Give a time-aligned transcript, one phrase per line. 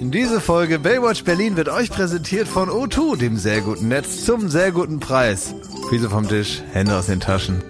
[0.00, 4.72] Diese Folge Baywatch Berlin wird euch präsentiert von O2, dem sehr guten Netz zum sehr
[4.72, 5.54] guten Preis.
[5.88, 7.62] Füße vom Tisch, Hände aus den Taschen.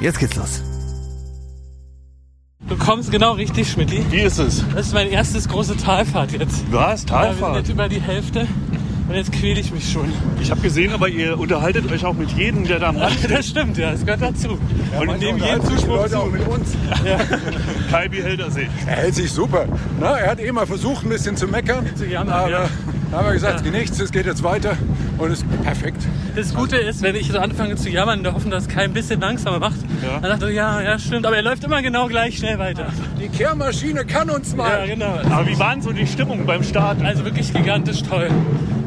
[0.00, 0.62] Jetzt geht's los.
[2.68, 4.04] Du kommst genau richtig, Schmidti.
[4.10, 4.64] Wie ist es?
[4.74, 6.64] Das ist meine erstes große Talfahrt jetzt.
[6.72, 6.72] Was?
[6.72, 7.56] Ja, wir sind Talfahrt?
[7.58, 8.48] jetzt über die Hälfte
[9.08, 10.12] und jetzt quäle ich mich schon.
[10.40, 13.30] Ich habe gesehen, aber ihr unterhaltet euch auch mit jedem, der da am Rand steht.
[13.30, 14.50] Das stimmt, ja, das gehört dazu.
[14.50, 14.60] Und
[15.06, 16.30] manchmal neben jedem sich die Zuspruch Leute auch zu.
[16.32, 16.76] mit uns.
[17.90, 18.68] Kai Beheldersee.
[18.86, 19.66] Er hält sich super.
[20.00, 21.86] Na, er hat eh mal versucht, ein bisschen zu meckern.
[21.94, 22.68] Zu jammern, aber ja.
[23.10, 24.76] da haben wir gesagt, nichts, es geht jetzt weiter
[25.18, 26.02] und es ist perfekt.
[26.34, 28.92] Das Gute ist, wenn ich so anfange zu jammern, in der Hoffnung, dass es kein
[28.92, 30.18] bisschen langsamer macht, Ja.
[30.20, 32.88] dann sagt er, ja, ja, stimmt, aber er läuft immer genau gleich schnell weiter.
[33.20, 34.86] Die Kehrmaschine kann uns Ja, mal.
[34.86, 35.18] genau.
[35.30, 37.02] Aber wie war denn so die Stimmung beim Start?
[37.02, 38.28] Also wirklich gigantisch toll.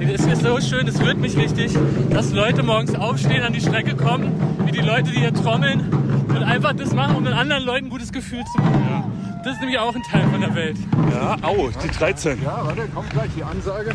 [0.02, 1.78] Es ist so schön, es rührt mich richtig,
[2.10, 4.32] dass Leute morgens aufstehen, an die Strecke kommen,
[4.66, 5.90] wie die Leute, die hier trommeln
[6.30, 9.40] und einfach das machen, um den anderen Leuten ein gutes Gefühl zu machen.
[9.44, 10.78] Das ist nämlich auch ein Teil von der Welt.
[11.12, 12.42] Ja, au, die 13.
[12.42, 13.94] Ja, warte, kommt gleich die Ansage.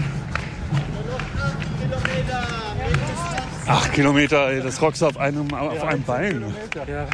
[3.66, 6.44] Acht Kilometer, ey, das rockst du auf einem, auf einem Bein.
[6.86, 7.06] Ja.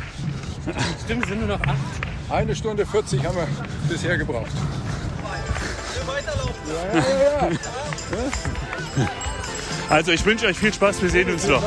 [1.05, 1.77] Stimmt, es sind nur noch acht.
[2.29, 3.49] Eine Stunde 40 haben wir
[3.89, 4.53] bisher gebraucht.
[9.89, 11.63] Also ich wünsche euch viel Spaß, wir sehen uns noch.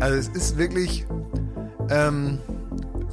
[0.00, 1.06] Also es ist wirklich,
[1.90, 2.38] ähm,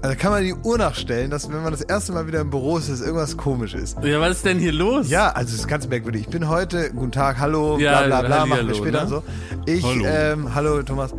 [0.01, 2.77] also kann man die Uhr nachstellen, dass wenn man das erste Mal wieder im Büro
[2.77, 3.97] ist, dass irgendwas komisch ist.
[4.03, 5.09] Ja, was ist denn hier los?
[5.09, 6.21] Ja, also es ist ganz merkwürdig.
[6.21, 9.01] Ich bin heute, guten Tag, hallo, Ja, bla bla bla, machen wir später ne?
[9.03, 9.23] und so.
[9.65, 10.05] Ich, Hallo.
[10.05, 11.13] Ähm, hallo Thomas.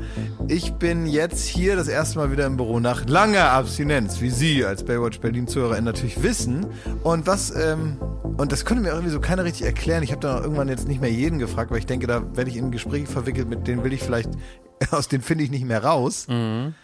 [0.47, 4.65] Ich bin jetzt hier das erste Mal wieder im Büro nach langer Abstinenz, wie Sie
[4.65, 6.67] als Baywatch Berlin Zuhörer natürlich wissen.
[7.03, 7.97] Und was, ähm,
[8.39, 10.03] und das konnte mir irgendwie so keiner richtig erklären.
[10.03, 12.51] Ich habe dann auch irgendwann jetzt nicht mehr jeden gefragt, weil ich denke, da werde
[12.51, 14.31] ich in Gespräche verwickelt, mit denen will ich vielleicht,
[14.93, 16.75] aus denen finde ich nicht mehr raus, Mhm.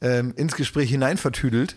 [0.00, 1.76] Ähm, ins Gespräch hinein vertüdelt.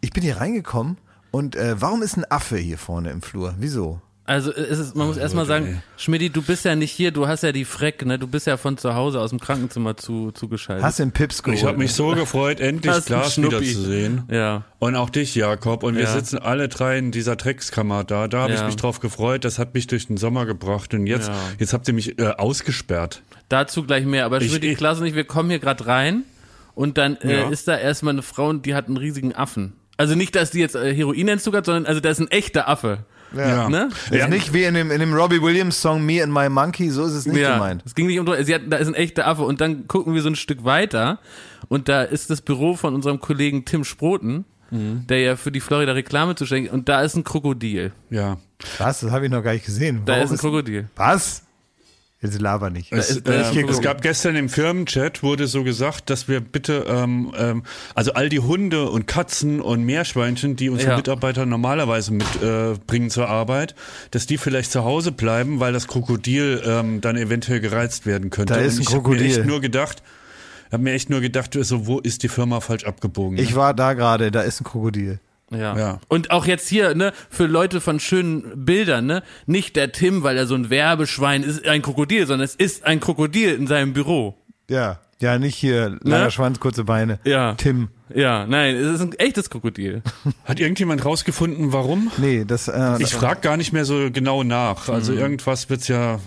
[0.00, 0.96] Ich bin hier reingekommen
[1.30, 3.54] und äh, warum ist ein Affe hier vorne im Flur?
[3.58, 4.00] Wieso?
[4.26, 7.42] Also es ist, man muss erstmal sagen, Schmidti, du bist ja nicht hier, du hast
[7.42, 8.16] ja die Freck, ne?
[8.16, 10.84] Du bist ja von zu Hause aus dem Krankenzimmer zu, zugeschaltet.
[10.84, 11.58] Hast du den Pips geholt?
[11.58, 13.60] Ich habe mich so gefreut, endlich Glas Schnuppi.
[13.60, 14.22] wiederzusehen.
[14.30, 14.62] ja.
[14.78, 15.82] Und auch dich, Jakob.
[15.82, 16.12] Und wir Ja.
[16.12, 18.28] sitzen alle drei in dieser Dreckskammer da.
[18.28, 18.66] Da habe ich Ja.
[18.66, 19.44] mich drauf gefreut.
[19.44, 20.94] Das hat mich durch den Sommer gebracht.
[20.94, 21.34] Und jetzt, Ja.
[21.58, 23.22] jetzt habt ihr mich äh, ausgesperrt.
[23.48, 24.26] Dazu gleich mehr.
[24.26, 26.22] Aber Ich- Schmidti, ich- Klaas und ich, wir kommen hier gerade rein
[26.80, 27.48] und dann äh, Ja.
[27.50, 29.74] ist da erstmal eine Frau und die hat einen riesigen Affen.
[29.98, 33.04] Also nicht, dass die jetzt äh, Heroinentzug hat, sondern also da ist ein echter Affe.
[33.36, 33.68] Ja.
[33.68, 33.90] Ne?
[34.10, 37.04] Ist nicht wie in dem, in dem Robbie Williams Song Me and My Monkey, so
[37.04, 37.82] ist es nicht ja, gemeint.
[37.86, 40.22] es ging nicht um, sie hat, da ist ein echter Affe und dann gucken wir
[40.22, 41.18] so ein Stück weiter
[41.68, 45.04] und da ist das Büro von unserem Kollegen Tim Sproten, Mhm.
[45.08, 47.90] der ja für die Florida Reklame zuständig ist und da ist ein Krokodil.
[48.08, 48.38] Ja.
[48.78, 49.00] Was?
[49.00, 50.02] Das habe ich noch gar nicht gesehen.
[50.06, 50.88] Da Warum ist ein Krokodil.
[50.96, 51.42] Was?
[52.22, 52.92] Jetzt laber nicht.
[52.92, 53.80] Es, ist- ein es Krokodil.
[53.80, 57.62] gab gestern im Firmenchat wurde so gesagt, dass wir bitte, ähm, ähm,
[57.94, 60.96] also all die Hunde und Katzen und Meerschweinchen, die unsere Ja.
[60.98, 63.74] Mitarbeiter normalerweise mitbringen äh, bringen zur Arbeit,
[64.10, 68.52] dass die vielleicht zu Hause bleiben, weil das Krokodil ähm, dann eventuell gereizt werden könnte.
[68.52, 69.26] Da ist und ein ich habe mir Krokodil.
[69.38, 70.02] echt nur gedacht,
[70.70, 73.36] habe mir echt nur gedacht, so wo ist die Firma falsch abgebogen?
[73.36, 73.42] ne?
[73.42, 75.20] Ich war da gerade, da ist ein Krokodil.
[75.50, 75.76] Ja.
[75.76, 76.00] Ja.
[76.08, 80.36] Und auch jetzt hier, ne, für Leute von schönen Bildern, ne, nicht der Tim, weil
[80.36, 84.36] er so ein Werbeschwein ist, ein Krokodil, sondern es ist ein Krokodil in seinem Büro.
[84.68, 85.00] Ja.
[85.20, 86.30] Ja, nicht hier, langer Ne?
[86.30, 87.18] Schwanz, kurze Beine.
[87.24, 87.54] Ja.
[87.54, 87.88] Tim.
[88.14, 90.02] Ja, nein, es ist ein echtes Krokodil.
[90.44, 92.10] Hat irgendjemand rausgefunden, warum?
[92.18, 94.88] Nee, das, äh, Ich frage gar nicht mehr so genau nach.
[94.88, 96.18] Also irgendwas wird's ja,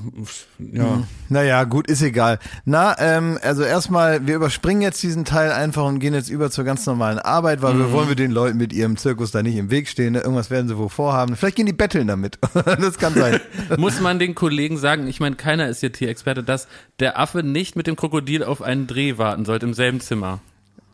[0.60, 1.04] ja.
[1.30, 2.40] naja, gut, ist egal.
[2.66, 6.64] Na, ähm, also erstmal, wir überspringen jetzt diesen Teil einfach und gehen jetzt über zur
[6.64, 9.70] ganz normalen Arbeit, weil wir wollen wir den Leuten mit ihrem Zirkus da nicht im
[9.70, 10.14] Weg stehen.
[10.14, 10.20] Ne?
[10.20, 11.36] Irgendwas werden sie wohl vorhaben.
[11.36, 12.40] Vielleicht gehen die betteln damit.
[12.54, 13.40] das kann sein.
[13.78, 16.68] Muss man den Kollegen sagen, ich meine, keiner ist hier Tierexperte, dass
[17.00, 20.40] der Affe nicht mit dem Krokodil auf einen Dreh warten sollte im selben Zimmer.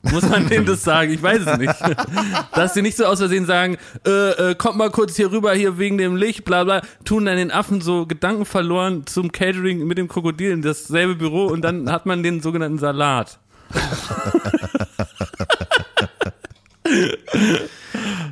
[0.01, 1.11] Muss man denen das sagen?
[1.11, 1.75] Ich weiß es nicht.
[2.55, 5.77] Dass sie nicht so aus Versehen sagen, äh, äh, kommt mal kurz hier rüber, hier
[5.77, 9.97] wegen dem Licht, bla bla, tun dann den Affen so Gedanken verloren zum Catering mit
[9.97, 13.39] dem Krokodil in dasselbe Büro und dann hat man den sogenannten Salat.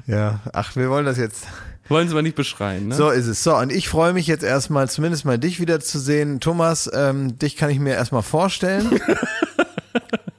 [0.08, 1.46] Ja, ach, wir wollen das jetzt.
[1.90, 2.96] Wollen sie mal nicht beschreien, ne?
[2.96, 3.44] So ist es.
[3.44, 6.40] So, und ich freue mich jetzt erstmal, zumindest mal dich wiederzusehen.
[6.40, 9.00] Thomas, ähm, dich kann ich mir erstmal vorstellen.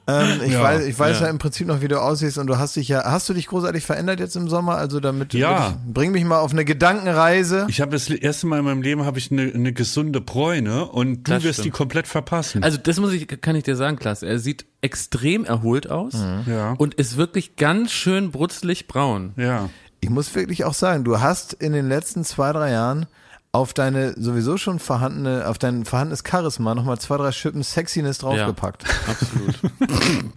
[0.09, 1.25] ähm, ich Ja, weiß, ich weiß ja.
[1.25, 1.29] ja.
[1.31, 3.85] im Prinzip noch, wie du aussiehst und du hast dich ja, hast du dich großartig
[3.85, 4.75] verändert jetzt im Sommer?
[4.77, 5.75] Also damit, Ja.
[5.87, 7.65] ich, bring mich mal auf eine Gedankenreise.
[7.69, 11.27] Ich habe das erste Mal in meinem Leben habe ich eine, eine gesunde Bräune und
[11.27, 11.75] du Das wirst die stimmt.
[11.75, 12.63] komplett verpassen.
[12.63, 14.23] Also das muss ich, kann ich dir sagen, Klaas.
[14.23, 16.13] Er sieht extrem erholt aus
[16.47, 16.73] ja.
[16.77, 19.33] und ist wirklich ganz schön brutzlig braun.
[19.37, 19.69] ja.
[20.01, 23.05] Ich muss wirklich auch sagen, du hast in den letzten zwei, drei Jahren
[23.51, 28.85] auf deine sowieso schon vorhandene, auf dein vorhandenes Charisma nochmal zwei, drei Schippen Sexiness draufgepackt.
[29.07, 29.55] Absolut.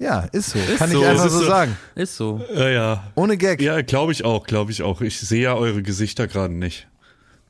[0.00, 0.58] Ja, ist so.
[0.76, 1.02] Kann so.
[1.02, 1.46] ich einfach Ist so so.
[1.46, 1.76] sagen.
[1.96, 2.40] Ist so.
[2.54, 3.04] Ja, ja.
[3.16, 3.60] Ohne Gag.
[3.60, 5.00] Ja, glaube ich auch, glaube ich auch.
[5.00, 6.86] Ich sehe ja eure Gesichter gerade nicht.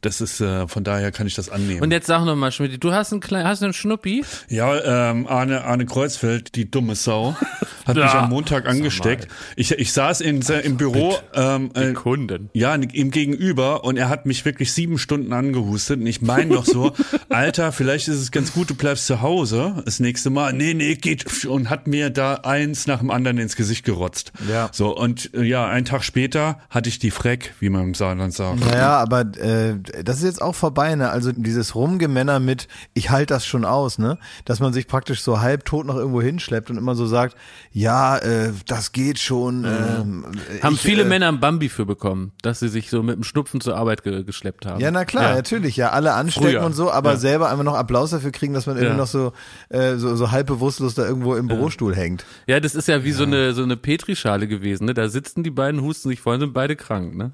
[0.01, 1.83] Das ist, äh, von daher kann ich das annehmen.
[1.83, 4.25] Und jetzt sag noch mal, Schmidt, du hast einen kleinen, hast du einen Schnuppi?
[4.49, 7.37] Ja, ähm, Arne, Arne Kreuzfeld, die dumme Sau,
[7.87, 9.29] hat mich am Montag angesteckt.
[9.57, 12.51] Ich, ich saß in, im Büro, ähm, äh, Kunden.
[12.53, 16.65] ja, ihm gegenüber und er hat mich wirklich sieben Stunden angehustet und ich meine noch
[16.65, 16.93] so,
[17.29, 20.53] Alter, vielleicht ist es ganz gut, du bleibst zu Hause das nächste Mal.
[20.53, 24.33] Nee, nee, geht und hat mir da eins nach dem anderen ins Gesicht gerotzt.
[24.49, 24.69] Ja.
[24.73, 28.35] So, und äh, ja, einen Tag später hatte ich die Freck, wie man im Saarland
[28.35, 28.61] sagt.
[28.61, 31.11] Naja, aber äh, das ist jetzt auch vorbei, ne?
[31.11, 34.19] Also dieses Rumgemänner mit, ich halte das schon aus, ne?
[34.45, 37.37] Dass man sich praktisch so halbtot noch irgendwo hinschleppt und immer so sagt,
[37.73, 39.65] ja, äh, das geht schon.
[39.65, 40.25] Ähm,
[40.63, 43.25] Haben ich, viele äh, Männer ein Bambi für bekommen, dass sie sich so mit dem
[43.25, 44.81] Schnupfen zur Arbeit ge geschleppt haben.
[44.81, 45.35] Ja, na klar, Ja.
[45.37, 46.65] natürlich, ja, alle anstecken Früher.
[46.65, 47.17] und so, aber Ja.
[47.17, 48.97] selber einfach noch Applaus dafür kriegen, dass man irgendwie Ja.
[48.97, 49.33] noch so,
[49.69, 52.25] äh, so, so halb bewusstlos da irgendwo im Bürostuhl hängt.
[52.47, 54.95] Ja, das ist ja wie so eine so eine Petrischale gewesen, ne?
[54.95, 57.33] Da sitzen die beiden, husten sich voll, sind beide krank, ne?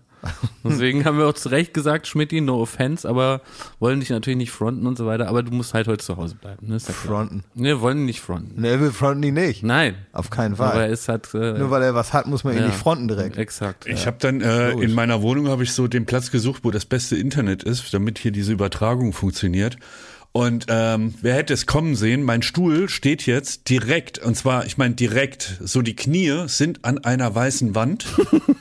[0.65, 3.41] Deswegen haben wir auch zu Recht gesagt, Schmidti, no offense, aber
[3.79, 6.37] wollen dich natürlich nicht fronten und so weiter, aber du musst halt heute zu Hause
[6.37, 6.75] bleiben, ne?
[6.75, 6.93] Ja.
[6.95, 7.45] Fronten.
[7.55, 8.61] Ne, wollen ihn nicht fronten.
[8.61, 9.63] Ne, wir fronten die nicht.
[9.63, 9.95] Nein.
[10.13, 10.91] Auf keinen Aber Fall.
[10.91, 12.67] es hat äh, Nur weil er was hat, muss man ihn ja.
[12.67, 13.37] nicht fronten direkt.
[13.37, 13.87] Exakt.
[13.87, 16.85] Ich habe dann äh, in meiner Wohnung habe ich so den Platz gesucht, wo das
[16.85, 19.77] beste Internet ist, damit hier diese Übertragung funktioniert.
[20.37, 22.25] Und ähm, wer hätte es kommen sehen?
[22.25, 26.99] Mein Stuhl steht jetzt direkt, und zwar, ich meine direkt, so die Knie sind an
[26.99, 28.05] einer weißen Wand.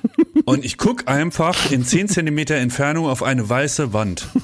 [0.45, 4.28] und ich guck einfach in 10 Zentimeter Entfernung auf eine weiße Wand.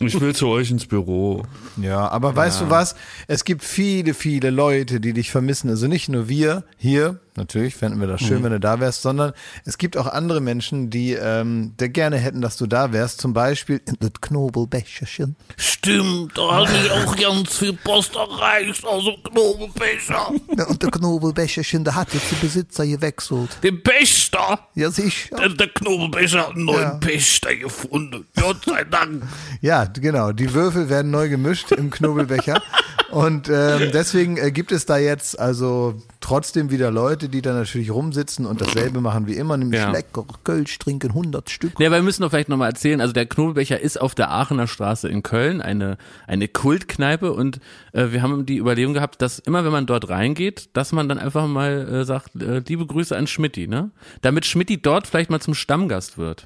[0.00, 1.42] Ich will zu euch ins Büro.
[1.76, 2.94] Ja, aber weißt du was?
[3.26, 5.68] Es gibt viele, viele Leute, die dich vermissen.
[5.70, 9.32] Also nicht nur wir hier, natürlich fänden wir das schön, wenn du da wärst, sondern
[9.64, 13.20] es gibt auch andere Menschen, die ähm, der gerne hätten, dass du da wärst.
[13.20, 15.34] Zum Beispiel in das Knobelbecherchen.
[15.56, 20.32] Stimmt, da hat mich auch ganz viel Post erreicht aus dem Knobelbecher.
[20.56, 23.58] Ja, und der Knobelbecherchen, der hat jetzt den Besitzer gewechselt.
[23.62, 24.60] Den Pächter.
[24.74, 25.36] Ja, sicher.
[25.36, 26.90] Der, der Knobelbecher hat einen neuen Ja.
[26.94, 28.26] Pächter gefunden.
[28.36, 29.22] Gott sei Dank.
[29.60, 30.32] Ja, genau.
[30.32, 32.62] Die Würfel werden neu gemischt im Knobelbecher.
[33.10, 37.90] Und ähm, deswegen äh, gibt es da jetzt also trotzdem wieder Leute, die da natürlich
[37.90, 39.90] rumsitzen und dasselbe machen wie immer, nämlich Ja.
[39.90, 41.80] lecker Kölsch trinken, 100 Stück.
[41.80, 44.66] Ja, aber wir müssen doch vielleicht nochmal erzählen, also der Knobelbecher ist auf der Aachener
[44.66, 45.96] Straße in Köln, eine,
[46.26, 47.60] eine Kultkneipe und
[47.94, 51.18] äh, wir haben die Überlegung gehabt, dass immer wenn man dort reingeht, dass man dann
[51.18, 53.90] einfach mal äh, sagt, äh, liebe Grüße an Schmidti, ne?
[54.20, 56.44] Damit Schmidti dort vielleicht mal zum Stammgast wird.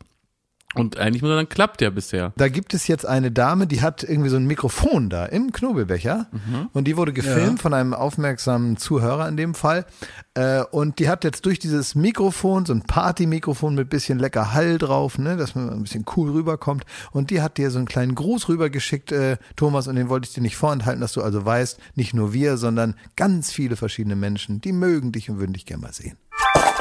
[0.74, 2.32] Und eigentlich muss er dann klappt ja bisher.
[2.36, 6.28] Da gibt es jetzt eine Dame, die hat irgendwie so ein Mikrofon da im Knobelbecher.
[6.72, 9.84] Und die wurde gefilmt von einem aufmerksamen Zuhörer in dem Fall.
[10.34, 14.78] Äh, und die hat jetzt durch dieses Mikrofon, so ein Party-Mikrofon mit bisschen lecker Hall
[14.78, 16.84] drauf, ne, dass man ein bisschen cool rüberkommt.
[17.12, 20.34] Und die hat dir so einen kleinen Gruß rübergeschickt, äh, Thomas, und den wollte ich
[20.34, 24.60] dir nicht vorenthalten, dass du also weißt, nicht nur wir, sondern ganz viele verschiedene Menschen,
[24.60, 26.16] die mögen dich und würden dich gerne mal sehen.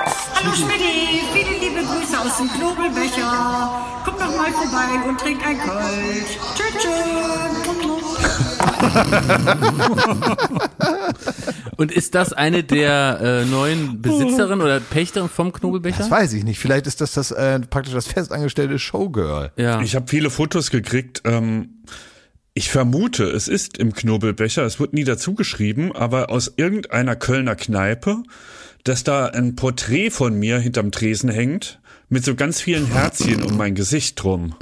[0.04, 4.02] Hallo Schmidti, viele liebe Grüße aus dem Knobelbecher.
[4.04, 6.40] Kommt doch mal vorbei und trinkt ein Kölsch.
[6.56, 6.92] Tschüss, tschüss.
[11.78, 16.00] Und ist das eine der äh, neuen Besitzerinnen oder Pächter vom Knobelbecher?
[16.00, 19.52] Das weiß ich nicht, vielleicht ist das, das äh, praktisch das festangestellte Showgirl.
[19.56, 19.82] ja.
[19.82, 21.22] Ich habe viele Fotos gekriegt.
[21.26, 21.84] Ähm,
[22.54, 24.64] ich vermute, es ist im Knobelbecher.
[24.64, 28.24] Es wird nie dazu geschrieben, aber aus irgendeiner Kölner Kneipe,
[28.84, 31.80] dass da ein Porträt von mir hinterm Tresen hängt
[32.10, 34.56] mit so ganz vielen Herzchen um mein Gesicht drum.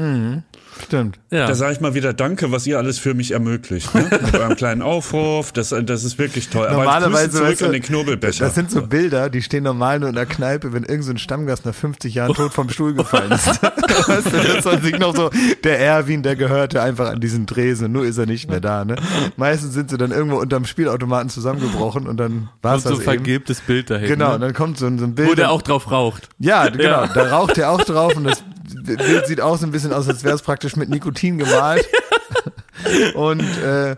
[0.83, 1.19] Stimmt.
[1.31, 1.48] ja.
[1.48, 3.93] Da sage ich mal wieder Danke, was ihr alles für mich ermöglicht.
[3.93, 4.09] Ne?
[4.24, 6.67] Mit eurem kleinen Aufruf, das, das ist wirklich toll.
[6.67, 8.45] Aber Normalerweise zurück weißt du, an den Knobelbecher.
[8.45, 11.17] Das sind so Bilder, die stehen normal nur in der Kneipe, wenn irgendein so ein
[11.17, 13.48] Stammgast nach 50 Jahren tot vom Stuhl gefallen ist.
[14.07, 15.29] weißt du, das sich noch so,
[15.63, 18.86] der Erwin, der gehörte einfach an diesen Tresen, nur ist er nicht mehr da.
[18.86, 18.95] Ne?
[19.38, 23.00] Meistens sind sie dann irgendwo unterm Spielautomaten zusammengebrochen und dann war und es so das
[23.00, 23.13] ein eben.
[23.13, 24.07] vergilbtes Bild dahin.
[24.07, 24.48] Genau, und ne?
[24.48, 25.29] dann kommt so ein, so ein Bild.
[25.29, 26.29] Wo der auch drauf raucht.
[26.39, 28.43] Ja, genau, da raucht er auch drauf und das
[28.98, 31.88] Bild sieht auch so ein bisschen aus, als wäre es praktisch mit Nikotin gemalt.
[33.15, 33.96] und, äh,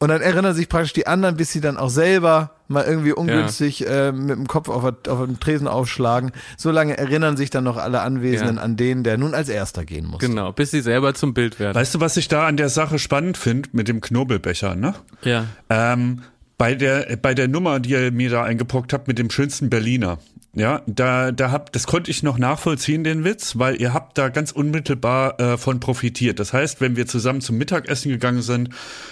[0.00, 3.86] und dann erinnern sich praktisch die anderen, bis sie dann auch selber mal irgendwie ungünstig
[3.86, 6.32] äh, mit dem Kopf auf, auf den Tresen aufschlagen.
[6.56, 8.62] So lange erinnern sich dann noch alle Anwesenden Ja.
[8.62, 10.20] an den, der nun als erster gehen muss.
[10.20, 11.74] Genau, bis sie selber zum Bild werden.
[11.74, 14.94] Weißt du, was ich da an der Sache spannend finde mit dem Knobelbecher, ne?
[15.22, 15.46] Ja.
[15.70, 16.22] Ähm,
[16.56, 20.18] bei der, bei der Nummer, die ihr mir da eingepockt habt mit dem schönsten Berliner.
[20.56, 24.28] Ja, da, da habt, das konnte ich noch nachvollziehen, den Witz, weil ihr habt da
[24.28, 26.38] ganz unmittelbar äh, von profitiert.
[26.38, 28.68] Das heißt, wenn wir zusammen zum Mittagessen gegangen sind,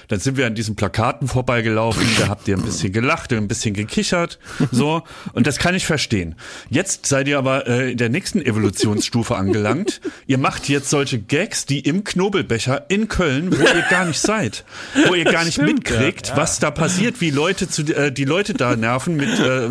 [0.07, 3.75] dann sind wir an diesen Plakaten vorbeigelaufen, da habt ihr ein bisschen gelacht, ein bisschen
[3.75, 4.39] gekichert,
[4.71, 5.03] so.
[5.33, 6.37] Und das kann ich verstehen.
[6.71, 10.01] Jetzt seid ihr aber äh, in der nächsten Evolutionsstufe angelangt.
[10.29, 14.65] Ihr macht jetzt solche Gags, die im Knobelbecher in Köln, wo ihr gar nicht seid,
[15.09, 18.77] wo ihr gar nicht mitkriegt, was da passiert, wie Leute zu, äh, die Leute da
[18.77, 19.69] nerven mit äh,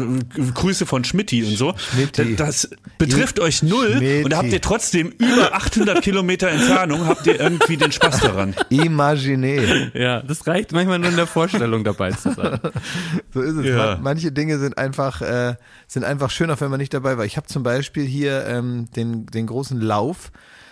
[0.53, 1.60] Grüße von Schmidti und so.
[1.77, 2.35] Schmidti.
[2.35, 4.23] Das betrifft euch null Schmidti.
[4.25, 8.55] und habt ihr trotzdem über 800 Kilometer Entfernung habt ihr irgendwie den Spaß daran.
[8.69, 9.91] Imagine.
[9.93, 12.59] Ja, das reicht manchmal nur in der Vorstellung dabei zu sein.
[13.33, 13.65] So ist es.
[13.65, 13.77] Ja.
[13.77, 15.55] Man, manche Dinge sind einfach, äh,
[15.87, 17.25] sind einfach schöner, wenn man nicht dabei war.
[17.25, 20.31] Ich habe zum Beispiel hier ähm, den, den großen Lauf.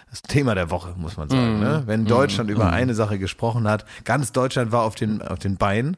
[0.10, 1.60] Das Thema der Woche, muss man sagen.
[1.60, 1.84] Ne?
[1.86, 5.98] Wenn Deutschland über eine Sache gesprochen hat, ganz Deutschland war auf den, auf den Beinen.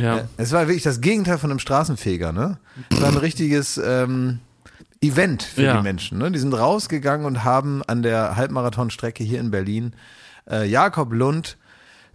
[0.00, 0.28] Ja.
[0.36, 2.32] Es war wirklich das Gegenteil von einem Straßenfeger.
[2.32, 2.58] Ne?
[2.90, 4.40] Es war ein richtiges ähm,
[5.00, 5.76] Event für Ja.
[5.76, 6.18] die Menschen.
[6.18, 6.30] Ne?
[6.30, 9.92] Die sind rausgegangen und haben an der Halbmarathonstrecke hier in Berlin
[10.50, 11.56] äh, Jakob Lund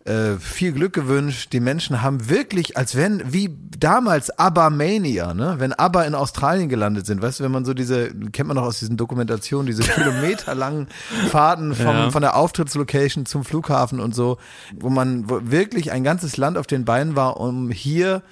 [0.06, 1.54] äh, viel Glück gewünscht.
[1.54, 5.56] Die Menschen haben wirklich, als wenn, wie damals ABBA Mania, ne?
[5.60, 8.64] wenn ABBA in Australien gelandet sind, weißt du, wenn man so diese, kennt man noch
[8.66, 10.88] aus diesen Dokumentationen, diese kilometerlangen
[11.30, 12.12] Fahrten vom, Ja.
[12.12, 14.38] von der Auftrittslocation zum Flughafen und so,
[14.78, 18.24] wo man wo wirklich ein ganzes Land auf den Beinen war, um hier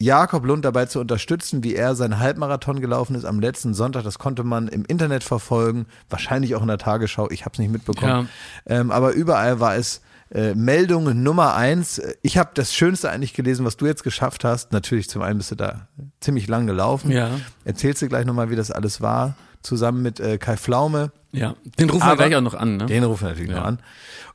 [0.00, 4.02] Jakob Lund dabei zu unterstützen, wie er seinen Halbmarathon gelaufen ist am letzten Sonntag.
[4.02, 7.30] Das konnte man im Internet verfolgen, wahrscheinlich auch in der Tagesschau.
[7.30, 8.28] Ich habe es nicht mitbekommen.
[8.66, 10.00] Ähm, aber überall war es
[10.34, 12.02] äh, Meldung Nummer eins.
[12.22, 14.72] Ich habe das Schönste eigentlich gelesen, was du jetzt geschafft hast.
[14.72, 15.88] Natürlich zum einen bist du da
[16.20, 17.10] ziemlich lang gelaufen.
[17.10, 17.30] Ja.
[17.64, 21.12] Erzählst du gleich nochmal, wie das alles war, zusammen mit äh, Kai Flaume.
[21.32, 21.54] Ja.
[21.78, 22.86] Den rufen wir Aber- gleich auch noch an, ne?
[22.86, 23.56] Den rufen wir natürlich Ja.
[23.60, 23.78] noch an.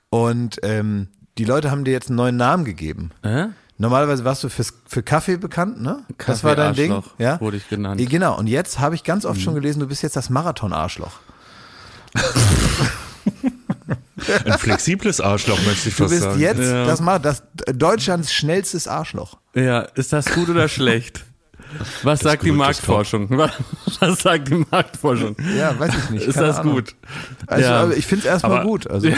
[0.10, 3.12] Und ähm, die Leute haben dir jetzt einen neuen Namen gegeben.
[3.22, 3.48] Äh?
[3.78, 6.04] Normalerweise warst du fürs, für Kaffee bekannt, ne?
[6.10, 7.40] das Kaffee war dein Ding, Arschloch ja?
[7.40, 8.02] wurde ich genannt.
[8.10, 8.38] Genau.
[8.38, 9.44] Und jetzt habe ich ganz oft Mhm.
[9.44, 11.12] schon gelesen, du bist jetzt das Marathon-Arschloch.
[14.46, 16.40] Ein flexibles Arschloch, möchte ich Du fast bist sagen.
[16.40, 16.86] jetzt Ja.
[16.86, 19.38] das, Mar das Deutschlands schnellstes Arschloch.
[19.56, 21.26] Ja, ist das gut oder schlecht?
[22.04, 23.28] Was sagt die gut, das Marktforschung?
[23.30, 23.52] Was,
[24.00, 25.36] was sagt die Marktforschung?
[25.58, 26.26] Ja, weiß ich nicht.
[26.28, 26.76] Ist das Ahnung.
[26.76, 26.96] gut?
[27.48, 27.90] Also, Ja.
[27.92, 28.88] ich finde es erstmal Aber- gut.
[28.90, 29.10] Also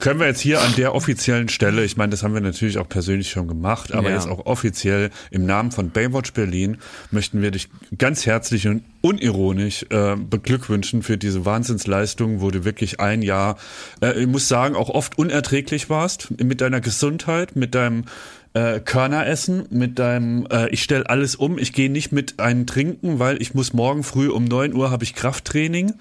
[0.00, 2.88] Können wir jetzt hier an der offiziellen Stelle, ich meine, das haben wir natürlich auch
[2.88, 4.16] persönlich schon gemacht, aber Ja.
[4.16, 6.78] jetzt auch offiziell im Namen von Baywatch Berlin
[7.12, 12.98] möchten wir dich ganz herzlich und unironisch äh, beglückwünschen für diese Wahnsinnsleistung, wo du wirklich
[12.98, 13.56] ein Jahr,
[14.02, 18.06] äh, ich muss sagen, auch oft unerträglich warst mit deiner Gesundheit, mit deinem
[18.54, 23.20] äh, Körneressen, mit deinem, äh, ich stelle alles um, ich gehe nicht mit einem trinken,
[23.20, 25.94] weil ich muss morgen früh um 9 Uhr habe ich Krafttraining.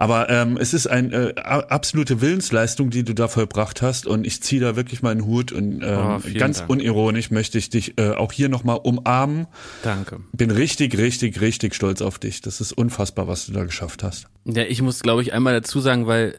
[0.00, 4.42] Aber ähm, es ist eine äh, absolute Willensleistung, die du da vollbracht hast und ich
[4.42, 6.70] ziehe da wirklich meinen Hut und ähm, Oh, ganz Dank.
[6.70, 9.46] unironisch möchte ich dich äh, auch hier nochmal umarmen.
[9.82, 10.20] Danke.
[10.32, 12.40] Bin richtig, richtig, richtig stolz auf dich.
[12.40, 14.26] Das ist unfassbar, was du da geschafft hast.
[14.46, 16.30] Ja, ich muss, glaube ich, einmal dazu sagen, weil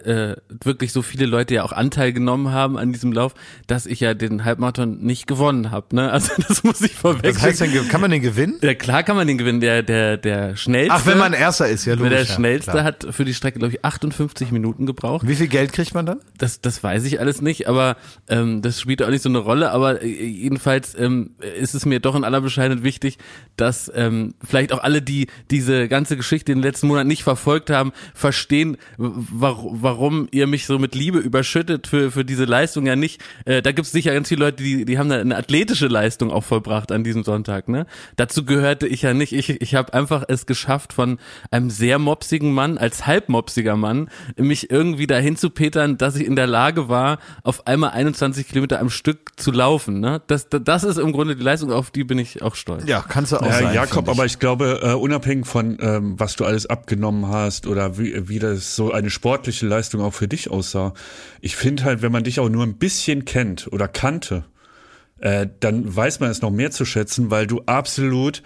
[0.49, 3.35] äh, wirklich so viele Leute ja auch Anteil genommen haben an diesem Lauf,
[3.67, 5.95] dass ich ja den Halbmarathon nicht gewonnen habe.
[5.95, 6.11] Ne?
[6.21, 7.21] Also das muss ich vorweg.
[7.21, 8.57] das heißt, kann man den gewinnen?
[8.61, 9.61] ja, klar kann man den gewinnen.
[9.61, 10.93] Der, der, der schnellste.
[10.93, 12.09] Ach, wenn man Erster ist, ja logisch.
[12.09, 12.83] der ja, schnellste klar.
[12.83, 15.27] hat für die Strecke, glaube ich, 58 Minuten gebraucht.
[15.27, 16.19] Wie viel Geld kriegt man dann?
[16.37, 17.97] Das, das weiß ich alles nicht, aber
[18.29, 19.71] ähm, das spielt auch nicht so eine Rolle.
[19.71, 23.17] Aber äh, jedenfalls ähm, ist es mir doch in aller Bescheidenheit wichtig,
[23.57, 27.69] dass ähm, vielleicht auch alle, die diese ganze Geschichte in den letzten Monaten nicht verfolgt
[27.69, 33.21] haben, verstehen, warum, ihr mich so mit Liebe überschüttet für, für diese Leistung ja nicht.
[33.45, 36.31] Äh, da gibt es sicher ganz viele Leute, die, die haben da eine athletische Leistung
[36.31, 37.69] auch vollbracht an diesem Sonntag.
[37.69, 37.85] Ne?
[38.15, 39.33] Dazu gehörte ich ja nicht.
[39.33, 43.05] Ich, ich habe einfach es geschafft, von einem sehr mopsigen Mann als
[43.41, 47.91] halbmopsiger Mann mich irgendwie dahin zu petern, dass ich in der Lage war, auf einmal
[47.91, 49.99] 21 Kilometer am Stück zu laufen.
[49.99, 50.21] Ne?
[50.27, 52.83] Das, das ist im Grunde die Leistung, auf die bin ich auch stolz.
[52.85, 53.73] Ja, kannst du auch Ja, sein.
[53.73, 57.97] Jakob, find aber ich glaube, äh, unabhängig von ähm, was du alles abgenommen hast oder
[57.97, 60.93] wie, wie das so eine sportliche Leistung auch für dich aussah,
[61.41, 64.43] ich finde halt, wenn man dich auch nur ein bisschen kennt oder kannte,
[65.19, 68.43] äh, dann weiß man es noch mehr zu schätzen, weil du absolut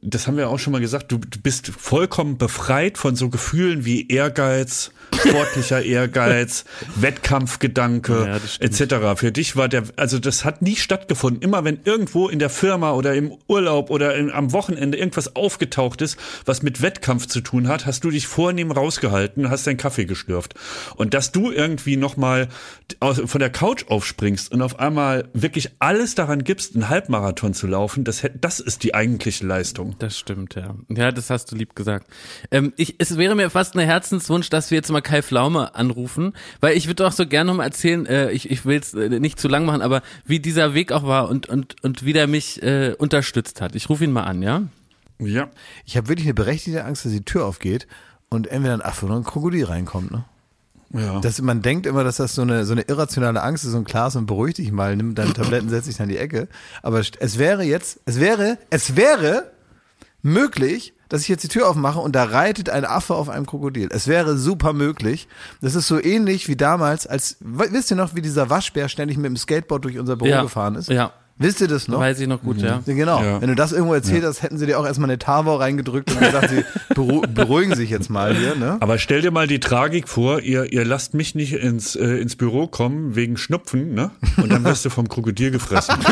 [0.00, 3.84] das haben wir auch schon mal gesagt, du, du bist vollkommen befreit von so Gefühlen
[3.84, 6.64] wie Ehrgeiz, sportlicher Ehrgeiz,
[6.96, 9.18] Wettkampfgedanke Ja, etc.
[9.18, 11.42] Für dich war der, also das hat nie stattgefunden.
[11.42, 16.00] Immer wenn irgendwo in der Firma oder im Urlaub oder in, am Wochenende irgendwas aufgetaucht
[16.00, 20.06] ist, was mit Wettkampf zu tun hat, hast du dich vornehm rausgehalten, hast deinen Kaffee
[20.06, 20.54] geschlürft.
[20.96, 22.48] Und dass du irgendwie nochmal
[23.00, 28.04] von der Couch aufspringst und auf einmal wirklich alles daran gibst, einen Halbmarathon zu laufen,
[28.04, 29.96] das, das ist die eigentliche Leistung.
[29.98, 30.74] Das stimmt, ja.
[30.88, 32.06] Ja, das hast du lieb gesagt.
[32.50, 36.32] Ähm, ich, es wäre mir fast ein Herzenswunsch, dass wir jetzt mal Kai Flaume anrufen,
[36.60, 39.08] weil ich würde auch so gerne noch mal erzählen, äh, ich, ich will es äh,
[39.20, 42.26] nicht zu lang machen, aber wie dieser Weg auch war und, und, und wie der
[42.26, 43.74] mich äh, unterstützt hat.
[43.74, 44.62] Ich rufe ihn mal an, ja?
[45.18, 45.50] Ja.
[45.84, 47.86] Ich habe wirklich eine berechtigte Angst, dass die Tür aufgeht
[48.28, 50.10] und entweder ein Affe oder ein Krokodil reinkommt.
[50.10, 50.24] Ne?
[50.92, 51.20] Ja.
[51.20, 54.14] Das, man denkt immer, dass das so eine, so eine irrationale Angst ist und Klaas
[54.16, 56.48] und beruhig dich mal, nimm deine Tabletten, setz dich an die Ecke.
[56.82, 59.50] Aber es wäre jetzt, es wäre, es wäre
[60.22, 63.88] möglich, dass ich jetzt die Tür aufmache und da reitet ein Affe auf einem Krokodil.
[63.92, 65.28] Es wäre super möglich.
[65.60, 69.26] Das ist so ähnlich wie damals, als, wisst ihr noch, wie dieser Waschbär ständig mit
[69.26, 70.42] dem Skateboard durch unser Büro Ja.
[70.42, 70.88] gefahren ist?
[70.88, 71.12] Ja.
[71.38, 71.98] Wisst ihr das noch?
[71.98, 72.82] Weiß ich noch gut, ja.
[72.86, 73.20] Ja, Genau.
[73.22, 73.40] Ja.
[73.40, 76.20] Wenn du das irgendwo erzählt hast, hätten sie dir auch erstmal eine Tavor reingedrückt und
[76.20, 78.76] gesagt, sie beru beruhigen sich jetzt mal hier, ne?
[78.80, 82.36] Aber stell dir mal die Tragik vor, ihr, ihr lasst mich nicht ins, äh, ins
[82.36, 84.10] Büro kommen wegen Schnupfen, ne?
[84.36, 85.94] Und dann wirst du vom Krokodil gefressen.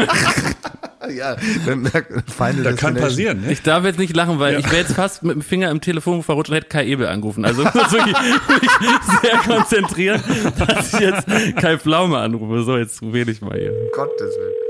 [1.16, 1.34] Ja,
[1.64, 1.90] wenn
[2.26, 3.50] Feinde Das kann passieren, ne?
[3.50, 6.22] Ich darf jetzt nicht lachen, weil ich wäre jetzt fast mit dem Finger im Telefon
[6.22, 7.44] verrutscht und hätte Kai Ebel angerufen.
[7.44, 8.70] Also ich muss wirklich mich
[9.22, 10.22] sehr konzentrieren,
[10.58, 12.62] dass ich jetzt Kai Pflaume anrufe.
[12.62, 13.72] So, jetzt wähle ich mal hier.
[13.94, 14.69] Gottes Willen.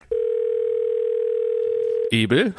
[2.11, 2.53] Ebel.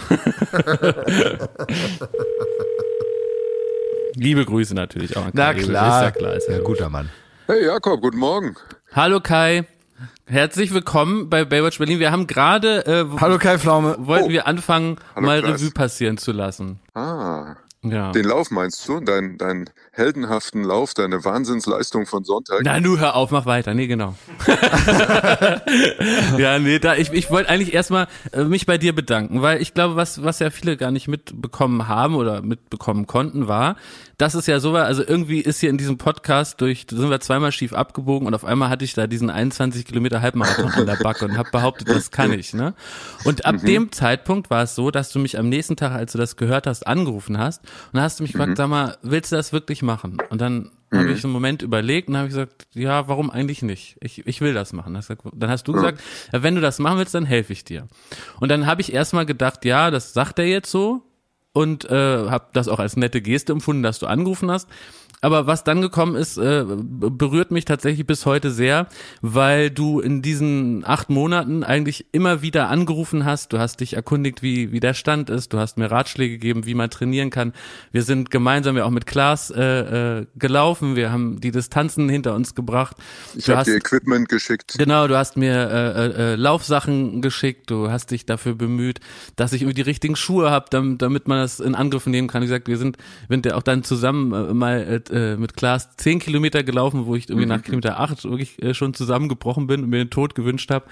[4.14, 5.62] Liebe Grüße natürlich auch an Kai Ebel.
[5.64, 6.34] Ist ja klar.
[6.34, 6.66] Ist ja gut.
[6.66, 7.10] guter Mann.
[7.46, 8.54] Hey Jakob, guten Morgen.
[8.92, 9.66] Hallo Kai.
[10.26, 11.98] Herzlich willkommen bei Baywatch Berlin.
[11.98, 13.96] Wir haben gerade, äh, Hallo Kai Pflaume.
[13.98, 14.30] wollten Oh.
[14.30, 15.60] wir anfangen, Hallo, mal Klaas.
[15.60, 16.80] Revue passieren zu lassen.
[16.94, 18.12] Ah, Ja.
[18.12, 19.00] den Lauf meinst du?
[19.00, 22.62] Dein, dein heldenhaften Lauf, deine Wahnsinnsleistung von Sonntag?
[22.64, 23.74] Na, nu hör auf, mach weiter.
[23.74, 24.14] Nee, genau.
[26.38, 29.74] ja, nee, da, ich, ich wollte eigentlich erstmal äh, mich bei dir bedanken, weil ich
[29.74, 33.76] glaube, was, was ja viele gar nicht mitbekommen haben oder mitbekommen konnten, war,
[34.16, 37.10] dass es ja so war, also irgendwie ist hier in diesem Podcast durch, da sind
[37.10, 40.86] wir zweimal schief abgebogen und auf einmal hatte ich da diesen 21 Kilometer Halbmarathon an
[40.86, 42.74] der Backe und habe behauptet, das kann ich, ne?
[43.24, 46.18] Und ab dem Zeitpunkt war es so, dass du mich am nächsten Tag, als du
[46.18, 49.52] das gehört hast, angerufen hast und hast du mich gefragt, sag mal, willst du das
[49.52, 50.18] wirklich machen?
[50.30, 53.96] Und dann habe ich einen Moment überlegt und habe ich gesagt, ja, warum eigentlich nicht?
[54.00, 54.94] Ich, ich will das machen.
[55.34, 56.00] Dann hast du gesagt,
[56.32, 57.88] ja, wenn du das machen willst, dann helfe ich dir.
[58.40, 61.02] Und dann habe ich erstmal gedacht, ja, das sagt er jetzt so
[61.52, 64.68] und äh, habe das auch als nette Geste empfunden, dass du angerufen hast.
[65.22, 68.88] Aber was dann gekommen ist, äh, berührt mich tatsächlich bis heute sehr,
[69.20, 73.52] weil du in diesen acht Monaten eigentlich immer wieder angerufen hast.
[73.52, 75.52] Du hast dich erkundigt, wie, wie der Stand ist.
[75.52, 77.52] Du hast mir Ratschläge gegeben, wie man trainieren kann.
[77.92, 79.62] Wir sind gemeinsam ja auch mit Klaas äh,
[80.20, 80.96] äh, gelaufen.
[80.96, 82.96] Wir haben die Distanzen hinter uns gebracht.
[83.36, 84.74] Ich Du habe hast- dir Equipment geschickt.
[84.76, 88.98] Genau, du hast mir äh, äh, äh, Laufsachen geschickt, du hast dich dafür bemüht,
[89.36, 92.42] dass ich irgendwie die richtigen Schuhe habe, damit, damit man das in Angriff nehmen kann.
[92.42, 92.96] Wie gesagt, wir sind,
[93.28, 97.14] wir sind ja auch dann zusammen äh, mal äh, mit Klaas zehn Kilometer gelaufen, wo
[97.14, 100.70] ich irgendwie nach Kilometer acht wirklich äh, schon zusammengebrochen bin und mir den Tod gewünscht
[100.70, 100.86] habe.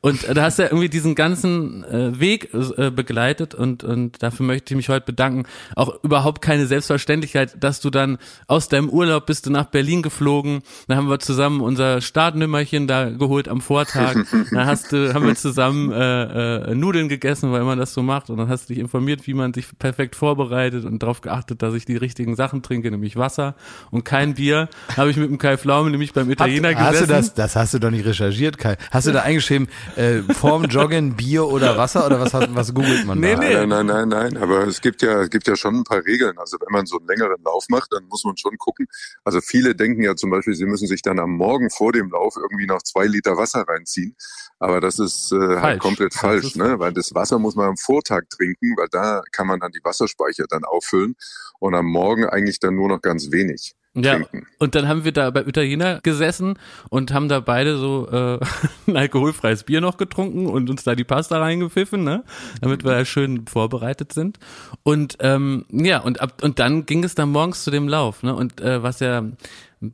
[0.00, 4.22] Und äh, da hast du ja irgendwie diesen ganzen äh, Weg äh, begleitet und, und
[4.22, 5.44] dafür möchte ich mich heute bedanken.
[5.76, 10.62] Auch überhaupt keine Selbstverständlichkeit, dass du dann aus deinem Urlaub bist du nach Berlin geflogen,
[10.88, 14.16] dann haben wir zusammen unser Startnümmerchen da geholt am Vortag,
[14.50, 18.30] dann hast du, haben wir zusammen äh, äh, Nudeln gegessen, weil man das so macht.
[18.30, 21.74] Und dann hast du dich informiert, wie man sich perfekt vorbereitet und darauf geachtet, dass
[21.74, 23.54] ich die richtigen Sachen trinke, nämlich Wasser
[23.90, 24.68] und kein Bier.
[24.96, 27.10] Habe ich mit dem Kai Pflaume nämlich beim Italiener Hast, hast du gesessen.
[27.10, 28.76] das, das hast du doch nicht recherchiert, Kai.
[28.90, 33.18] Hast du da eingeschrieben, äh, vorm Joggen Bier oder Wasser oder was, was googelt man
[33.20, 33.40] Nee, da?
[33.40, 33.54] nee.
[33.54, 36.38] Nein, nein, nein, nein, aber es gibt ja, es gibt ja schon ein paar Regeln.
[36.38, 38.86] Also wenn man so einen längeren Lauf macht, dann muss man schon gucken.
[39.24, 42.36] Also viele denken ja zum Beispiel, sie müssen sich dann am Morgen vor dem Lauf
[42.36, 44.16] irgendwie noch zwei Liter Wasser reinziehen.
[44.58, 45.62] Aber das ist äh, Falsch.
[45.62, 46.78] halt komplett Das falsch, ist ne?
[46.78, 50.44] Weil das Wasser muss man am Vortag trinken, weil da kann man dann die Wasserspeicher
[50.48, 51.16] dann auffüllen
[51.58, 53.51] und am Morgen eigentlich dann nur noch ganz wenig
[53.94, 54.46] Ja, trinken.
[54.58, 58.38] und dann haben wir da beim Italiener gesessen und haben da beide so äh,
[58.86, 62.24] ein alkoholfreies Bier noch getrunken und uns da die Pasta reingepfiffen, ne?
[62.62, 64.38] Damit wir ja schön vorbereitet sind.
[64.82, 68.34] Und ähm, ja, und ab und dann ging es dann morgens zu dem Lauf, ne?
[68.34, 69.24] Und äh, was ja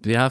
[0.04, 0.30] ja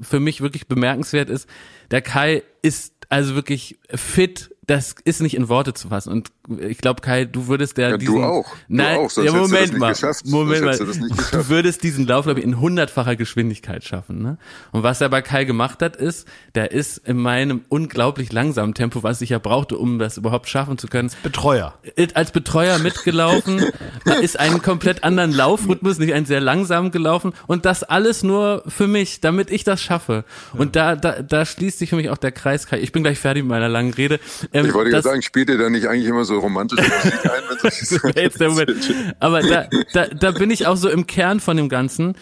[0.00, 1.48] für mich wirklich bemerkenswert ist,
[1.90, 6.10] der Kai ist also wirklich fit, das ist nicht in Worte zu fassen.
[6.10, 6.30] Und
[6.60, 8.48] ich glaube, Kai, du würdest der Ja, du diesen, auch.
[8.50, 9.94] Du Nein, auch, ja, du Moment mal.
[10.24, 14.22] Moment mal, du du würdest diesen Lauf, glaube ich, in hundertfacher Geschwindigkeit schaffen.
[14.22, 14.38] Ne?
[14.72, 19.02] Und was er bei Kai gemacht hat, ist, der ist in meinem unglaublich langsamen Tempo,
[19.02, 21.74] was ich ja brauchte, um das überhaupt schaffen zu können, Betreuer.
[22.14, 23.64] als Betreuer mitgelaufen,
[24.22, 28.86] ist einen komplett anderen Laufrhythmus, nicht einen sehr langsamen gelaufen und das alles nur für
[28.86, 30.24] mich, damit ich das schaffe.
[30.52, 32.66] Und da, da, da schließt sich für mich auch der Kreis.
[32.66, 32.78] Kai.
[32.80, 34.20] Ich bin gleich fertig mit meiner langen Rede.
[34.52, 37.24] Ähm, Ich wollte gerade das- sagen, spielt ihr da nicht eigentlich immer so romantische Musik
[37.24, 38.94] ein, wenn das wäre jetzt der Moment.
[39.20, 42.16] Aber da, da, da bin ich auch so im Kern von dem Ganzen,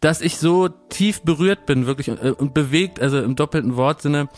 [0.00, 4.28] dass ich so tief berührt bin, wirklich äh, und bewegt, also im doppelten Wortsinne,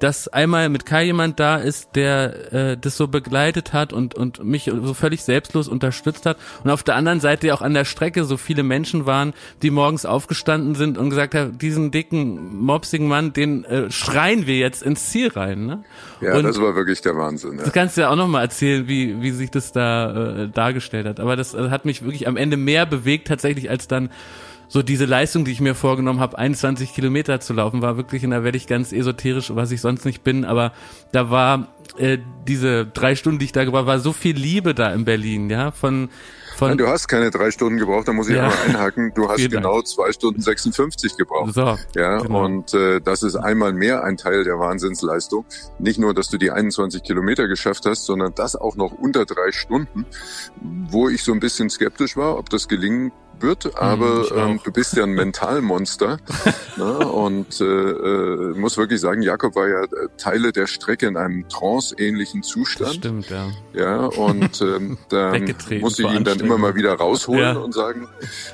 [0.00, 4.44] dass einmal mit Kai jemand da ist, der äh, das so begleitet hat und und
[4.44, 7.84] mich so völlig selbstlos unterstützt hat und auf der anderen Seite ja auch an der
[7.84, 13.08] Strecke so viele Menschen waren, die morgens aufgestanden sind und gesagt haben, diesen dicken mopsigen
[13.08, 15.84] Mann, den äh, schreien wir jetzt ins Ziel rein, ne?
[16.20, 17.58] Ja, und das war wirklich der Wahnsinn.
[17.58, 17.64] Ja.
[17.64, 21.20] Du kannst ja auch noch mal erzählen, wie, wie sich das da äh, dargestellt hat.
[21.20, 24.10] Aber das äh, hat mich wirklich am Ende mehr bewegt tatsächlich als dann
[24.68, 28.30] so diese Leistung, die ich mir vorgenommen habe, 21 Kilometer zu laufen, war wirklich, und
[28.32, 30.72] da werde ich ganz esoterisch, was ich sonst nicht bin, aber
[31.12, 34.74] da war äh, diese drei Stunden, die ich da gebraucht habe, war so viel Liebe
[34.74, 36.10] da in Berlin, ja, von
[36.56, 38.48] von Nein, du hast keine drei Stunden gebraucht, da muss ich Ja.
[38.48, 39.12] einmal einhaken.
[39.14, 39.52] Du hast Dank.
[39.52, 41.54] genau zwei Stunden 56 gebraucht.
[41.54, 42.44] so, Ja, genau.
[42.44, 45.44] und äh, das ist einmal mehr ein Teil der Wahnsinnsleistung.
[45.78, 49.52] Nicht nur, dass du die 21 Kilometer geschafft hast, sondern das auch noch unter drei
[49.52, 50.04] Stunden,
[50.60, 53.76] wo ich so ein bisschen skeptisch war, ob das gelingen wird.
[53.78, 54.48] Aber Hm, auch.
[54.50, 56.18] ähm, du bist ja ein Mentalmonster.
[56.76, 56.84] ne?
[57.08, 61.48] Und äh, äh, muss wirklich sagen, Jakob war ja äh, Teile der Strecke in einem
[61.48, 62.94] trance-ähnlichen das Zustand.
[62.94, 63.48] stimmt, ja.
[63.74, 67.52] Ja, und ähm, Weggetreten musste ich ihn dann immer mal wieder rausholen Ja.
[67.52, 68.08] und sagen,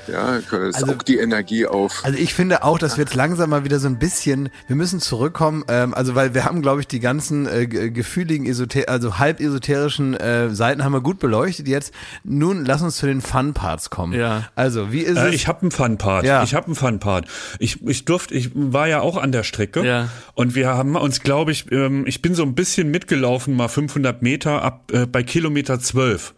[0.07, 2.01] ja, es Also- die Energie auf.
[2.03, 4.99] Also ich finde auch, dass wir jetzt langsam mal wieder so ein bisschen, wir müssen
[4.99, 9.17] zurückkommen, ähm, also weil wir haben, glaube ich, die ganzen äh, ge- gefühligen, esoter also
[9.19, 11.93] halb esoterischen äh, Seiten haben wir gut beleuchtet jetzt.
[12.23, 14.13] Nun lass uns zu den Fun-Parts kommen.
[14.13, 14.43] Ja.
[14.55, 15.35] Also, wie ist Äh, es?
[15.35, 16.25] ich habe einen Fun-Part.
[16.25, 16.43] Ja.
[16.43, 17.25] Ich habe einen Fun-Part.
[17.59, 19.85] Ich, ich durfte, ich war ja auch an der Strecke.
[19.85, 20.09] Ja.
[20.33, 24.21] Und wir haben uns, glaube ich, ähm, ich bin so ein bisschen mitgelaufen, mal 500
[24.21, 26.33] Meter ab äh, bei Kilometer 12.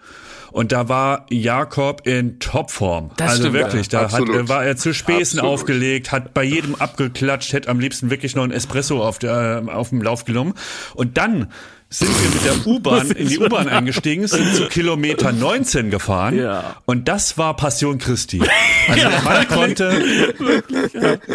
[0.51, 3.11] Und da war Jakob in Topform.
[3.17, 5.59] Das also stimmt, wirklich, da hat, äh, war er zu Späßen Absolut.
[5.59, 9.71] aufgelegt, hat bei jedem abgeklatscht, hätte am liebsten wirklich noch ein Espresso auf, der, äh,
[9.71, 10.53] auf dem Lauf genommen.
[10.95, 11.51] Und dann
[11.89, 16.37] sind wir mit der U-Bahn in die U-Bahn eingestiegen, sind zu Kilometer 19 gefahren.
[16.37, 16.75] Ja.
[16.85, 18.41] Und das war Passion Christi.
[18.89, 20.33] Also der Mann konnte,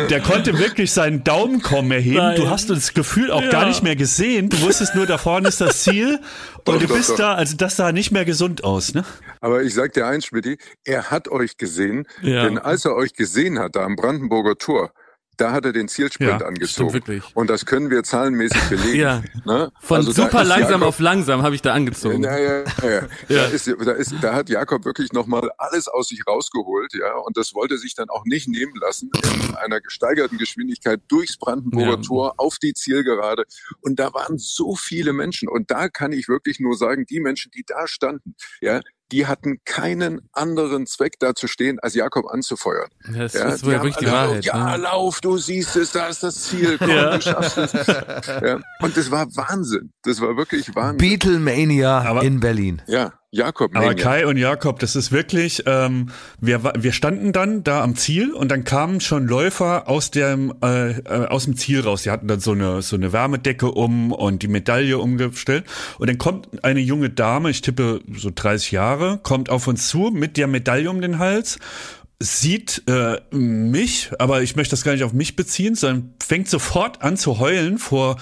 [0.08, 2.16] der konnte wirklich seinen Daumen kaum mehr heben.
[2.16, 2.36] Nein.
[2.36, 3.50] Du hast das Gefühl auch Ja.
[3.50, 4.48] gar nicht mehr gesehen.
[4.48, 6.18] Du wusstest nur, da vorne ist das Ziel.
[6.64, 7.16] Doch, Und du doch, bist doch.
[7.16, 9.04] da, also das sah nicht mehr gesund aus, ne?
[9.42, 12.44] Aber ich sag dir eins, Schmidti, er hat euch gesehen, Ja.
[12.44, 14.92] denn als er euch gesehen hat, da am Brandenburger Tor,
[15.42, 17.00] da hat er den Zielsprint Ja, angezogen.
[17.02, 17.24] stimmt.
[17.35, 18.92] Und das können wir zahlenmäßig belegen.
[19.02, 19.22] Ja.
[19.44, 19.72] Ne?
[19.81, 22.22] Von Also super langsam Jakob- auf langsam habe ich da angezogen.
[22.22, 23.09] ja, ja, ja.
[23.28, 27.37] Da, ist, da, ist, da hat Jakob wirklich nochmal alles aus sich rausgeholt, ja, und
[27.37, 29.11] das wollte sich dann auch nicht nehmen lassen,
[29.48, 32.00] in einer gesteigerten Geschwindigkeit durchs Brandenburger.
[32.02, 33.44] Tor auf die Zielgerade.
[33.81, 35.48] Und da waren so viele Menschen.
[35.48, 38.81] Und da kann ich wirklich nur sagen, die Menschen, die da standen, ja,
[39.12, 42.88] die hatten keinen anderen Zweck da zu stehen, als Jakob anzufeuern.
[43.14, 44.44] Das Ja, ist wohl wirklich die Wahrheit.
[44.44, 44.83] Ja, ne?
[44.83, 47.16] lauf, du siehst es, da ist das Ziel, komm, Ja.
[47.16, 47.72] du schaffst es.
[48.42, 49.92] Ja, und das war Wahnsinn.
[50.03, 50.98] Das war wirklich Wahnsinn.
[50.98, 52.83] Beatlemania Aber- in Berlin.
[52.87, 53.75] ja, Jakob.
[53.75, 53.95] Aber.
[53.95, 58.51] Kai und Jakob, das ist wirklich, ähm, wir, wir standen dann da am Ziel und
[58.51, 62.03] dann kamen schon Läufer aus dem, äh, äh, aus dem Ziel raus.
[62.03, 65.64] Die hatten dann so eine, so eine Wärmedecke um und die Medaille umgestellt.
[65.99, 70.11] Und dann kommt eine junge Dame, ich tippe so 30 Jahre, kommt auf uns zu
[70.12, 71.59] mit der Medaille um den Hals
[72.23, 77.03] sieht äh, mich, aber ich möchte das gar nicht auf mich beziehen, sondern fängt sofort
[77.03, 78.16] an zu heulen vor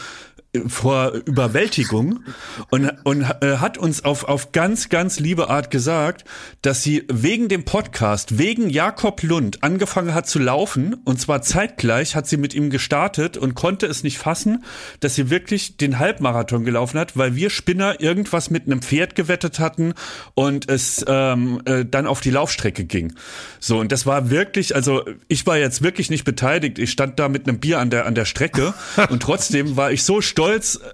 [0.66, 2.24] vor Überwältigung
[2.70, 6.24] und, und äh, hat uns auf, auf ganz, ganz liebe Art gesagt,
[6.62, 12.16] dass sie wegen dem Podcast, wegen Jakob Lund angefangen hat zu laufen und zwar zeitgleich
[12.16, 14.64] hat sie mit ihm gestartet und konnte es nicht fassen,
[14.98, 19.60] dass sie wirklich den Halbmarathon gelaufen hat, weil wir Spinner irgendwas mit einem Pferd gewettet
[19.60, 19.94] hatten
[20.34, 23.14] und es ähm, äh, dann auf die Laufstrecke ging.
[23.60, 26.80] So, und das war wirklich, also ich war jetzt wirklich nicht beteiligt.
[26.80, 28.74] Ich stand da mit einem Bier an der, an der Strecke
[29.10, 30.39] und trotzdem war ich so stolz,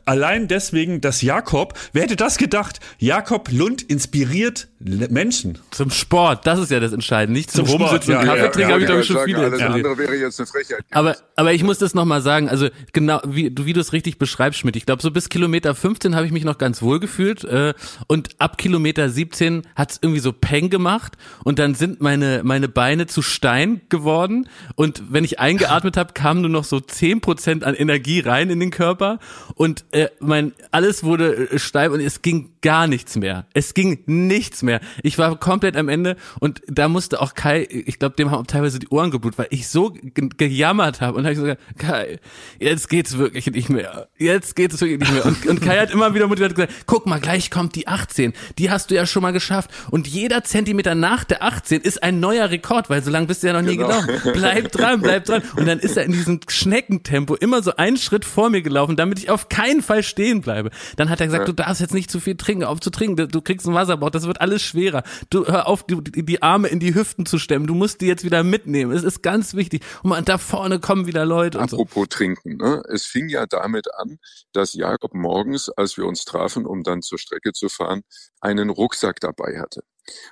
[0.05, 2.81] allein deswegen, dass Jakob, wer hätte das gedacht?
[2.99, 5.59] Jakob Lund inspiriert Menschen.
[5.71, 7.39] Zum Sport, das ist ja das Entscheidende.
[7.39, 9.01] Nicht zum, Zum Sport, Rumsitzen und ja, Kaffee ja, trinken, ja, habe ich ja, glaube
[9.01, 10.85] ich schon sagen, viele Alles andere wäre jetzt eine Frechheit.
[10.91, 14.19] Aber, aber ich muss das nochmal sagen, also genau, wie, du- wie du es richtig
[14.19, 14.75] beschreibst, Schmidt.
[14.77, 17.75] Ich glaube, so bis Kilometer 15 habe ich mich noch ganz wohl gefühlt äh,
[18.07, 22.69] und ab Kilometer 17 hat es irgendwie so Peng gemacht und dann sind meine, meine
[22.69, 27.75] Beine zu Stein geworden und wenn ich eingeatmet habe, kam nur noch so 10% an
[27.75, 29.19] Energie rein in den Körper
[29.55, 33.47] und äh, mein alles wurde äh, steif und es ging gar nichts mehr.
[33.55, 34.81] Es ging nichts mehr.
[35.05, 38.81] Ich war komplett am Ende und da musste auch Kai, ich glaube, dem haben teilweise
[38.81, 42.19] die Ohren geblutet, weil ich so ge gejammert habe und habe ich so gesagt, Kai,
[42.59, 44.09] jetzt geht's wirklich nicht mehr.
[44.19, 45.25] Jetzt geht es wirklich nicht mehr.
[45.25, 48.33] Und, und Kai hat immer wieder motiviert gesagt, guck mal, gleich kommt die 18.
[48.59, 49.71] Die hast du ja schon mal geschafft.
[49.93, 53.47] Und jeder Zentimeter nach der 18 ist ein neuer Rekord, weil so lange bist du
[53.47, 53.89] ja noch nie Genau.
[54.03, 54.33] gelaufen.
[54.33, 55.43] Bleib dran, bleib dran.
[55.55, 59.19] Und dann ist er in diesem Schneckentempo immer so einen Schritt vor mir gelaufen, damit
[59.21, 60.71] ich auf keinen Fall stehen bleibe.
[60.97, 63.29] Dann hat er gesagt, du darfst jetzt nicht zu viel trinken, auf zu trinken.
[63.29, 65.03] Du, kriegst einen Wasserbauch, das wird alles schwerer.
[65.31, 67.67] Du hör auf, die, die Arme in die Hüften zu stemmen.
[67.67, 68.93] Du musst die jetzt wieder mitnehmen.
[68.93, 69.83] Es ist ganz wichtig.
[70.03, 71.77] Und man, da vorne kommen wieder Leute und so.
[71.77, 72.83] Apropos trinken, ne?
[72.89, 74.19] es fing ja damit an,
[74.53, 78.03] dass Jakob morgens, als wir uns trafen, um dann zur Strecke zu fahren,
[78.41, 79.83] einen Rucksack dabei hatte.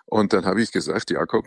[0.07, 1.47] Und dann habe ich gesagt, Jakob,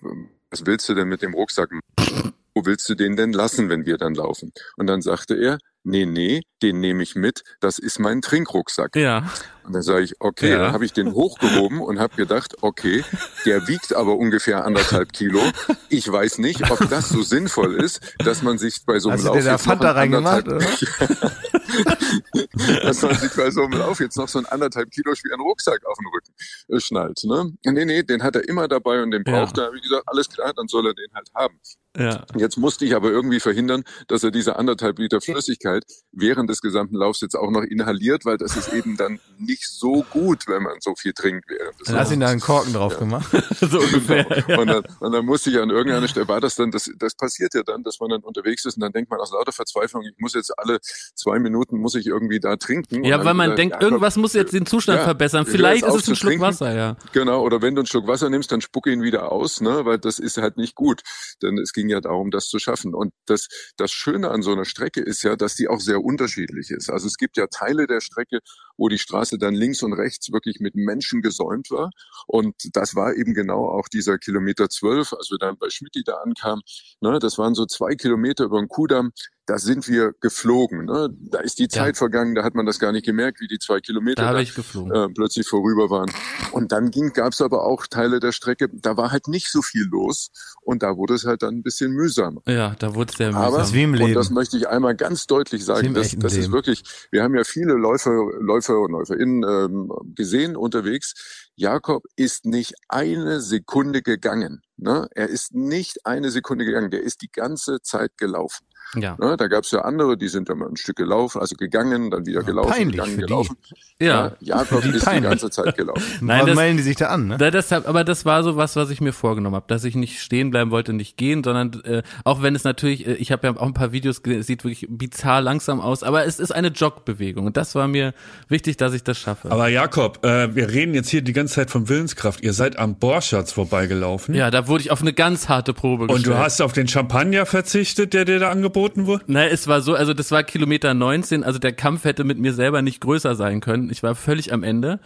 [0.49, 1.69] was willst du denn mit dem Rucksack?
[1.71, 2.33] machen?
[2.53, 4.51] Wo willst du den denn lassen, wenn wir dann laufen?
[4.77, 8.95] Und dann sagte er, nee, nee, den nehme ich mit, das ist mein Trinkrucksack.
[8.95, 9.29] Ja.
[9.63, 10.57] Und dann sage ich, okay, Ja.
[10.59, 13.03] dann habe ich den hochgehoben und habe gedacht, okay,
[13.45, 15.41] der wiegt aber ungefähr anderthalb Kilo.
[15.89, 19.25] Ich weiß nicht, ob das so sinnvoll ist, dass man sich bei so einem Hast
[19.25, 21.31] Lauf da jetzt noch ein reingemacht, anderthalb-
[22.83, 25.85] dass man sich bei so einem Lauf jetzt noch so einen anderthalb Kilo schweren Rucksack
[25.85, 26.33] auf den Rücken
[26.69, 27.19] äh, schnallt.
[27.25, 27.51] Ne?
[27.65, 29.31] Nee, nee, den hat er immer dabei und den Ja.
[29.43, 29.61] braucht er.
[29.63, 31.59] Da habe ich gesagt, alles klar, dann soll er den halt haben.
[31.97, 32.25] Ja.
[32.35, 36.95] Jetzt musste ich aber irgendwie verhindern, dass er diese anderthalb Liter Flüssigkeit während des gesamten
[36.95, 40.73] Laufs jetzt auch noch inhaliert, weil das ist eben dann nicht so gut, wenn man
[40.79, 42.99] so viel trinkt während des Dann hast du ihn da einen Korken drauf Ja.
[42.99, 43.27] gemacht.
[43.59, 44.23] So ungefähr.
[44.23, 44.61] Genau.
[44.61, 47.53] Und, dann, und dann musste ich an irgendeiner Stelle, war das dann, das, das passiert
[47.53, 50.13] ja dann, dass man dann unterwegs ist und dann denkt man aus lauter Verzweiflung, ich
[50.19, 53.03] muss jetzt alle zwei Minuten, muss ich irgendwie da trinken.
[53.03, 55.45] Ja, weil man denkt, ja, irgendwas muss jetzt den Zustand ja, verbessern.
[55.45, 56.45] Vielleicht ist es ein Schluck trinken.
[56.45, 56.95] Wasser, ja.
[57.13, 59.97] Genau, oder wenn du einen Schluck Wasser nimmst, dann spucke ihn wieder aus, ne, weil
[59.97, 61.01] das ist halt nicht gut.
[61.41, 62.93] Denn es ging ja darum, das zu schaffen.
[62.93, 63.47] Und das,
[63.77, 66.89] das Schöne an so einer Strecke ist ja, dass die auch sehr unterschiedlich ist.
[66.89, 68.39] Also es gibt ja Teile der Strecke,
[68.77, 71.89] wo die Straße dann links und rechts wirklich mit Menschen gesäumt war.
[72.27, 76.15] Und das war eben genau auch dieser Kilometer zwölf, als wir dann bei Schmidti da
[76.15, 76.63] ankamen.
[77.01, 79.11] Ne, das waren so zwei Kilometer über den Kudamm.
[79.47, 80.85] Da sind wir geflogen.
[80.85, 81.09] Ne?
[81.31, 83.79] Da ist die Zeit vergangen, da hat man das gar nicht gemerkt, wie die zwei
[83.79, 84.91] Kilometer Da da ich geflogen.
[84.93, 86.11] äh, plötzlich vorüber waren.
[86.51, 89.85] Und dann ging, gab's aber auch Teile der Strecke, da war halt nicht so viel
[89.85, 90.31] los
[90.61, 92.41] und da wurde es halt dann ein bisschen mühsamer.
[92.45, 94.13] Ja, da wurde es sehr Aber, ist wie im und Leben.
[94.15, 97.73] das möchte ich einmal ganz deutlich sagen, das, das ist wirklich, wir haben ja viele
[97.73, 101.13] Läufer, Läufer und LäuferInnen ähm, gesehen unterwegs.
[101.55, 104.61] Jakob ist nicht eine Sekunde gegangen.
[104.75, 105.07] Ne?
[105.15, 108.66] Er ist nicht eine Sekunde gegangen, der ist die ganze Zeit gelaufen.
[108.95, 109.15] Ja.
[109.19, 112.09] Ne, da gab es ja andere, die sind dann mal ein Stück gelaufen, also gegangen,
[112.09, 113.25] dann wieder gelaufen, peinlich gegangen, für die.
[113.27, 113.57] gelaufen.
[113.99, 114.31] Ja.
[114.39, 115.29] Jakob ist die peinlich.
[115.29, 116.03] ganze Zeit gelaufen.
[116.21, 117.37] Nein, Warum das- melden die sich da an, ne?
[117.37, 120.21] Da, deshalb, aber das war so was, was ich mir vorgenommen habe, dass ich nicht
[120.21, 123.57] stehen bleiben wollte, nicht gehen, sondern äh, auch wenn es natürlich, äh, ich habe ja
[123.57, 126.69] auch ein paar Videos gesehen, es sieht wirklich bizarr langsam aus, aber es ist eine
[126.69, 128.13] Jogbewegung und das war mir
[128.47, 129.51] wichtig, dass ich das schaffe.
[129.51, 132.41] Aber Jakob, äh, wir reden jetzt hier die ganze Zeit von Willenskraft.
[132.41, 134.33] Ihr seid am Borchards vorbeigelaufen.
[134.33, 136.27] ja, da wurde ich auf eine ganz harte Probe Und gestellt.
[136.35, 139.23] du hast auf den Champagner verzichtet, der dir da angeboten wurde?
[139.27, 142.53] Nein, es war so, also das war Kilometer 19, also der Kampf hätte mit mir
[142.53, 143.89] selber nicht größer sein können.
[143.89, 144.99] Ich war völlig am Ende.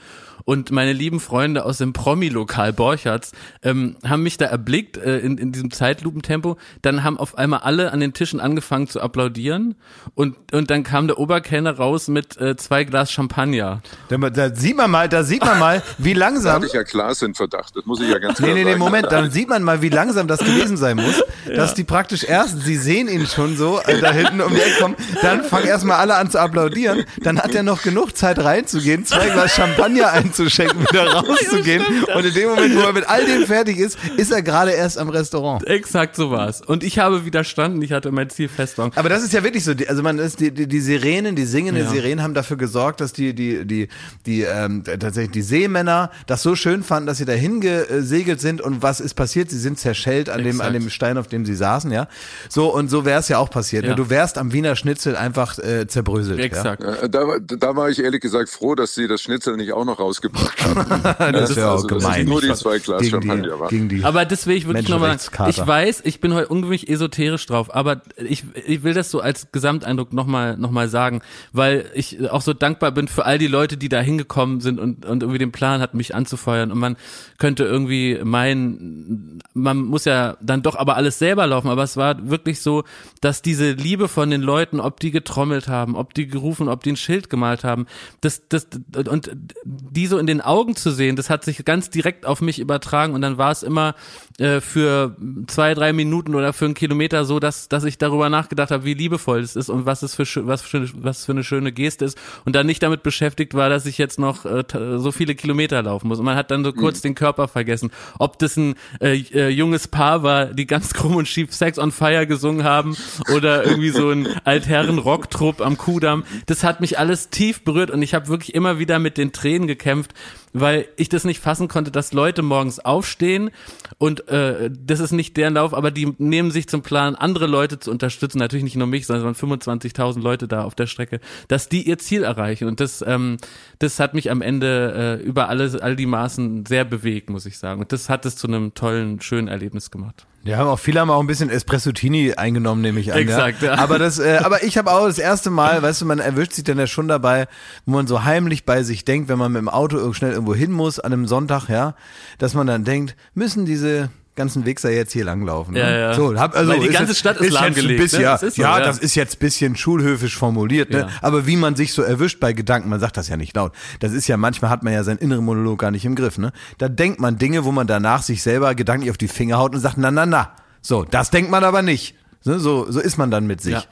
[0.43, 3.31] Und meine lieben Freunde aus dem Promi-Lokal Borchards
[3.62, 6.57] ähm, haben mich da erblickt äh, in, in diesem Zeitlupentempo.
[6.81, 9.75] Dann haben auf einmal alle an den Tischen angefangen zu applaudieren.
[10.15, 13.81] Und, und dann kam der Oberkellner raus mit äh, zwei Glas Champagner.
[14.10, 16.55] Da, da sieht man mal, da sieht man mal, wie Da langsam.
[16.55, 18.71] hatte ich ja Klaas in Verdacht, das muss ich ja ganz Nee, klar nee, nee,
[18.71, 18.79] sagen.
[18.79, 21.23] Moment, dann sieht man mal, wie langsam das gewesen sein muss,
[21.55, 24.80] dass die praktisch erst, sie sehen ihn schon so, äh, da hinten um die Ecke
[24.82, 29.06] kommen, dann fangen erstmal alle an zu applaudieren, dann hat er noch genug Zeit reinzugehen,
[29.06, 31.84] zwei Glas Champagner einzuschenken, wieder rauszugehen
[32.15, 34.97] und in dem Moment, wo er mit all dem fertig ist, ist er gerade erst
[34.97, 35.67] am Restaurant.
[35.67, 36.62] Exakt so war's.
[36.62, 38.80] Und ich habe widerstanden, ich hatte mein Ziel fest.
[38.80, 41.45] Aber das ist ja wirklich so, die- also man ist die, die, die Sirenen, die
[41.45, 41.89] singenden Ja.
[41.91, 43.88] Sirenen haben dafür gesorgt, dass die die die
[44.26, 48.82] die ähm, tatsächlich die Seemänner das so schön fanden, dass sie dahin gesegelt sind und
[48.82, 49.50] was ist passiert?
[49.52, 52.08] Sie sind zerschellt an dem an dem Stein, auf dem sie saßen, ja.
[52.50, 53.83] So und so wäre es ja auch passiert.
[53.83, 53.91] Ja.
[53.91, 53.95] Ne?
[53.95, 56.39] Du wärst am Wiener Schnitzel einfach äh, zerbröselt.
[56.39, 56.83] Exakt.
[56.83, 59.85] Äh, Da, war- da war ich ehrlich gesagt froh, dass sie das Schnitzel nicht auch
[59.85, 60.81] noch rausgebracht haben.
[61.21, 61.31] Ja?
[61.31, 62.25] Das wäre auch also, es gemein.
[62.25, 63.69] nur die zwei Glas gegen die, Champagner waren.
[63.69, 64.03] gegen die.
[64.03, 65.17] Aber das will ich wirklich nochmal.
[65.49, 69.51] Ich weiß, ich bin heute ungewöhnlich esoterisch drauf, aber ich, ich will das so als
[69.51, 71.21] Gesamteindruck nochmal noch mal sagen,
[71.53, 75.05] weil ich auch so dankbar bin für all die Leute, die da hingekommen sind und,
[75.05, 76.71] und irgendwie den Plan hatten, mich anzufeuern.
[76.71, 76.95] Und man
[77.37, 81.69] könnte irgendwie meinen, man muss ja dann doch aber alles selber laufen.
[81.69, 82.83] Aber es war wirklich so,
[83.19, 86.93] dass diese Liebe von den Leuten, ob die getrommelt haben, ob die gerufen, ob die
[86.93, 87.88] ein Schild gemalt haben,
[88.21, 88.67] das, das,
[89.08, 89.32] und
[89.63, 93.13] die so in den Augen zu sehen, das hat sich ganz direkt auf mich übertragen
[93.13, 93.95] und dann war es immer
[94.39, 95.15] äh, für
[95.47, 98.93] zwei, drei Minuten oder für einen Kilometer so, dass, dass ich darüber nachgedacht habe, wie
[98.93, 102.17] liebevoll es ist und was es für, was für, was für eine schöne Geste ist
[102.45, 104.63] und dann nicht damit beschäftigt war, dass ich jetzt noch äh,
[104.97, 106.19] so viele Kilometer laufen muss.
[106.19, 107.91] Und man hat dann so kurz den Körper vergessen.
[108.19, 111.91] Ob das ein äh, äh, junges Paar war, die ganz krumm und schief Sex on
[111.91, 112.95] Fire gesungen haben
[113.36, 116.24] oder irgendwie so ein Altherren-Rocktrupp am Kudamm.
[116.46, 119.67] Das hat mich alles tief berührt und ich habe wirklich immer wieder mit den Tränen
[119.67, 120.13] gekämpft,
[120.54, 123.52] weil ich das nicht fassen konnte, dass Leute morgens aufstehen
[123.98, 127.80] und äh, das ist nicht deren Lauf, aber die nehmen sich zum Plan, andere Leute
[127.80, 131.20] zu unterstützen, natürlich nicht nur mich, sondern es waren 25.000 Leute da auf der Strecke,
[131.48, 133.38] dass die ihr Ziel erreichen und das, ähm,
[133.80, 137.58] das hat mich am Ende äh, über alle, all die Maßen sehr bewegt, muss ich
[137.58, 140.26] sagen und das hat es zu einem tollen, schönen Erlebnis gemacht.
[140.43, 143.19] Ja, haben auch viele haben auch ein bisschen Espressotini eingenommen, nehme ich an.
[143.19, 143.75] Exakt, ja.
[143.75, 143.80] ja.
[143.80, 146.63] Aber das, äh, aber ich habe auch das erste Mal, weißt du, man erwischt sich
[146.63, 147.47] dann ja schon dabei,
[147.86, 150.71] wo man so heimlich bei sich denkt, wenn man mit dem Auto schnell irgendwo hin
[150.71, 151.95] muss an einem Sonntag, ja,
[152.39, 155.74] dass man dann denkt, müssen diese ganzen Wichser jetzt hier langlaufen.
[155.74, 155.80] Ne?
[155.80, 156.13] Ja, ja.
[156.13, 158.26] So, hab, also Weil die ist ganze jetzt, Stadt ist ein lahmgelegt, bisschen, ne?
[158.26, 158.86] ja, Das ist so, ja, ja.
[158.86, 161.00] das ist jetzt bisschen schulhöfisch formuliert, ne?
[161.00, 161.10] Ja.
[161.22, 163.74] Aber wie man sich so erwischt bei Gedanken, man sagt das ja nicht laut.
[164.00, 166.54] Das ist ja manchmal hat man ja seinen inneren Monolog gar nicht im Griff, ne?
[166.78, 169.82] Da denkt man Dinge, wo man danach sich selber gedanklich auf die Finger haut und
[169.82, 170.56] sagt, na, na, na.
[170.82, 172.15] So, das denkt man aber nicht.
[172.44, 172.60] Ne?
[172.60, 173.74] So, so ist man dann mit sich.
[173.74, 173.84] Ja.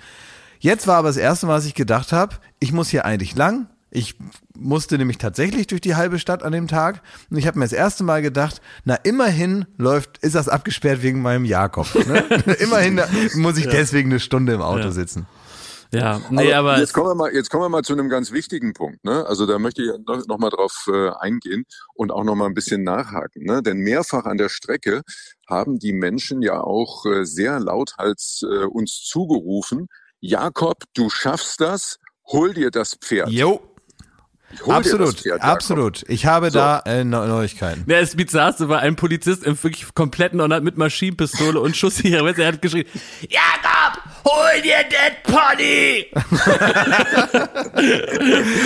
[0.60, 3.68] Jetzt war aber das erste Mal, was ich gedacht habe, ich muss hier eigentlich lang.
[3.92, 4.16] Ich
[4.56, 7.74] musste nämlich tatsächlich durch die halbe Stadt an dem Tag und ich habe mir das
[7.74, 11.88] erste Mal gedacht, na immerhin läuft, ist das abgesperrt wegen meinem Jakob.
[12.06, 12.20] Ne?
[12.60, 13.02] immerhin
[13.36, 14.92] muss ich deswegen eine Stunde im Auto Ja.
[14.92, 15.28] sitzen.
[15.92, 18.74] Ja, nee, aber, jetzt kommen wir mal, jetzt kommen wir mal zu einem ganz wichtigen
[18.74, 19.04] Punkt.
[19.04, 19.26] Ne?
[19.26, 22.54] Also da möchte ich noch, noch mal drauf äh, eingehen und auch noch mal ein
[22.54, 23.44] bisschen nachhaken.
[23.44, 23.64] Ne?
[23.64, 25.02] Denn mehrfach an der Strecke
[25.48, 29.88] haben die Menschen ja auch äh, sehr lauthals äh, uns zugerufen:
[30.20, 31.98] Jakob, du schaffst das.
[32.28, 33.30] Hol dir das Pferd.
[33.30, 33.60] Jo,
[34.68, 36.04] absolut, absolut.
[36.08, 36.60] Ich habe So.
[36.60, 37.84] da äh, Neu- Neuigkeiten.
[37.88, 41.80] Ja, das Bizarrste war ein Polizist im wirklich kompletten Ornat mit Maschinenpistole und.
[41.82, 42.86] Weißt du, Er hat geschrien,
[43.22, 46.08] Jakob, hol dir den Pony!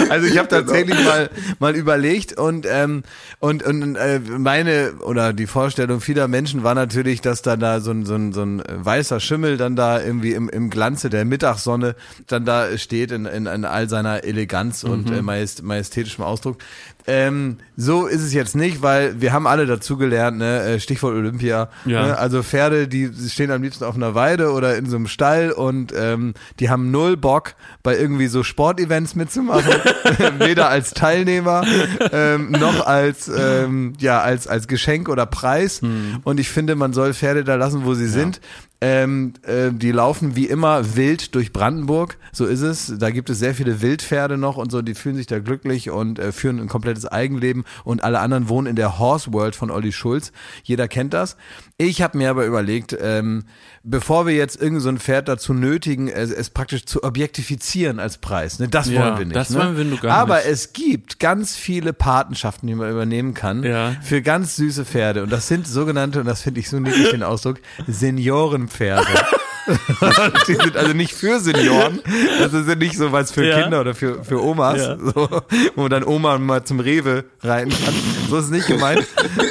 [0.09, 3.03] Also ich habe tatsächlich mal mal überlegt und ähm,
[3.39, 7.91] und und äh, meine oder die Vorstellung vieler Menschen war natürlich, dass dann da so
[7.91, 11.95] ein so ein, so ein weißer Schimmel dann da irgendwie im, im Glanze der Mittagssonne
[12.27, 16.57] dann da steht in, in, in all seiner Eleganz und äh, majest, majestätischem Ausdruck.
[17.05, 20.61] Ähm, so ist es jetzt nicht, weil wir haben alle dazugelernt, ne?
[20.61, 21.69] äh, Stichwort Olympia.
[21.85, 22.07] Ja.
[22.07, 22.17] Ne?
[22.17, 25.93] Also Pferde, die stehen am liebsten auf einer Weide oder in so einem Stall und
[25.95, 29.73] ähm, die haben null Bock, bei irgendwie so Sportevents mitzumachen.
[30.39, 31.65] Weder als Teilnehmer
[32.11, 35.81] ähm, noch als ähm, ja als als Geschenk oder Preis.
[36.23, 38.39] Und ich finde, man soll Pferde da lassen, wo sie sind.
[38.85, 42.93] Ähm, äh, die laufen wie immer wild durch Brandenburg, so ist es.
[42.99, 46.19] Da gibt es sehr viele Wildpferde noch und so, die fühlen sich da glücklich und
[46.19, 49.93] äh, führen ein komplettes Eigenleben und alle anderen wohnen in der Horse World von Olli
[49.93, 50.33] Schulz.
[50.63, 51.37] Jeder kennt das.
[51.77, 53.45] Ich habe mir aber überlegt, ähm,
[53.83, 58.19] bevor wir jetzt irgend so ein Pferd dazu nötigen, es, es praktisch zu objektifizieren als
[58.19, 59.35] Preis, ne, das Ja, wollen wir nicht.
[59.35, 59.57] das ne?
[59.59, 60.47] wollen wir nur gar aber nicht.
[60.47, 63.95] es gibt ganz viele Patenschaften, die man übernehmen kann Ja.
[64.03, 65.23] für ganz süße Pferde.
[65.23, 69.07] Und das sind sogenannte, und das finde ich so niedlich den Ausdruck, Seniorenpferde.
[70.47, 71.99] die sind also nicht für Senioren,
[72.41, 73.61] also sind nicht so was für Ja.
[73.61, 74.97] Kinder oder für, für Omas, Ja.
[74.97, 75.29] so,
[75.75, 77.93] wo dann Oma mal zum Rewe reiten kann.
[78.29, 79.05] So ist es nicht gemeint,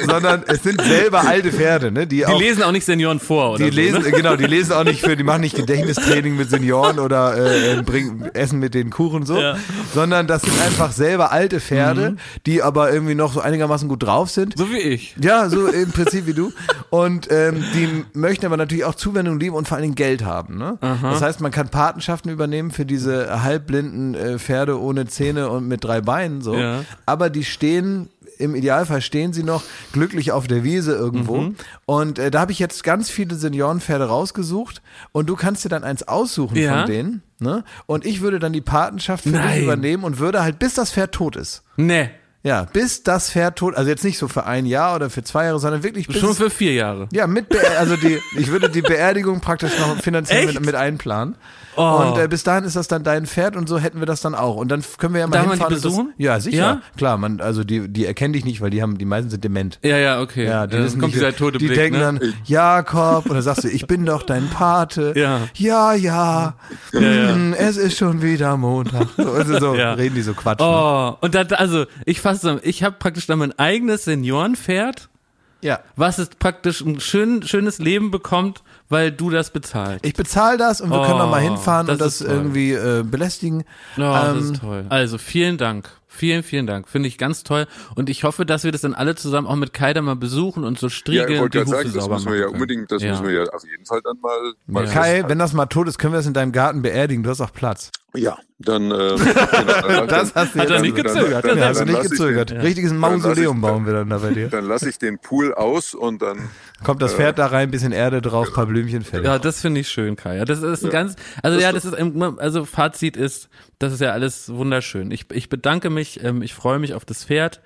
[0.07, 3.51] sondern es sind selber alte Pferde, ne, die, Die auch lesen auch nicht Senioren vor,
[3.53, 4.11] oder die so, lesen, ne?
[4.11, 8.29] genau, die lesen auch nicht für, die machen nicht Gedächtnistraining mit Senioren oder äh, bringen
[8.33, 9.57] Essen mit den Kuchen so, Ja.
[9.93, 12.17] sondern das sind einfach selber alte Pferde, Mhm.
[12.45, 14.57] die aber irgendwie noch so einigermaßen gut drauf sind.
[14.57, 15.15] So wie ich.
[15.21, 16.51] Ja, so im Prinzip wie du.
[16.89, 20.57] Und ähm, die möchten aber natürlich auch Zuwendung lieben und vor allen Dingen Geld haben.
[20.57, 20.77] Ne?
[20.81, 25.83] Das heißt, man kann Patenschaften übernehmen für diese halbblinden äh, Pferde ohne Zähne und mit
[25.83, 26.55] drei Beinen so.
[26.55, 26.83] Ja.
[27.05, 31.37] Aber die stehen im Idealfall stehen sie noch glücklich auf der Wiese irgendwo.
[31.37, 31.55] Mhm.
[31.85, 34.81] Und äh, da habe ich jetzt ganz viele Seniorenpferde rausgesucht
[35.11, 36.79] und du kannst dir dann eins aussuchen Ja.
[36.79, 37.21] von denen.
[37.39, 37.63] Ne?
[37.85, 39.53] Und ich würde dann die Patenschaft für Nein.
[39.53, 41.63] dich übernehmen und würde halt, bis das Pferd tot ist.
[41.77, 42.09] Nee,
[42.43, 45.45] Ja, bis das Pferd tot, also jetzt nicht so für ein Jahr oder für zwei
[45.45, 47.07] Jahre, sondern wirklich bis schon für vier Jahre.
[47.13, 50.55] ja, mit Beer also die, ich würde die Beerdigung praktisch noch finanziell Echt?
[50.55, 51.35] mit, mit einplanen.
[51.75, 51.81] Oh.
[52.13, 54.35] Und äh, bis dahin ist das dann dein Pferd und so hätten wir das dann
[54.35, 54.55] auch.
[54.57, 55.73] Und dann können wir ja mal Darf man die hinfahren.
[55.73, 56.07] besuchen?
[56.17, 56.57] Das, ja, sicher.
[56.57, 56.81] Ja?
[56.97, 59.79] Klar, man, also die, die erkennen dich nicht, weil die haben, die meisten sind dement.
[59.83, 60.45] Ja, ja, okay.
[60.45, 62.03] Ja, die Dann wissen kommt nicht, dieser tote die Blick, denken ne?
[62.19, 65.13] dann, Jakob, und dann sagst du, ich bin doch dein Pate.
[65.15, 65.41] Ja.
[65.55, 66.55] Ja, ja.
[66.91, 69.07] Hm, Es ist schon wieder Montag.
[69.17, 69.93] So, also so Ja.
[69.93, 70.59] reden die so Quatsch.
[70.59, 70.65] ne?
[70.67, 75.09] Oh, und dann, also, ich fasse zusammen, ich habe praktisch dann mein eigenes Seniorenpferd,
[75.61, 75.79] Ja.
[75.95, 78.63] was es praktisch ein schön, schönes Leben bekommt,
[78.93, 80.05] weil du das bezahlst.
[80.05, 83.03] Ich bezahle das und wir Oh, können noch mal hinfahren das und das irgendwie äh,
[83.03, 83.63] belästigen.
[83.97, 84.85] Oh, das Ähm, ist toll.
[84.87, 85.89] Also, vielen Dank.
[86.07, 86.87] Vielen, vielen Dank.
[86.87, 87.65] Finde ich ganz toll.
[87.95, 90.77] Und ich hoffe, dass wir das dann alle zusammen auch mit Kaider mal besuchen und
[90.77, 92.53] so Ja, ich striegeln wollte die gerade sagen, das müssen wir ja können.
[92.53, 93.09] unbedingt, das Ja.
[93.11, 94.91] müssen wir ja auf jeden Fall dann mal, mal Ja.
[94.91, 97.23] Kai, wenn das mal tot ist, können wir es in deinem Garten beerdigen.
[97.23, 97.89] Du hast auch Platz.
[98.15, 101.45] Ja, dann, ähm, genau, dann, Das hast du Hat er nicht dann- gezögert.
[101.45, 102.49] dann- Ja, hast du dann nicht lass ich gezögert.
[102.51, 104.49] den- Richtiges Dann Mausoleum ich- bauen wir dann da bei dir.
[104.49, 106.49] Dann lasse ich den Pool aus und dann
[106.83, 109.25] Kommt das Pferd da rein, bisschen Erde drauf, paar Blümchen fertig.
[109.25, 110.37] Ja, das finde ich schön, Kai.
[110.37, 113.49] Ja, das ist ein ganz, also ja, das ist, im- also Fazit ist,
[113.79, 115.09] das ist ja alles wunderschön.
[115.11, 117.61] Ich, ich bedanke mich, ähm, ich freue mich auf das Pferd.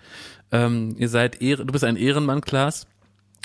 [0.52, 2.88] Ähm, ihr seid, Ehre, du bist ein Ehrenmann, Klaas.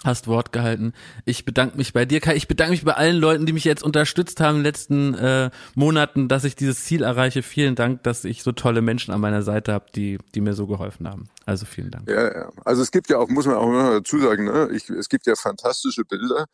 [0.04, 0.92] Hast Wort gehalten.
[1.24, 2.34] Ich bedanke mich bei dir, Kai.
[2.34, 5.50] Ich bedanke mich bei allen Leuten, die mich jetzt unterstützt haben in den letzten äh,
[5.74, 7.42] Monaten, dass ich dieses Ziel erreiche.
[7.42, 10.66] Vielen Dank, dass ich so tolle Menschen an meiner Seite habe, die, die mir so
[10.66, 11.28] geholfen haben.
[11.46, 12.08] Also vielen Dank.
[12.08, 12.52] Ja, ja.
[12.64, 14.68] Also es gibt ja auch, muss man auch immer dazu sagen, ne?
[14.72, 16.46] ich, es gibt ja fantastische Bilder,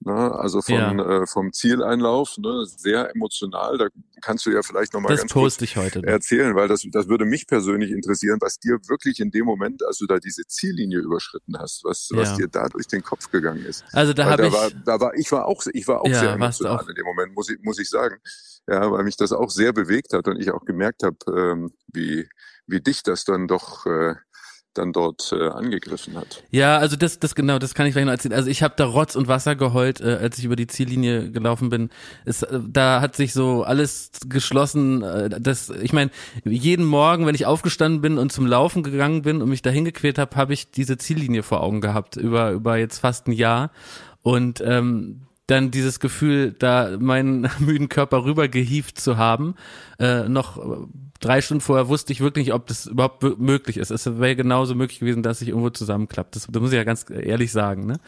[0.00, 0.12] ne?
[0.34, 1.22] also von, Ja.
[1.22, 2.64] äh, vom Zieleinlauf, ne?
[2.66, 3.78] sehr emotional.
[3.78, 3.88] Da
[4.20, 6.02] kannst du ja vielleicht nochmal Das ganz kurz heute.
[6.06, 9.98] erzählen, weil das, das würde mich persönlich interessieren, was dir wirklich in dem Moment, als
[9.98, 12.36] du da diese Ziellinie überschritten hast, was, was Ja.
[12.36, 13.84] dir da durch den Kopf gegangen ist.
[13.92, 16.32] Also da habe ich, war, da war, ich war auch, ich war auch Ja, sehr
[16.32, 16.88] emotional auch.
[16.88, 18.16] in dem Moment, muss ich, muss ich sagen.
[18.66, 22.26] Ja, weil mich das auch sehr bewegt hat und ich auch gemerkt habe, ähm, wie,
[22.66, 24.14] wie dich das dann doch, äh,
[24.74, 26.42] dann dort äh, angegriffen hat.
[26.50, 28.34] Ja, also das, das genau, das kann ich gleich noch erzählen.
[28.34, 31.70] Also ich habe da Rotz und Wasser geheult, äh, als ich über die Ziellinie gelaufen
[31.70, 31.90] bin.
[32.24, 35.02] Es, äh, da hat sich so alles geschlossen.
[35.02, 36.10] Äh, das, ich meine,
[36.44, 40.18] jeden Morgen, wenn ich aufgestanden bin und zum Laufen gegangen bin und mich dahin gequält
[40.18, 43.70] habe, habe ich diese Ziellinie vor Augen gehabt über über jetzt fast ein Jahr
[44.22, 49.54] und ähm, dann dieses Gefühl, da meinen müden Körper rüber gehievt zu haben.
[49.98, 50.86] Äh, noch äh,
[51.20, 53.90] drei Stunden vorher wusste ich wirklich nicht, ob das überhaupt möglich ist.
[53.90, 56.34] Es wäre genauso möglich gewesen, dass ich irgendwo zusammenklappt.
[56.36, 57.86] Das, das muss ich ja ganz ehrlich sagen.
[57.86, 57.98] Ne?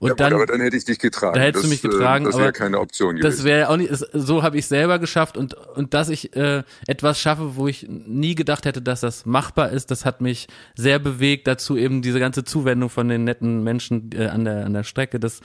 [0.00, 1.34] Und ja, gut, dann, aber dann hätte ich dich getragen.
[1.34, 3.44] Da hättest du das, mich getragen, äh, Das wäre keine Option das gewesen.
[3.44, 7.20] wäre ja auch nicht, so habe ich selber geschafft und, und dass ich äh, etwas
[7.20, 11.46] schaffe, wo ich nie gedacht hätte, dass das machbar ist, das hat mich sehr bewegt.
[11.46, 15.20] Dazu eben diese ganze Zuwendung von den netten Menschen äh, an der an der Strecke,
[15.20, 15.40] das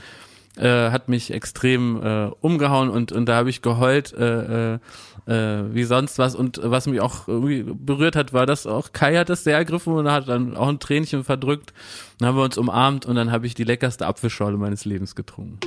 [0.58, 4.80] äh, hat mich extrem äh, umgehauen und und da habe ich geheult äh, äh,
[5.28, 9.16] äh, wie sonst was und was mich auch irgendwie berührt hat, war das auch Kai
[9.16, 11.74] hat das sehr ergriffen und hat dann auch ein Tränchen verdrückt.
[12.20, 15.60] Dann haben wir uns umarmt und dann habe ich die leckerste Apfelschorle meines Lebens getrunken.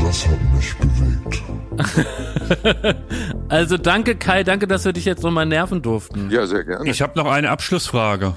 [0.00, 1.42] Das hat mich bewegt.
[3.48, 6.30] Also danke Kai, danke, dass wir dich jetzt nochmal nerven durften.
[6.30, 6.88] Ja, sehr gerne.
[6.88, 8.34] Ich habe noch eine Abschlussfrage.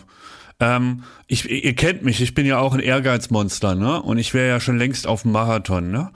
[0.59, 4.01] Ähm, ich, ihr kennt mich, ich bin ja auch ein Ehrgeizmonster, ne?
[4.01, 6.11] Und ich wäre ja schon längst auf dem Marathon, ne?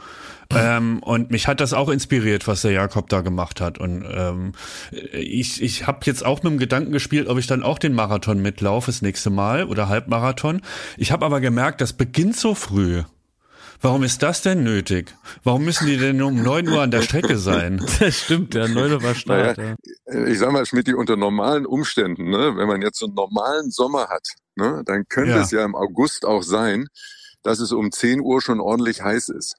[0.53, 3.77] Ähm, und mich hat das auch inspiriert, was der Jakob da gemacht hat.
[3.77, 4.53] Und ähm,
[5.13, 8.41] ich, ich habe jetzt auch mit dem Gedanken gespielt, ob ich dann auch den Marathon
[8.41, 10.61] mitlaufe das nächste Mal oder Halbmarathon.
[10.97, 13.03] Ich habe aber gemerkt, das beginnt so früh.
[13.81, 15.15] Warum ist das denn nötig?
[15.43, 17.83] Warum müssen die denn um neun Uhr an der Strecke sein?
[17.99, 19.57] Das stimmt, der Neune war Start.
[19.57, 19.75] Naja,
[20.07, 20.25] ja.
[20.27, 24.07] ich sag mal, Schmidt, unter normalen Umständen, ne, wenn man jetzt so einen normalen Sommer
[24.09, 25.41] hat, ne, dann könnte Ja.
[25.41, 26.87] es ja im August auch sein,
[27.43, 29.55] dass es um 10 Uhr schon ordentlich heiß ist.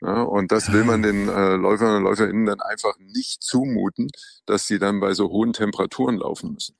[0.00, 4.08] Ja, und das will man den äh, Läufern und Läuferinnen dann einfach nicht zumuten,
[4.46, 6.74] dass sie dann bei so hohen Temperaturen laufen müssen.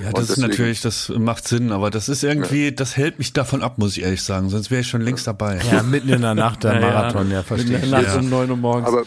[0.00, 3.62] Ja, das ist natürlich, das macht Sinn, aber das ist irgendwie, das hält mich davon
[3.62, 4.48] ab, muss ich ehrlich sagen.
[4.48, 5.60] Sonst wäre ich schon längst dabei.
[5.70, 6.86] Ja, mitten in der Nacht der Ja, ja.
[6.86, 7.90] Marathon, ja, verstehe ich.
[7.90, 8.20] Nachts Ja.
[8.20, 8.88] um neun Uhr morgens.
[8.88, 9.02] Aber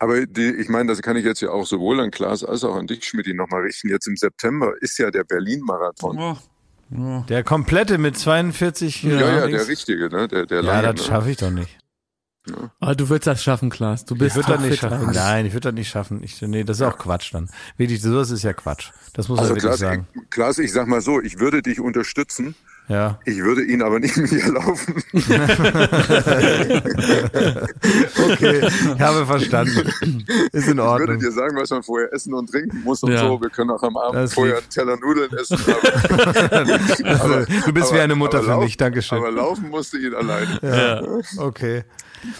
[0.00, 2.76] aber die, ich meine, das kann ich jetzt ja auch sowohl an Klaas als auch
[2.76, 3.88] an dich, Schmidt, nochmal richten.
[3.88, 6.18] Jetzt im September ist ja der Berlin-Marathon.
[6.96, 7.24] Oh.
[7.28, 9.58] Der komplette mit 42 Ja, ja, Dings.
[9.58, 10.28] der richtige, ne?
[10.28, 11.02] Der, der Ja, lange, das ne?
[11.12, 11.76] schaffe ich doch nicht.
[12.80, 14.04] Aber du willst das schaffen, Klaas.
[14.04, 15.00] Du Ich bist würde das nicht schaffen.
[15.00, 15.16] eigentlich.
[15.16, 16.20] Nein, ich würde das nicht schaffen.
[16.22, 17.48] Ich, nee, das ist auch Quatsch dann.
[17.76, 18.90] Wirklich, sowas ist ja Quatsch.
[19.14, 20.06] Das muss Also man wirklich Klaas, sagen.
[20.14, 22.54] ich, Klaas, ich sag mal so, ich würde dich unterstützen,
[22.88, 23.18] Ja.
[23.24, 24.94] ich würde ihn aber nicht mit dir laufen.
[28.30, 28.60] Okay,
[28.94, 29.88] ich habe verstanden.
[30.52, 31.18] Ist in Ich würde Ordnung.
[31.18, 33.20] dir sagen, was man vorher essen und trinken muss und Ja.
[33.20, 33.40] so.
[33.40, 34.64] Wir können auch am Abend vorher lieb.
[34.64, 35.58] einen Teller Nudeln essen.
[37.04, 38.76] Aber, Also, du bist wie eine Mutter aber für mich.
[38.76, 39.18] Dankeschön.
[39.18, 40.58] Aber laufen musste ihn alleine.
[40.62, 41.02] Ja.
[41.42, 41.84] Okay.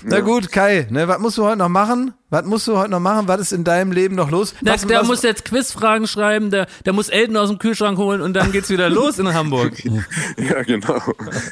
[0.03, 2.14] Na gut, Kai, ne, was musst du heute noch machen?
[2.31, 3.29] Was musst du heute noch machen?
[3.29, 4.55] Was ist in deinem Leben noch los?
[4.61, 7.99] Der, was, der was, muss jetzt Quizfragen schreiben, der, der muss Elton aus dem Kühlschrank
[7.99, 9.72] holen und dann geht's wieder los in Hamburg.
[10.39, 11.01] Ja, genau.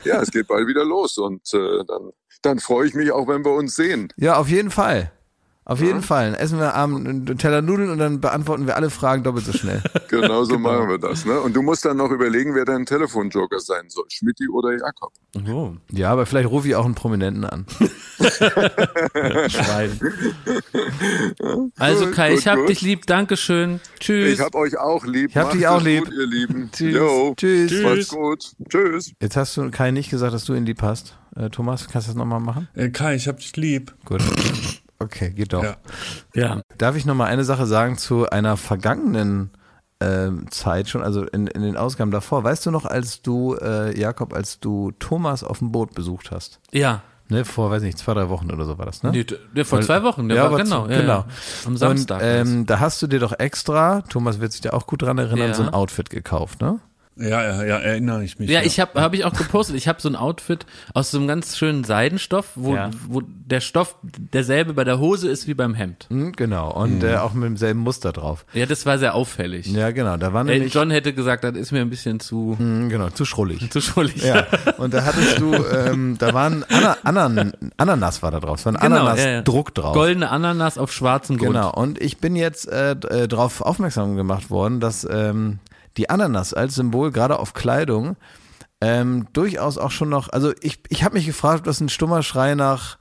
[0.04, 2.10] Ja, es geht bald wieder los und äh, dann,
[2.42, 4.12] dann freue ich mich auch, wenn wir uns sehen.
[4.16, 5.10] Ja, auf jeden Fall.
[5.68, 6.30] Auf jeden Fall.
[6.30, 9.52] Dann essen wir abends einen Teller Nudeln und dann beantworten wir alle Fragen doppelt so
[9.52, 9.82] schnell.
[10.08, 11.24] Genau so machen wir das.
[11.26, 11.40] Ne?
[11.40, 14.04] Und du musst dann noch überlegen, wer dein Telefonjoker sein soll.
[14.08, 15.12] Schmidti oder Jakob.
[15.52, 15.72] Oh.
[15.90, 17.66] Ja, aber vielleicht rufe ich auch einen Prominenten an.
[19.48, 20.00] Schwein.
[21.78, 22.68] Also Kai, gut, ich hab gut.
[22.68, 23.06] dich lieb.
[23.06, 23.80] Dankeschön.
[23.98, 24.34] Tschüss.
[24.34, 25.30] Ich hab euch auch lieb.
[25.30, 26.04] Ich hab Macht dich auch lieb.
[26.04, 26.70] Gut, ihr Lieben.
[26.72, 26.94] Tschüss.
[26.94, 27.34] Jo.
[27.36, 27.82] Tschüss.
[27.82, 28.52] Macht's gut.
[28.68, 29.12] Tschüss.
[29.20, 31.18] Jetzt hast du Kai nicht gesagt, dass du ihn lieb hast.
[31.34, 32.68] Äh, Thomas, kannst du das nochmal machen?
[32.74, 33.94] Äh, Kai, ich hab dich lieb.
[34.04, 34.22] Gut.
[34.98, 35.62] Okay, geht doch.
[35.62, 35.76] Ja.
[36.34, 36.62] ja.
[36.78, 39.50] Darf ich noch mal eine Sache sagen zu einer vergangenen
[40.00, 42.44] ähm, Zeit schon, also in, in den Ausgaben davor.
[42.44, 46.60] Weißt du noch, als du, äh, Jakob, als du Thomas auf dem Boot besucht hast?
[46.72, 47.02] Ja.
[47.28, 49.10] Ne, vor, weiß nicht, zwei, drei Wochen oder so war das, ne?
[49.54, 50.84] Nee, vor zwei Wochen, der Ja, war genau.
[50.86, 51.12] zu- ja, genau.
[51.14, 51.26] Ja.
[51.64, 52.20] Am Samstag.
[52.22, 55.18] Und ähm, da hast du dir doch extra, Thomas wird sich da auch gut dran
[55.18, 55.54] erinnern, Ja.
[55.54, 56.78] so ein Outfit gekauft, ne?
[57.18, 58.50] Ja, ja, ja, erinnere ich mich.
[58.50, 59.74] ja, ich habe hab ich auch gepostet.
[59.76, 62.90] Ich habe so ein Outfit aus so einem ganz schönen Seidenstoff, wo, Ja.
[63.08, 66.06] wo der Stoff derselbe bei der Hose ist wie beim Hemd.
[66.10, 66.70] Hm, genau.
[66.74, 68.44] Und äh, auch mit demselben Muster drauf.
[68.52, 69.66] Ja, das war sehr auffällig.
[69.68, 70.18] Ja, genau.
[70.18, 73.08] Da war Äh, nämlich, John hätte gesagt, das ist mir ein bisschen zu, Hm, genau,
[73.08, 73.70] zu schrullig.
[73.70, 74.22] zu schrullig.
[74.22, 74.46] Ja,
[74.76, 78.68] und da hattest du, ähm, da war ein Ana Anan Ananas war da drauf, so
[78.68, 79.94] ein Genau, Ananas-Druck drauf.
[79.94, 81.52] Goldene Ananas auf schwarzem Grund.
[81.54, 85.60] Genau, und ich bin jetzt äh, äh, darauf aufmerksam gemacht worden, dass ähm,
[85.96, 88.16] die Ananas als Symbol, gerade auf Kleidung,
[88.80, 92.22] ähm, durchaus auch schon noch, also ich, ich habe mich gefragt, ob das ein stummer
[92.22, 92.98] Schrei nach,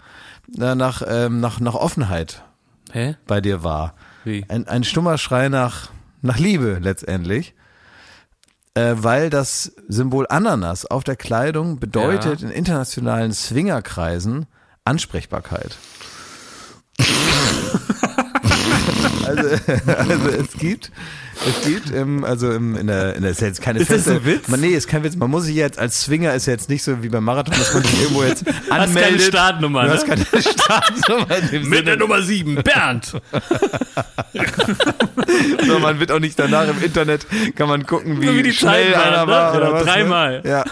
[0.47, 2.43] na, nach, ähm, nach, nach Offenheit
[2.91, 3.17] Hä?
[3.27, 3.95] bei dir war.
[4.23, 4.45] Wie?
[4.47, 5.89] Ein, ein stummer Schrei nach,
[6.21, 7.55] nach Liebe letztendlich.
[8.73, 14.47] Äh, weil das Symbol Ananas auf der Kleidung bedeutet in internationalen Swingerkreisen
[14.83, 15.77] Ansprechbarkeit.
[19.25, 19.49] also,
[19.97, 20.91] also es gibt,
[21.47, 24.03] es gibt im, also im, in der, in der, ist ja jetzt keine Ist das
[24.03, 24.47] feste, ein Witz?
[24.47, 25.15] Man, nee, ist kein Witz.
[25.15, 27.73] Man muss sich jetzt als Swinger ist ja jetzt nicht so wie beim Marathon, dass
[27.73, 29.21] man sich irgendwo jetzt keine anmeldet.
[29.23, 29.93] Startnummer, Du ne?
[29.93, 31.61] hast keine Startnummer Mit der
[31.93, 31.97] Sinne.
[31.97, 33.13] Nummer sieben, Bernd.
[35.65, 37.25] So, man wird auch nicht danach im Internet,
[37.55, 39.31] kann man gucken, wie, Nur wie die schnell Zeit einer ne?
[39.31, 39.53] war.
[39.53, 40.41] Ja, Oder was, dreimal.
[40.41, 40.49] Ne?
[40.49, 40.63] Ja.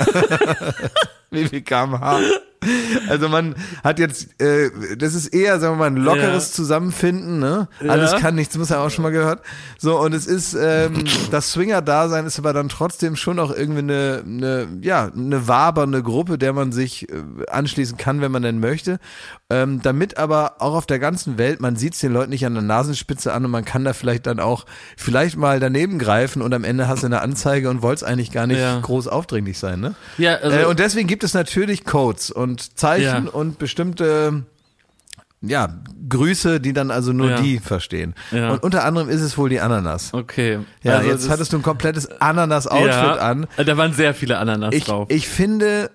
[1.32, 2.20] wie viel kmh.
[3.10, 6.56] Also man hat jetzt, äh, das ist eher, sagen wir mal, ein lockeres Ja.
[6.56, 7.68] Zusammenfinden, ne?
[7.88, 8.20] Alles Ja.
[8.20, 9.42] kann nichts, muss er auch schon mal gehört.
[9.78, 14.24] So, und es ist, ähm, das Swinger-Dasein ist aber dann trotzdem schon auch irgendwie eine,
[14.26, 17.16] eine, ja, eine wabernde Gruppe, der man sich äh,
[17.50, 19.00] anschließen kann, wenn man denn möchte.
[19.50, 22.54] Ähm, damit aber auch auf der ganzen Welt, man sieht es den Leuten nicht an
[22.54, 24.66] der Nasenspitze an und man kann da vielleicht dann auch
[24.98, 28.48] vielleicht mal daneben greifen und am Ende hast du eine Anzeige und wollt's eigentlich gar
[28.48, 28.80] nicht Ja.
[28.80, 29.96] groß aufdringlich sein, ne?
[30.18, 33.32] Ja, also, äh, und deswegen gibt es natürlich Codes und Zeichen Ja.
[33.32, 34.44] und bestimmte
[35.46, 35.68] ja,
[36.08, 37.42] Grüße, die dann also nur Ja.
[37.42, 38.16] die verstehen.
[38.32, 38.52] Ja.
[38.52, 40.14] Und unter anderem ist es wohl die Ananas.
[40.14, 40.60] okay.
[40.84, 43.48] Ja, also jetzt hattest du ein komplettes Ananas-Outfit ja, an.
[43.58, 45.08] Da waren sehr viele Ananas Ich, drauf.
[45.10, 45.92] ich finde,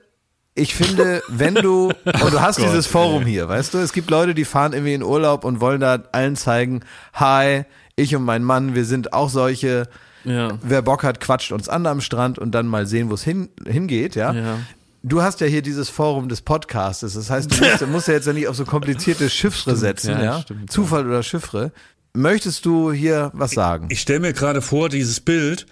[0.54, 4.11] ich finde, wenn du, und du hast Gott, dieses Forum hier, weißt du, es gibt
[4.11, 6.80] Leute, die fahren irgendwie in Urlaub und wollen da allen zeigen,
[7.14, 7.62] hi,
[7.96, 9.88] ich und mein Mann, wir sind auch solche,
[10.24, 10.59] ja.
[10.62, 13.48] wer Bock hat, quatscht uns an am Strand und dann mal sehen, wo es hin,
[13.66, 14.32] hingeht, ja.
[14.32, 14.59] Ja.
[15.03, 17.14] Du hast ja hier dieses Forum des Podcastes.
[17.14, 20.22] Das heißt, du musst, musst ja jetzt ja nicht auf so komplizierte Chiffre setzen, ja,
[20.22, 20.40] ja?
[20.40, 20.70] stimmt.
[20.70, 21.72] Zufall oder Chiffre.
[22.14, 23.88] Möchtest du hier was sagen?
[23.90, 25.66] Ich stelle mir gerade vor, dieses Bild,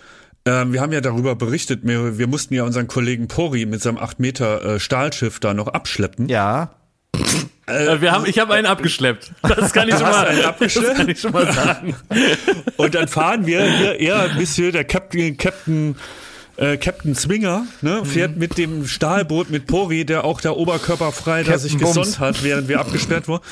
[0.45, 3.99] ähm, wir haben ja darüber berichtet, wir, wir mussten ja unseren Kollegen Pori mit seinem
[3.99, 6.29] 8 Meter äh, Stahlschiff da noch abschleppen.
[6.29, 6.71] ja.
[7.67, 9.33] Äh, wir haben, ich habe einen abgeschleppt.
[9.43, 10.89] Das kann ich schon mal, einen abgeschleppt?
[10.89, 11.97] Das kann ich schon mal sagen.
[12.77, 15.97] Und dann fahren wir hier eher bis hier der Captain, Captain,
[16.57, 21.59] äh, Captain Zwinger, ne, fährt mit dem Stahlboot mit Pori, der auch der oberkörperfrei da
[21.59, 21.95] sich Bums.
[21.97, 23.43] gesonnt hat, während wir abgesperrt wurden,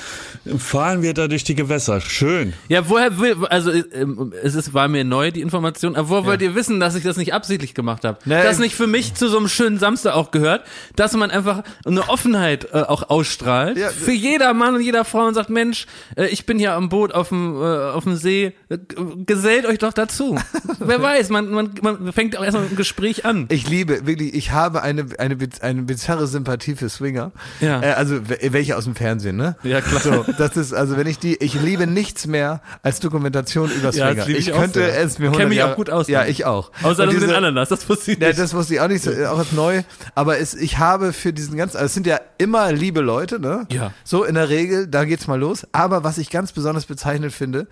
[0.59, 2.01] fahren wir da durch die Gewässer.
[2.01, 2.55] Schön.
[2.69, 6.43] Ja, woher will, also ähm, es ist, war mir neu die Information, aber woher wollt
[6.43, 8.19] ihr wissen, dass ich das nicht absichtlich gemacht habe?
[8.25, 8.43] Nee.
[8.43, 10.63] Das nicht für mich zu so einem schönen Samstag auch gehört,
[10.97, 13.91] dass man einfach eine Offenheit äh, auch ausstrahlt Ja.
[13.91, 15.87] für jeder Mann und jeder Frau und sagt, Mensch,
[16.17, 18.79] äh, ich bin hier am Boot auf dem äh, auf dem See, äh,
[19.27, 20.39] gesellt euch doch dazu.
[20.79, 22.94] Wer weiß, man, man, man fängt auch erstmal ein Gespräch
[23.25, 23.47] an.
[23.51, 27.33] Ich liebe, wirklich, ich habe eine, eine, eine bizarre Sympathie für Swinger.
[27.61, 27.83] Ja.
[27.83, 29.57] Äh, also we- welche aus dem Fernsehen, ne?
[29.63, 30.01] Ja, klar.
[30.01, 33.93] So, das ist, also wenn ich die, ich liebe nichts mehr als Dokumentation über Ja,
[33.93, 34.15] Swinger.
[34.15, 35.01] das liebe ich ich könnte sehr.
[35.03, 36.71] es mir Kenn 100 mich auch gut aus Ja, ich auch.
[36.83, 38.39] Außer das den diese- Ananas, das wusste ich Ja, nicht.
[38.39, 39.83] das wusste ich auch nicht, so, auch als neu.
[40.15, 43.67] Aber es, ich habe für diesen ganzen, also es sind ja immer liebe Leute, ne?
[43.71, 43.93] Ja.
[44.05, 45.67] So in der Regel, da geht's mal los.
[45.73, 47.67] Aber was ich ganz besonders bezeichnet finde,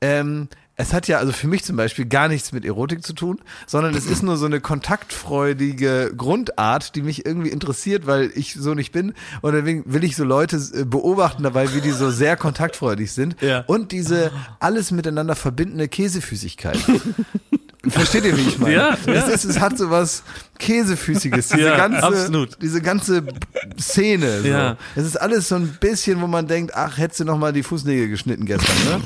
[0.00, 0.48] ähm,
[0.80, 3.94] es hat ja also für mich zum Beispiel gar nichts mit Erotik zu tun, sondern
[3.94, 8.90] es ist nur so eine kontaktfreudige Grundart, die mich irgendwie interessiert, weil ich so nicht
[8.90, 9.12] bin.
[9.42, 13.36] Und deswegen will ich so Leute äh, beobachten dabei, wie die so sehr kontaktfreudig sind.
[13.42, 13.64] Ja.
[13.66, 16.78] Und diese alles miteinander verbindende Käsefüßigkeit.
[17.88, 18.74] Versteht ihr, wie ich meine?
[18.74, 20.22] Ja, Es, ist, es hat so was
[20.58, 22.58] Käsefüßiges, diese Ja, ganze, absolut.
[22.60, 23.22] diese ganze
[23.80, 24.42] Szene.
[24.42, 24.48] So.
[24.48, 24.76] Ja.
[24.94, 27.62] Es ist alles so ein bisschen, wo man denkt, ach, hättest du noch mal die
[27.62, 29.00] Fußnägel geschnitten gestern, ne?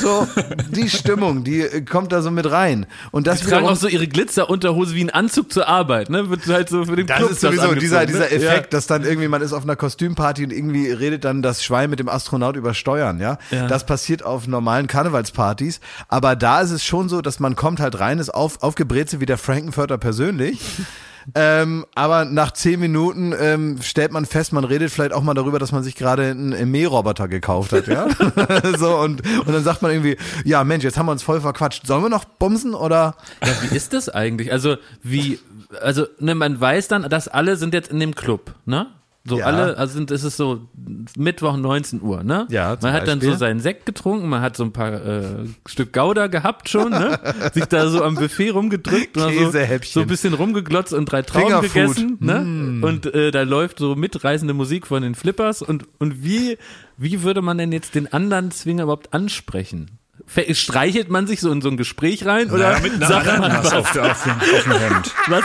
[0.00, 0.26] So,
[0.70, 2.86] die Stimmung, die äh, kommt da so mit rein.
[3.10, 6.30] Und das Die tragen auch so ihre Glitzerunterhose wie ein Anzug zur Arbeit, ne?
[6.30, 8.06] Wird halt so für den das Club ist sowieso angezogen, dieser, ne?
[8.06, 8.78] dieser Effekt, Ja.
[8.78, 11.98] dass dann irgendwie man ist auf einer Kostümparty und irgendwie redet dann das Schwein mit
[11.98, 13.36] dem Astronaut über Steuern, ja?
[13.50, 13.66] Ja.
[13.66, 18.00] Das passiert auf normalen Karnevalspartys, aber da ist es schon so, dass man kommt halt
[18.00, 20.60] rein, ist auf, aufgebrezelt wie der Frankenfurter persönlich.
[21.34, 25.58] ähm, aber nach zehn Minuten ähm, stellt man fest, man redet vielleicht auch mal darüber,
[25.58, 28.08] dass man sich gerade einen Mähroboter gekauft hat, ja.
[28.78, 31.86] so und und dann sagt man irgendwie, ja Mensch, jetzt haben wir uns voll verquatscht.
[31.86, 33.16] Sollen wir noch bumsen oder?
[33.44, 34.52] Ja, wie ist das eigentlich?
[34.52, 35.38] Also, wie,
[35.80, 38.88] also, ne, man weiß dann, dass alle sind jetzt in dem Club, ne?
[39.26, 39.46] So Ja.
[39.46, 40.68] alle, also sind, es ist so
[41.16, 42.46] Mittwoch 19 Uhr, ne?
[42.50, 43.38] Ja, Man hat dann so Beispiel.
[43.38, 47.18] seinen Sekt getrunken, man hat so ein paar äh, Stück Gouda gehabt schon, ne?
[47.54, 49.50] Sich da so am Buffet rumgedrückt und so,
[49.82, 52.80] so ein bisschen rumgeglotzt und drei Trauben gegessen, ne?
[52.86, 56.58] Und äh, da läuft so mitreißende Musik von den Flippers und und wie
[56.98, 59.98] wie würde man denn jetzt den anderen Zwinger überhaupt ansprechen?
[60.52, 63.66] Streichelt man sich so in so ein Gespräch rein oder Ja, mit einer sagt Ananas
[63.66, 63.72] was?
[63.74, 65.14] auf, der, auf, dem, auf dem Hemd.
[65.28, 65.44] Was?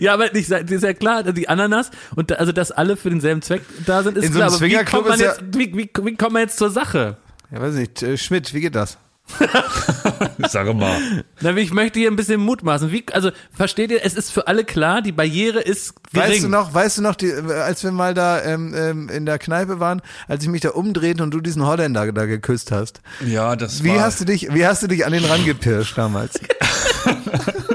[0.00, 3.10] ja, aber nicht, das ist ja klar, die Ananas und da, also dass alle für
[3.10, 4.48] denselben Zweck da sind, ist In so klar.
[4.48, 6.70] einem Aber wie kommt man ist ja- jetzt, wie, wie, wie kommt man jetzt zur
[6.70, 7.16] Sache?
[7.50, 8.98] Ja, weiß nicht, äh, Schmidt, wie geht das?
[10.48, 11.24] Sag mal.
[11.40, 12.92] Na, ich möchte hier ein bisschen mutmaßen.
[12.92, 14.04] Wie, also versteht ihr?
[14.04, 16.30] Es ist für alle klar, die Barriere ist gering.
[16.30, 19.38] Weißt du noch, weißt du noch, die, als wir mal da ähm, ähm, in der
[19.38, 23.00] Kneipe waren, als ich mich da umdrehte und du diesen Holländer da geküsst hast?
[23.26, 24.02] Ja, das Wie war.
[24.02, 26.38] hast du dich, wie hast du dich an den rangepirscht damals?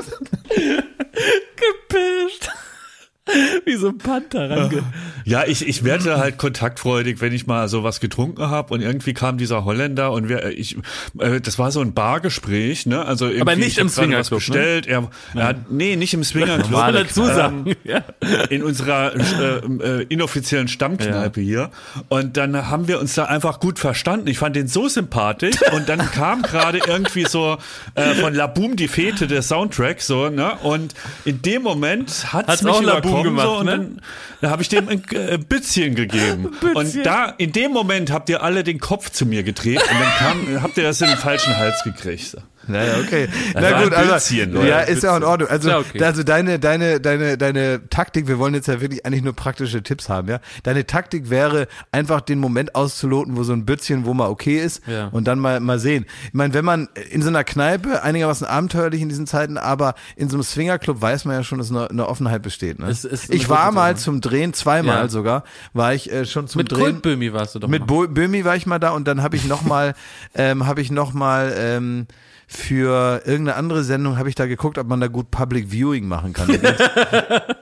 [3.65, 4.83] Wie so ein Panther range.
[5.25, 9.37] Ja, ich, ich werde halt kontaktfreudig, wenn ich mal sowas getrunken habe und irgendwie kam
[9.37, 10.77] dieser Holländer und wir, ich,
[11.19, 13.03] äh, das war so ein Bargespräch, ne?
[13.03, 14.37] Also irgendwie, Aber nicht im Swingerclub, ne?
[14.37, 14.87] bestellt.
[14.87, 16.71] Er, er hat, nee, nicht im Swingerclub.
[16.71, 17.75] Man dazu sagen.
[17.83, 18.03] Ja.
[18.49, 21.71] in unserer äh, äh, inoffiziellen Stammkneipe hier.
[22.07, 24.27] Und dann haben wir uns da einfach gut verstanden.
[24.27, 25.57] Ich fand den so sympathisch.
[25.73, 27.57] Und dann kam gerade irgendwie so
[27.95, 30.53] äh, von La Boom die Fete der Soundtrack so, ne?
[30.63, 30.93] Und
[31.25, 33.71] in dem Moment hat's, Hat's mich auch La überkommen Boom gemacht, so, und ne?
[33.71, 34.01] dann
[34.41, 36.51] da habe ich dem ein äh, Bützchen gegeben.
[36.75, 40.11] Und da in dem Moment habt ihr alle den Kopf zu mir gedreht und dann
[40.17, 42.25] kam, habt ihr das in den falschen Hals gekriegt.
[42.25, 42.37] So.
[42.67, 43.27] Naja, okay.
[43.53, 44.67] Na gut, ein also, Leute.
[44.67, 45.49] ja, ist ja auch in Ordnung.
[45.49, 46.03] Also, Ja, okay.
[46.03, 50.09] also deine, deine, deine, deine Taktik, wir wollen jetzt ja wirklich eigentlich nur praktische Tipps
[50.09, 50.39] haben, ja.
[50.63, 54.81] Deine Taktik wäre, einfach den Moment auszuloten, wo so ein Bützchen, wo mal okay ist
[54.87, 55.07] Ja.
[55.07, 56.05] und dann mal, mal sehen.
[56.27, 60.29] Ich meine, wenn man in so einer Kneipe, einigermaßen abenteuerlich in diesen Zeiten, aber in
[60.29, 62.79] so einem Swingerclub weiß man ja schon, dass eine, eine Offenheit besteht.
[62.79, 62.87] Ne?
[62.87, 64.03] Es eine ich war mal Sache.
[64.03, 65.07] zum Drehen, zweimal Ja.
[65.09, 65.43] sogar,
[65.73, 66.79] war ich äh, schon zum Mit Drehen.
[66.79, 69.63] Kultbömi warst du doch Mit Böhmi war ich mal da und dann habe ich noch
[69.63, 69.93] mal,
[70.35, 72.07] ähm, habe ich noch mal ähm,
[72.49, 76.33] für irgendeine andere Sendung habe ich da geguckt, ob man da gut Public Viewing machen
[76.33, 76.47] kann.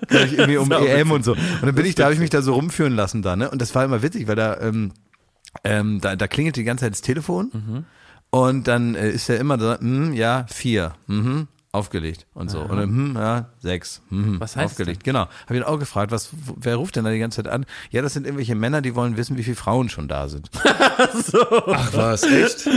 [0.09, 1.31] Ich irgendwie um EM und so.
[1.31, 3.49] Und dann bin ich, da habe ich mich da so rumführen lassen da, ne?
[3.49, 4.91] Und das war immer witzig, weil da, ähm,
[5.63, 7.85] ähm, da, da klingelt die ganze Zeit das Telefon Mhm.
[8.29, 11.47] und dann äh, ist er immer da, hm, ja, vier, mhm.
[11.75, 12.61] Aufgelegt und so.
[12.61, 14.01] Und dann, hm, ja, sechs.
[14.09, 15.21] Hm, Was heißt Aufgelegt, genau.
[15.21, 17.65] Habe ich ihn auch gefragt, was, wer ruft denn da die ganze Zeit an?
[17.91, 20.49] Ja, das sind irgendwelche Männer, die wollen wissen, wie viele Frauen schon da sind.
[21.13, 22.67] Ach was, echt?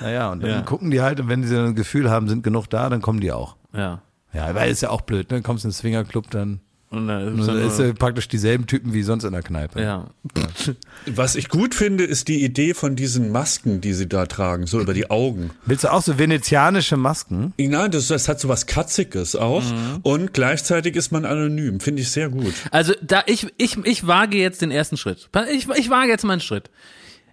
[0.00, 0.60] Naja, und dann Ja.
[0.62, 3.20] gucken die halt und wenn sie dann ein Gefühl haben, sind genug da, dann kommen
[3.20, 3.56] die auch.
[3.72, 4.02] Ja.
[4.32, 5.40] Ja, weil ist ja auch blöd, ne?
[5.40, 9.02] Kommst in den Swingerclub, dann Und dann dann ist ist ja praktisch dieselben Typen wie
[9.02, 9.82] sonst in der Kneipe.
[9.82, 10.10] ja.
[11.06, 14.80] Was ich gut finde, ist die Idee von diesen Masken, die sie da tragen, so
[14.80, 15.50] über die Augen.
[15.64, 17.52] Willst du auch so venezianische Masken?
[17.58, 19.62] Ja, das, das hat so was Katziges auch.
[20.02, 21.80] Und gleichzeitig ist man anonym.
[21.80, 22.54] Finde ich sehr gut.
[22.70, 25.28] Also da ich ich ich wage jetzt den ersten Schritt.
[25.52, 26.70] Ich ich wage jetzt mal einen Schritt.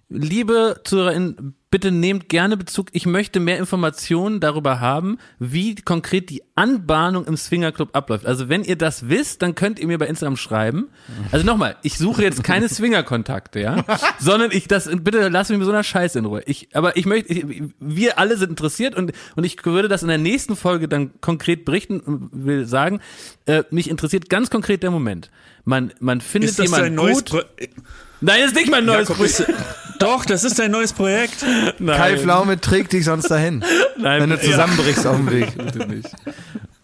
[0.08, 2.86] Liebe ZuhörerInnen, bitte nehmt gerne Bezug.
[2.92, 8.26] Ich möchte mehr Informationen darüber haben, wie konkret die Anbahnung im Swingerclub abläuft.
[8.26, 10.86] Also wenn ihr das wisst, dann könnt ihr mir bei Instagram schreiben.
[11.32, 13.84] Also nochmal, ich suche jetzt keine Swingerkontakte, ja,
[14.20, 16.44] sondern ich das bitte lass mich mit so einer Scheiße in Ruhe.
[16.46, 17.44] Ich, aber ich möchte, ich,
[17.80, 21.64] wir alle sind interessiert und und ich würde das in der nächsten Folge dann konkret
[21.64, 23.00] berichten und will sagen,
[23.46, 25.28] äh, mich interessiert ganz konkret der Moment.
[25.64, 27.30] Man man findet Ist das jemand dein neues gut.
[27.30, 27.40] Pro
[28.24, 29.52] Nein, das ist nicht mein neues Jakob, Projekt.
[29.98, 31.44] Doch, das ist dein neues Projekt.
[31.86, 33.62] Kai Pflaume trägt dich sonst dahin.
[33.98, 35.56] Nein, wenn du zusammenbrichst auf dem Weg.
[35.58, 36.10] bitte nicht.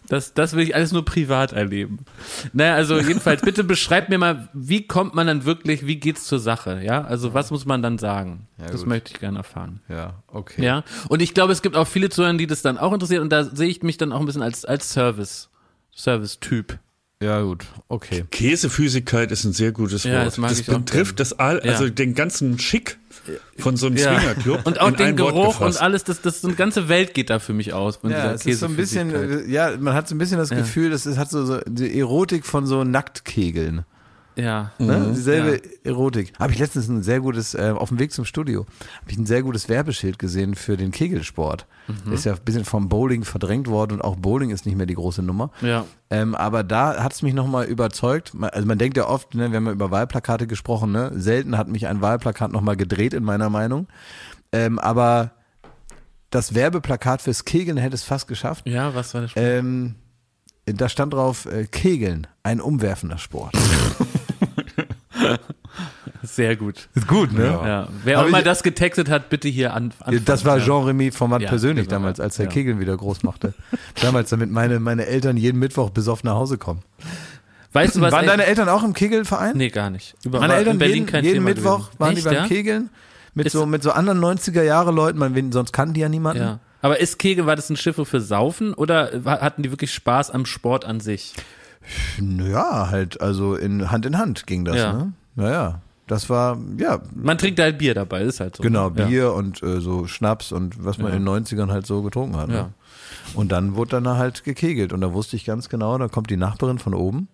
[0.07, 1.99] Das, das will ich alles nur privat erleben.
[2.53, 6.39] Naja, also jedenfalls, bitte beschreibt mir mal, wie kommt man dann wirklich, wie geht's zur
[6.39, 7.03] Sache, ja?
[7.03, 8.47] Also was muss man dann sagen?
[8.57, 8.87] das gut.
[8.87, 9.79] möchte ich gerne erfahren.
[9.87, 10.63] Ja, okay.
[10.63, 13.29] Ja, und ich glaube, es gibt auch viele Zuhörer, die das dann auch interessiert und
[13.29, 15.49] da sehe ich mich dann auch ein bisschen als, als Service,
[15.95, 16.77] Service-Typ.
[17.21, 18.25] Ja, gut, okay.
[18.31, 20.13] Käsephysigkeit ist ein sehr gutes Wort.
[20.13, 22.97] Ja, das auch betrifft das all, also den ganzen Schick
[23.57, 24.19] von so einem Ja.
[24.19, 24.65] Swingerclub.
[24.65, 27.37] Und auch in den Geruch und alles, das, das, so eine ganze Welt geht da
[27.37, 27.99] für mich aus.
[28.03, 30.89] Ja, es ist so ein bisschen, äh, ja, man hat so ein bisschen das Gefühl,
[30.89, 33.85] das ist, hat so, so die Erotik von so Nacktkegeln.
[34.35, 34.71] Ja.
[34.79, 35.11] Ne?
[35.15, 35.91] Dieselbe Ja.
[35.91, 36.33] Erotik.
[36.39, 38.65] Habe ich letztens ein sehr gutes, äh, auf dem Weg zum Studio,
[39.01, 41.65] habe ich ein sehr gutes Werbeschild gesehen für den Kegelsport.
[42.05, 42.13] Mhm.
[42.13, 44.95] Ist ja ein bisschen vom Bowling verdrängt worden und auch Bowling ist nicht mehr die
[44.95, 45.51] große Nummer.
[45.61, 45.85] Ja.
[46.09, 48.33] Ähm, aber da hat es mich nochmal überzeugt.
[48.33, 51.11] Man- Also man denkt ja oft, ne, wir haben ja über Wahlplakate gesprochen, ne?
[51.15, 53.87] selten hat mich ein Wahlplakat nochmal gedreht in meiner Meinung.
[54.51, 55.31] Ähm, aber
[56.29, 58.65] das Werbeplakat fürs Kegeln hätte es fast geschafft.
[58.67, 59.41] Ja, was war Spruch?
[59.41, 59.95] Ähm,
[60.65, 63.53] da stand drauf, äh, Kegeln, ein umwerfender Sport.
[66.23, 66.87] Sehr gut.
[66.93, 67.45] Ist gut, ne?
[67.45, 67.87] Ja.
[68.03, 69.85] Wer Hab auch immer das getextet hat, bitte hier an.
[69.85, 70.25] anfangen.
[70.25, 70.65] Das war ja.
[70.65, 72.51] Jean-Remy Format Ja, persönlich genau, damals, als er ja.
[72.51, 73.53] Kegeln wieder groß machte.
[74.01, 76.81] damals, damit meine, meine Eltern jeden Mittwoch besoffen nach Hause kommen.
[77.73, 78.11] Weißt du was?
[78.11, 79.55] Waren deine Eltern auch im Kegelverein?
[79.55, 80.15] Nee, gar nicht.
[80.25, 81.99] Über, Meine Eltern in Berlin jeden, kein jeden Thema Mittwoch gewesen.
[81.99, 82.47] waren Echt, die beim ja?
[82.47, 82.89] Kegeln
[83.33, 86.43] mit Ist- so, mit so anderen 90er Jahre Leuten, man, sonst kannten die ja niemanden.
[86.43, 86.59] Ja.
[86.81, 90.45] Aber ist Kegel, war das ein Schiff für Saufen oder hatten die wirklich Spaß am
[90.45, 91.33] Sport an sich?
[92.19, 94.93] Naja, halt, also in Hand in Hand ging das, Ja.
[94.93, 95.13] ne?
[95.35, 98.63] Naja, das war, ja, Man trinkt halt Bier dabei, ist halt so.
[98.63, 99.05] genau, ne?
[99.07, 101.17] Bier und äh, so Schnaps und was man Ja.
[101.17, 102.49] in den 90ern halt so getrunken hat.
[102.49, 102.55] Ne?
[102.55, 102.69] Ja.
[103.33, 106.37] Und dann wurde dann halt gekegelt und da wusste ich ganz genau, da kommt die
[106.37, 107.27] Nachbarin von oben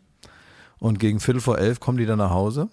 [0.80, 2.70] und gegen Viertel vor elf kommen die dann nach Hause.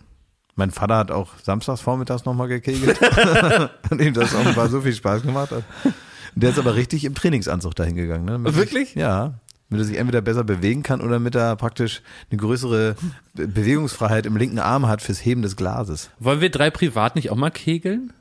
[0.57, 2.99] Mein Vater hat auch samstags vormittags nochmal gekegelt
[3.91, 5.65] und ihm das war so viel Spaß gemacht hat.
[6.37, 8.25] Der ist aber richtig im Trainingsanzug dahin gegangen.
[8.25, 8.55] Ne?
[8.55, 8.91] Wirklich?
[8.91, 9.35] Ich, ja.
[9.75, 12.97] Damit er sich entweder besser bewegen kann oder damit er praktisch eine größere
[13.35, 16.11] Be- Bewegungsfreiheit im linken Arm hat fürs Heben des Glases.
[16.19, 18.13] Wollen wir drei privat nicht auch mal kegeln?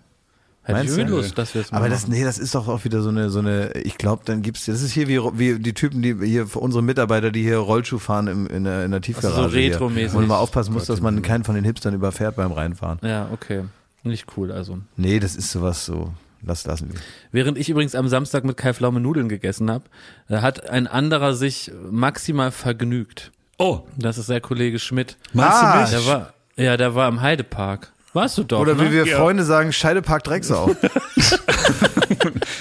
[0.66, 1.08] Hätte ich?
[1.10, 3.40] Lust, dass wir es Aber das, nee, das ist doch auch wieder so eine, so
[3.40, 6.60] eine, ich glaube, dann gibt's, das ist hier wie, wie die Typen, die hier, für
[6.60, 9.36] unsere Mitarbeiter, die hier Rollschuh fahren im, in, der, in der Tiefgarage.
[9.36, 10.14] Also so retromäßig.
[10.14, 12.98] Wo man mal aufpassen muss, dass man keinen von den Hipstern überfährt beim Reinfahren.
[13.02, 13.64] Ja, okay.
[14.04, 14.78] Nicht cool, also.
[14.96, 16.14] Nee, das ist sowas so,
[16.46, 17.00] das lassen wir.
[17.32, 19.86] Während ich übrigens am Samstag mit Kai Pflaume Nudeln gegessen habe,
[20.30, 23.32] hat ein anderer sich maximal vergnügt.
[23.58, 25.18] Oh, Das ist der Kollege Schmidt.
[25.34, 25.90] meinst Ah, du mich?
[25.92, 27.92] Der war, ja, der war im Heidepark.
[28.14, 28.92] Warst du doch, Oder wie ne?
[28.92, 29.18] wir Ja.
[29.18, 30.76] Freunde sagen, Scheidepark Drecksau.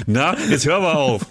[0.06, 1.22] Na, jetzt hör mal auf.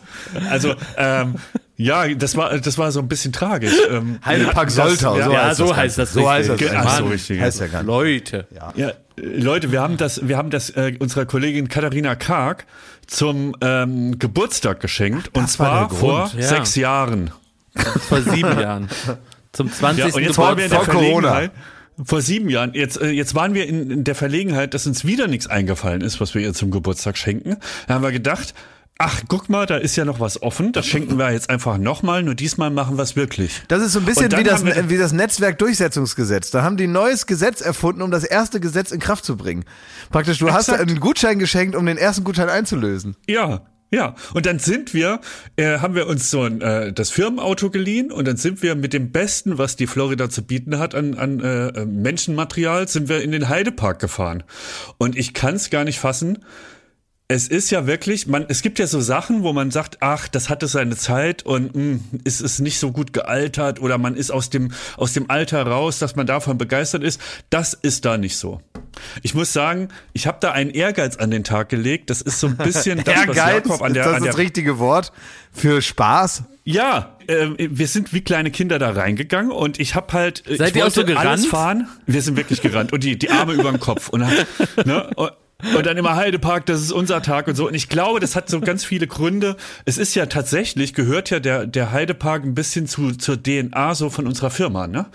[0.49, 1.35] Also, ähm,
[1.77, 3.73] ja, das war, das war so ein bisschen tragisch.
[3.89, 6.59] Ähm, Heidepark Soltau, ja, so ja, heißt so das heißt das So heißt das.
[6.61, 6.77] richtig.
[6.77, 7.41] Ach so, richtig.
[7.41, 7.87] Heißt ja gar nicht.
[7.87, 8.47] Leute.
[8.75, 12.65] Ja, äh, Leute, wir haben das, wir haben das äh, unserer Kollegin Katharina Karg
[13.07, 16.47] zum ähm, Geburtstag geschenkt und das war zwar vor ja.
[16.47, 17.31] sechs Jahren.
[18.07, 18.89] Vor sieben Jahren.
[19.51, 20.05] Zum 20.
[20.05, 21.49] Ja, und jetzt waren wir in der vor Corona.
[22.03, 22.73] Vor sieben Jahren.
[22.73, 26.21] Jetzt, äh, jetzt waren wir in, in der Verlegenheit, dass uns wieder nichts eingefallen ist,
[26.21, 27.57] was wir ihr zum Geburtstag schenken.
[27.87, 28.53] Da haben wir gedacht,
[29.01, 30.71] ach, guck mal, da ist ja noch was offen.
[30.73, 33.61] Das schenken wir jetzt einfach nochmal, nur diesmal machen wir es wirklich.
[33.67, 36.51] Das ist so ein bisschen wie das, wie das Netzwerkdurchsetzungsgesetz.
[36.51, 39.65] Da haben die ein neues Gesetz erfunden, um das erste Gesetz in Kraft zu bringen.
[40.11, 40.87] Praktisch, du hast Exakt.
[40.87, 43.15] einen Gutschein geschenkt, um den ersten Gutschein einzulösen.
[43.27, 44.15] Ja, ja.
[44.33, 45.19] Und dann sind wir,
[45.57, 48.93] äh, haben wir uns so ein, äh, das Firmenauto geliehen und dann sind wir mit
[48.93, 53.21] dem Besten, was die Florida zu bieten hat an, an äh, äh, Menschenmaterial, sind wir
[53.21, 54.43] in den Heidepark gefahren.
[54.97, 56.39] Und ich kann es gar nicht fassen.
[57.33, 60.49] Es ist ja wirklich, man, es gibt ja so Sachen, wo man sagt, ach, das
[60.49, 64.49] hatte seine Zeit und mh, es ist nicht so gut gealtert oder man ist aus
[64.49, 67.21] dem, aus dem Alter raus, dass man davon begeistert ist.
[67.49, 68.59] Das ist da nicht so.
[69.23, 72.09] Ich muss sagen, ich habe da einen Ehrgeiz an den Tag gelegt.
[72.09, 74.31] Das ist so ein bisschen das, was Ehrgeiz, Jakob an der, ist das an der
[74.33, 75.13] das richtige Wort
[75.53, 76.43] für Spaß?
[76.65, 80.71] Ja, äh, wir sind wie kleine Kinder da reingegangen und ich habe halt äh, Seid
[80.71, 81.47] ich ihr auch so wollte alles gerannt?
[81.47, 81.87] fahren.
[82.05, 84.19] Wir sind wirklich gerannt und die die Arme über den Kopf und,
[84.85, 85.31] ne, und
[85.75, 87.67] und dann immer Heidepark, das ist unser Tag und so.
[87.67, 89.55] Und ich glaube, das hat so ganz viele Gründe.
[89.85, 94.09] Es ist ja tatsächlich, gehört ja der, der Heidepark ein bisschen zu, zur DNA so
[94.09, 95.05] von unserer Firma, ne?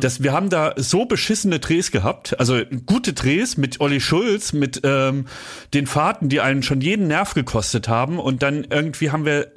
[0.00, 4.80] Das, wir haben da so beschissene Drehs gehabt, also gute Drehs mit Olli Schulz, mit
[4.84, 5.26] ähm,
[5.72, 8.18] den Fahrten, die einen schon jeden Nerv gekostet haben.
[8.18, 9.48] Und dann irgendwie haben wir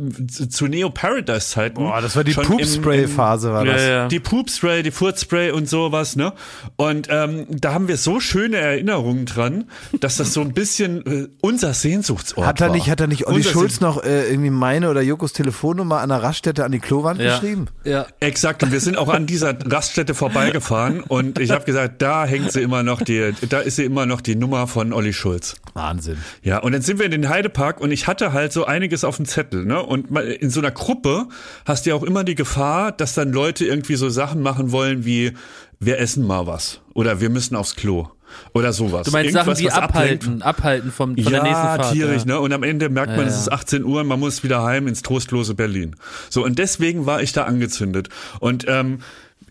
[0.50, 1.76] zu Neo Paradise Zeiten.
[1.76, 3.82] Boah, das war die schon im- im- Poop-Spray-Phase, war das.
[3.82, 4.08] Ja, ja.
[4.08, 6.34] die Poopspray, die Furzspray und sowas, ne?
[6.76, 9.66] Und ähm, da haben wir so schöne Erinnerungen dran,
[10.00, 12.76] dass das so ein bisschen äh, unser Sehnsuchtsort Hat er war.
[12.76, 16.00] nicht, hat er nicht Olli Unser Schulz Sehn- noch äh, irgendwie meine oder Jokos Telefonnummer
[16.02, 17.34] an der Raststätte an die Klowand Ja.
[17.40, 17.68] geschrieben?
[17.84, 18.06] Ja.
[18.20, 22.52] Exakt, und wir sind auch an dieser Raststätte vorbeigefahren und ich habe gesagt, da hängt
[22.52, 25.56] sie immer noch die, da ist sie immer noch die Nummer von Olli Schulz.
[25.74, 26.18] Wahnsinn.
[26.44, 29.18] Ja, und dann sind wir in den Heidepark und ich hatte halt so einiges auf
[29.18, 29.82] dem Zettel, ne?
[29.82, 31.28] Und in so einer Gruppe
[31.66, 35.06] hast du ja auch immer die Gefahr, dass dann Leute irgendwie so Sachen machen wollen
[35.06, 35.34] wie,
[35.80, 38.08] wir essen mal was oder wir müssen aufs Klo
[38.54, 39.06] oder sowas.
[39.06, 40.24] Du meinst Sachen, Irgendwas, die was ablenkt.
[40.24, 41.92] abhalten, abhalten vom, von ja, der nächsten Fahrt.
[41.94, 42.34] tierisch, ja.
[42.34, 42.40] ne?
[42.40, 44.88] Und am Ende merkt man, Ja, es ist 18 Uhr und man muss wieder heim
[44.88, 45.96] ins trostlose Berlin.
[46.30, 48.10] So, und deswegen war ich da angezündet.
[48.40, 49.00] Und ähm,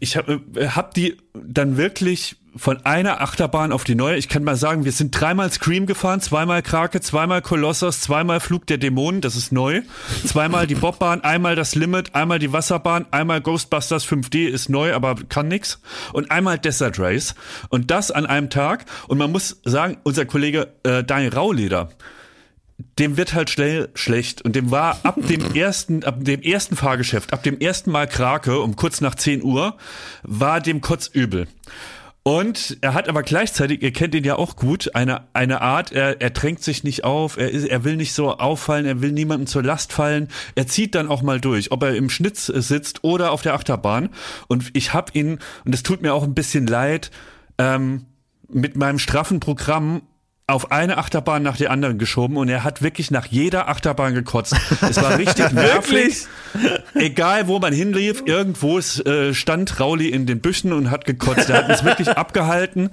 [0.01, 0.40] ich habe
[0.74, 4.16] hab die dann wirklich von einer Achterbahn auf die neue.
[4.16, 8.66] Ich kann mal sagen, wir sind dreimal Scream gefahren, zweimal Krake, zweimal Kolossos, zweimal Flug
[8.66, 9.82] der Dämonen, das ist neu.
[10.24, 15.16] Zweimal die Bobbahn, einmal das Limit, einmal die Wasserbahn, einmal Ghostbusters 5D ist neu, aber
[15.28, 15.80] kann nix.
[16.12, 17.34] Und einmal Desert Race.
[17.68, 18.86] Und das an einem Tag.
[19.09, 21.90] Und man muss sagen, unser Kollege äh, Daniel Rauleder,
[22.99, 27.33] dem wird halt schnell schlecht und dem war ab dem ersten, ab dem ersten Fahrgeschäft,
[27.33, 29.77] ab dem ersten Mal Krake um kurz nach 10 Uhr,
[30.22, 31.47] war dem kotzübel.
[32.27, 36.20] Und er hat aber gleichzeitig, ihr kennt ihn ja auch gut, eine, eine Art, er,
[36.20, 39.47] er drängt sich nicht auf, er, ist, er will nicht so auffallen, er will niemandem
[39.47, 40.27] zur Last fallen.
[40.57, 44.09] Er zieht dann auch mal durch, ob er im Schnitt sitzt oder auf der Achterbahn.
[44.49, 47.12] Und ich hab ihn, und es tut mir auch ein bisschen leid,
[47.59, 48.07] ähm,
[48.49, 50.03] mit meinem straffen Programm
[50.49, 54.55] auf eine Achterbahn nach der anderen geschoben und er hat wirklich nach jeder Achterbahn gekotzt.
[54.80, 56.26] Es war richtig nervig.
[56.94, 61.51] Egal wo man hinlief, irgendwo es, äh, stand Rauli in den Büschen und hat gekotzt.
[61.51, 62.90] Er hat uns wirklich abgehalten.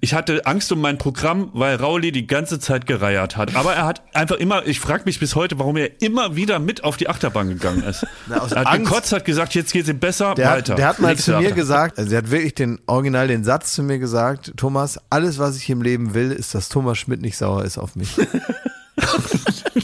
[0.00, 3.56] Ich hatte Angst um mein Programm, weil Rauli die ganze Zeit gereiert hat.
[3.56, 6.84] Aber er hat einfach immer, ich frage mich bis heute, warum er immer wieder mit
[6.84, 8.06] auf die Achterbahn gegangen ist.
[8.28, 8.86] Na, aus er hat Angst.
[8.90, 10.74] gekotzt, hat gesagt, jetzt geht's ihm besser, Der weiter.
[10.74, 11.56] hat, der hat mal Nächste zu mir Achterbahn.
[11.56, 15.56] gesagt, also er hat wirklich den Original den Satz zu mir gesagt, Thomas, alles was
[15.56, 18.10] ich im Leben will, ist, dass Thomas Schmidt nicht sauer ist auf mich.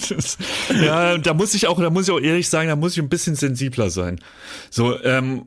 [0.09, 0.39] Das-
[0.83, 3.09] ja, da muss ich auch, da muss ich auch ehrlich sagen, da muss ich ein
[3.09, 4.21] bisschen sensibler sein.
[4.71, 5.47] So, ähm,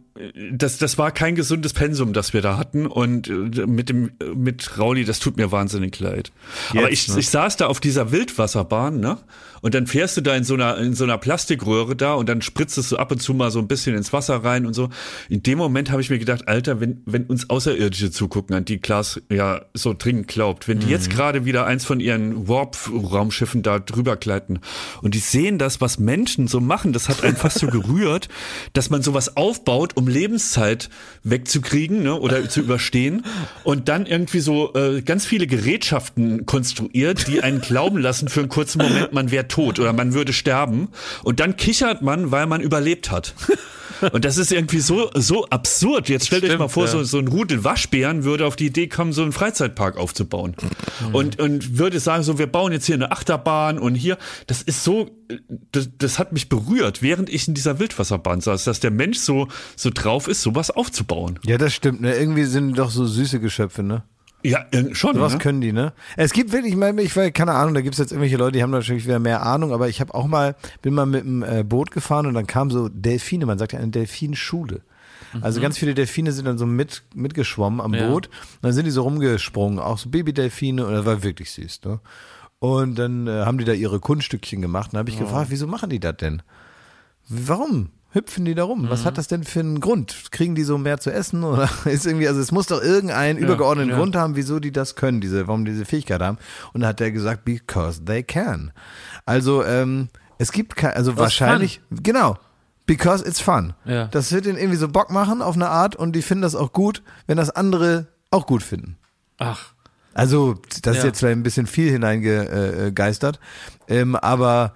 [0.51, 3.34] das, das war kein gesundes Pensum, das wir da hatten und äh,
[3.68, 6.32] mit dem, mit Rauli, das tut mir wahnsinnig leid.
[6.72, 7.20] Aber Jetzt, ich, ne?
[7.20, 9.18] ich saß da auf dieser Wildwasserbahn, ne?
[9.62, 12.41] Und dann fährst du da in so einer, in so einer Plastikröhre da und dann
[12.41, 14.89] spritzt es so ab und zu mal so ein bisschen ins Wasser rein und so.
[15.30, 18.80] In dem Moment habe ich mir gedacht, Alter, wenn, wenn uns Außerirdische zugucken, an die
[18.80, 23.80] Klaas ja so dringend glaubt, wenn die jetzt gerade wieder eins von ihren Warp-Raumschiffen da
[23.80, 24.59] drüber gleiten
[25.01, 28.30] und die sehen das, was Menschen so machen, das hat einen fast so gerührt,
[28.74, 30.89] dass man sowas aufbaut, um Lebenszeit
[31.24, 33.24] wegzukriegen ne, oder zu überstehen
[33.64, 38.49] und dann irgendwie so äh, ganz viele Gerätschaften konstruiert, die einen glauben lassen für einen
[38.49, 40.89] kurzen Moment, man wäre tot oder man würde sterben
[41.24, 43.36] und dann kichert man, weil man überlebt hat.
[44.12, 46.10] Und das ist irgendwie so, so absurd.
[46.10, 46.91] Jetzt stellt euch Stimmt, mal vor, ja.
[46.91, 50.56] so, so ein Rudel Waschbären würde auf die Idee kommen, so einen Freizeitpark aufzubauen.
[51.14, 54.84] Und, und würde sagen, so, wir bauen jetzt hier eine Achterbahn und hier, das ist
[54.84, 55.12] so,
[55.72, 59.47] das, das hat mich berührt, während ich in dieser Wildwasserbahn saß, dass der Mensch so,
[59.76, 61.39] so drauf ist, sowas aufzubauen.
[61.45, 62.16] Ja, das stimmt, ne?
[62.16, 64.04] Irgendwie sind doch so süße Geschöpfe, ne?
[64.44, 65.20] Ja, äh, schon.
[65.20, 65.39] Was ne?
[65.39, 65.94] können die, ne?
[66.18, 68.64] Es gibt wirklich, ich meine, ich weiß, keine Ahnung, da gibt's jetzt irgendwelche Leute, die
[68.64, 71.64] haben natürlich wieder mehr Ahnung, aber ich habe auch mal, bin mal mit dem äh,
[71.64, 74.82] Boot gefahren und dann kamen so Delfine, man sagt ja eine Delfinschule.
[75.39, 78.10] Also ganz viele Delfine sind dann so mit, mitgeschwommen am Ja.
[78.10, 78.28] Boot.
[78.28, 82.00] Und dann sind die so rumgesprungen, auch so Babydelfine und das war wirklich süß, ne?
[82.60, 84.89] Und dann äh, haben die da ihre Kunststückchen gemacht.
[84.89, 86.44] Und dann habe ich gefragt, wieso machen die das denn?
[87.28, 87.89] Warum?
[88.14, 88.89] Hüpfen die da rum?
[88.89, 90.32] Was hat das denn für einen Grund?
[90.32, 93.91] Kriegen die so mehr zu essen oder ist irgendwie, also es muss doch irgendeinen übergeordneten
[93.91, 93.97] ja.
[93.97, 96.38] Grund haben, wieso die das können, diese, warum die diese Fähigkeit haben.
[96.74, 98.72] Und dann hat er gesagt, because they can.
[99.26, 102.38] Also, ähm, es gibt kein, also wahrscheinlich, genau,
[102.86, 103.74] because it's fun.
[103.86, 104.07] Ja.
[104.07, 106.74] Das wird ihnen irgendwie so Bock machen auf eine Art und die finden das auch
[106.74, 108.97] gut, wenn das andere auch gut finden.
[109.38, 109.74] Ach.
[110.14, 111.07] Also, das ist Ja.
[111.09, 113.39] jetzt vielleicht ein bisschen viel hineingegeistert.
[113.88, 114.74] Ähm, aber,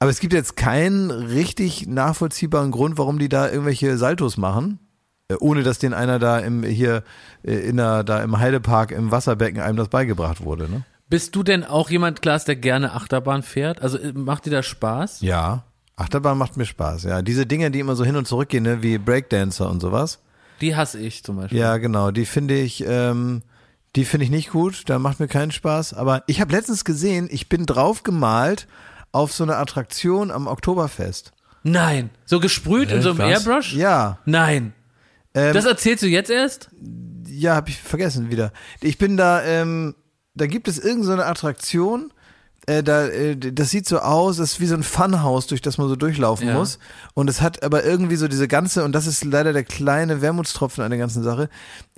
[0.00, 4.80] aber es gibt jetzt keinen richtig nachvollziehbaren Grund, warum die da irgendwelche Saltos machen.
[5.28, 7.04] äh, Ohne dass den einer da im, hier,
[7.44, 10.84] äh, in der, da im Heidepark im Wasserbecken einem das beigebracht wurde, ne?
[11.08, 13.82] Bist du denn auch jemand, Klaas, der gerne Achterbahn fährt?
[13.82, 15.20] Also äh, macht dir das Spaß?
[15.20, 15.64] Ja.
[15.96, 17.20] Achterbahn macht mir Spaß, ja.
[17.20, 20.20] Diese Dinge, die immer so hin und zurück gehen, ne, wie Breakdancer und sowas.
[20.62, 21.58] Die hasse ich zum Beispiel.
[21.58, 22.10] Ja, genau.
[22.10, 23.42] Die finde ich, ähm,
[23.96, 24.84] die finde ich nicht gut.
[24.88, 25.92] Da macht mir keinen Spaß.
[25.92, 28.66] Aber ich habe letztens gesehen, ich bin drauf gemalt
[29.12, 31.32] auf so eine Attraktion am Oktoberfest.
[31.62, 32.10] Nein.
[32.24, 33.46] So gesprüht in so einem was?
[33.46, 33.74] Airbrush?
[33.74, 34.72] Ja, Nein.
[35.34, 36.70] ähm, Das erzählst du jetzt erst?
[37.28, 38.52] ja, habe ich vergessen wieder.
[38.80, 39.94] Ich bin da, ähm,
[40.34, 42.12] da gibt es irgendeine so eine Attraktion.
[42.66, 45.78] Äh, da, äh, das sieht so aus, das ist wie so ein Funhaus, durch das
[45.78, 46.54] man so durchlaufen Ja.
[46.54, 46.78] muss.
[47.14, 50.84] Und es hat aber irgendwie so diese ganze, und das ist leider der kleine Wermutstropfen
[50.84, 51.48] an der ganzen Sache,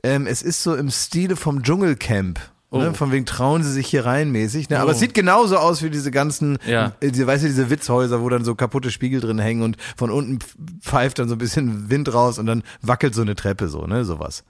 [0.05, 2.39] ähm, es ist so im Stile vom Dschungelcamp.
[2.73, 2.95] Ne?
[2.95, 4.71] Von wegen trauen sie sich hier rein mäßig.
[4.71, 4.81] Ne?
[4.81, 6.93] Aber es sieht genauso aus wie diese ganzen, Ja.
[7.01, 10.11] äh, diese, weißt du, diese Witzhäuser, wo dann so kaputte Spiegel drin hängen und von
[10.11, 10.39] unten
[10.81, 14.05] pfeift dann so ein bisschen Wind raus und dann wackelt so eine Treppe so, ne,
[14.05, 14.45] sowas.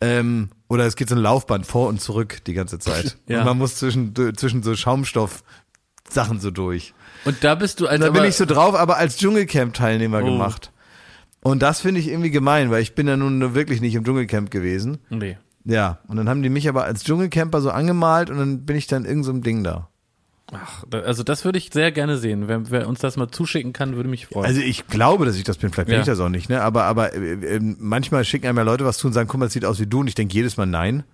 [0.00, 3.16] Ähm, oder es geht so ein Laufband vor und zurück die ganze Zeit.
[3.28, 3.40] Ja.
[3.40, 5.44] Und man muss zwischen, zwischen so Schaumstoff
[6.10, 6.92] Sachen so durch.
[7.24, 10.24] Und da bist du als Da bin ich so drauf, aber als Dschungelcamp-Teilnehmer Oh.
[10.24, 10.72] gemacht.
[11.44, 14.50] Und das finde ich irgendwie gemein, weil ich bin ja nun wirklich nicht im Dschungelcamp
[14.50, 14.98] gewesen.
[15.10, 15.38] Nee.
[15.64, 18.86] Ja, und dann haben die mich aber als Dschungelcamper so angemalt und dann bin ich
[18.86, 19.88] dann irgend so einem Ding da.
[20.52, 22.46] Ach, also das würde ich sehr gerne sehen.
[22.46, 24.44] Wer, wer uns das mal zuschicken kann, würde mich freuen.
[24.44, 26.00] Also ich glaube, dass ich das bin, vielleicht bin Ja.
[26.00, 26.60] ich das auch nicht, ne?
[26.62, 29.46] Aber, aber äh, äh, manchmal schicken einem ja Leute was zu und sagen, guck mal,
[29.46, 31.04] das sieht aus wie du und ich denke jedes Mal nein.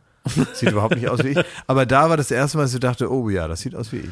[0.54, 1.38] Sieht überhaupt nicht aus wie ich.
[1.68, 3.98] Aber da war das erste Mal, dass ich dachte, oh ja, das sieht aus wie
[3.98, 4.10] ich.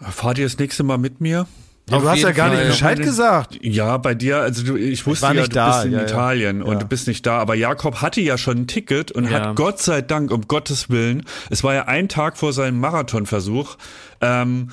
[0.00, 1.46] Fahrt ihr das nächste Mal mit mir?
[1.90, 2.58] Aber du hast ja gar Fall.
[2.58, 3.58] nicht Bescheid gesagt.
[3.62, 6.04] Ja, bei dir, also du, ich wusste war ja, du da, bist in ja, ja.
[6.04, 6.78] Italien und Ja.
[6.80, 9.30] du bist nicht da, aber Jakob hatte ja schon ein Ticket und Ja.
[9.50, 13.76] hat Gott sei Dank, um Gottes Willen, es war ja ein Tag vor seinem Marathonversuch,
[14.20, 14.70] ähm,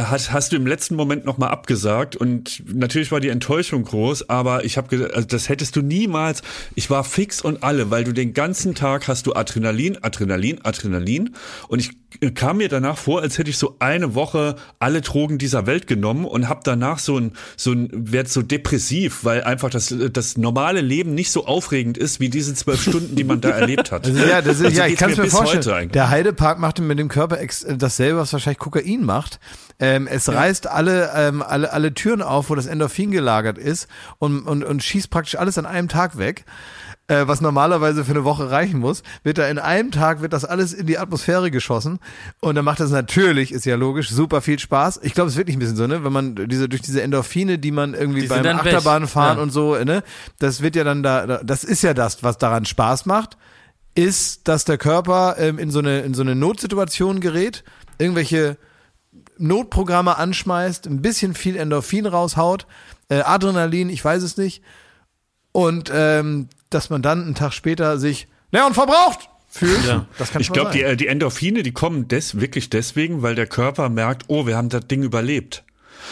[0.00, 4.64] hast, hast du im letzten Moment nochmal abgesagt und natürlich war die Enttäuschung groß, aber
[4.64, 6.42] ich habe gesagt, also das hättest du niemals,
[6.76, 11.34] ich war fix und alle, weil du den ganzen Tag hast du Adrenalin, Adrenalin, Adrenalin
[11.68, 11.90] und ich
[12.34, 16.24] kam mir danach vor, als hätte ich so eine Woche alle Drogen dieser Welt genommen
[16.24, 20.80] und habe danach so ein, so ein, werd so depressiv, weil einfach das, das normale
[20.80, 24.06] Leben nicht so aufregend ist, wie diese zwölf Stunden, die man da erlebt hat.
[24.06, 25.90] Also, ja, das ist, Also ja, ich kann es mir heute vorstellen.
[25.90, 27.38] Der Heidepark machte mit dem Körper
[27.76, 29.40] dasselbe, was wahrscheinlich Kokain macht.
[29.78, 33.88] Ähm, es reißt alle, ähm, alle, alle Türen auf, wo das Endorphin gelagert ist
[34.18, 36.44] und, und, und schießt praktisch alles an einem Tag weg.
[37.12, 40.44] Äh, was normalerweise für eine Woche reichen muss, wird da in einem Tag wird das
[40.44, 41.98] alles in die Atmosphäre geschossen
[42.40, 45.00] und dann macht das natürlich, ist ja logisch, super viel Spaß.
[45.02, 47.58] Ich glaube, es ist wirklich ein bisschen so, ne, wenn man diese durch diese Endorphine,
[47.58, 48.46] die man irgendwie Die beim.
[48.46, 49.42] Achterbahnfahren Ja.
[49.42, 50.02] und so, ne,
[50.38, 53.36] das wird ja dann da, da, das ist ja das, was daran Spaß macht
[53.94, 57.62] ist, dass der Körper ähm, in so eine in so eine Notsituation gerät,
[57.98, 58.56] irgendwelche
[59.38, 62.66] Notprogramme anschmeißt, ein bisschen viel Endorphin raushaut,
[63.08, 64.62] äh, Adrenalin, ich weiß es nicht,
[65.52, 69.84] und ähm, dass man dann einen Tag später sich leer und verbraucht fühlt.
[69.86, 70.06] Ja.
[70.18, 73.46] Das kann Ich glaube, die, äh, die Endorphine, die kommen des, wirklich deswegen, weil der
[73.46, 75.64] Körper merkt, oh, wir haben das Ding überlebt.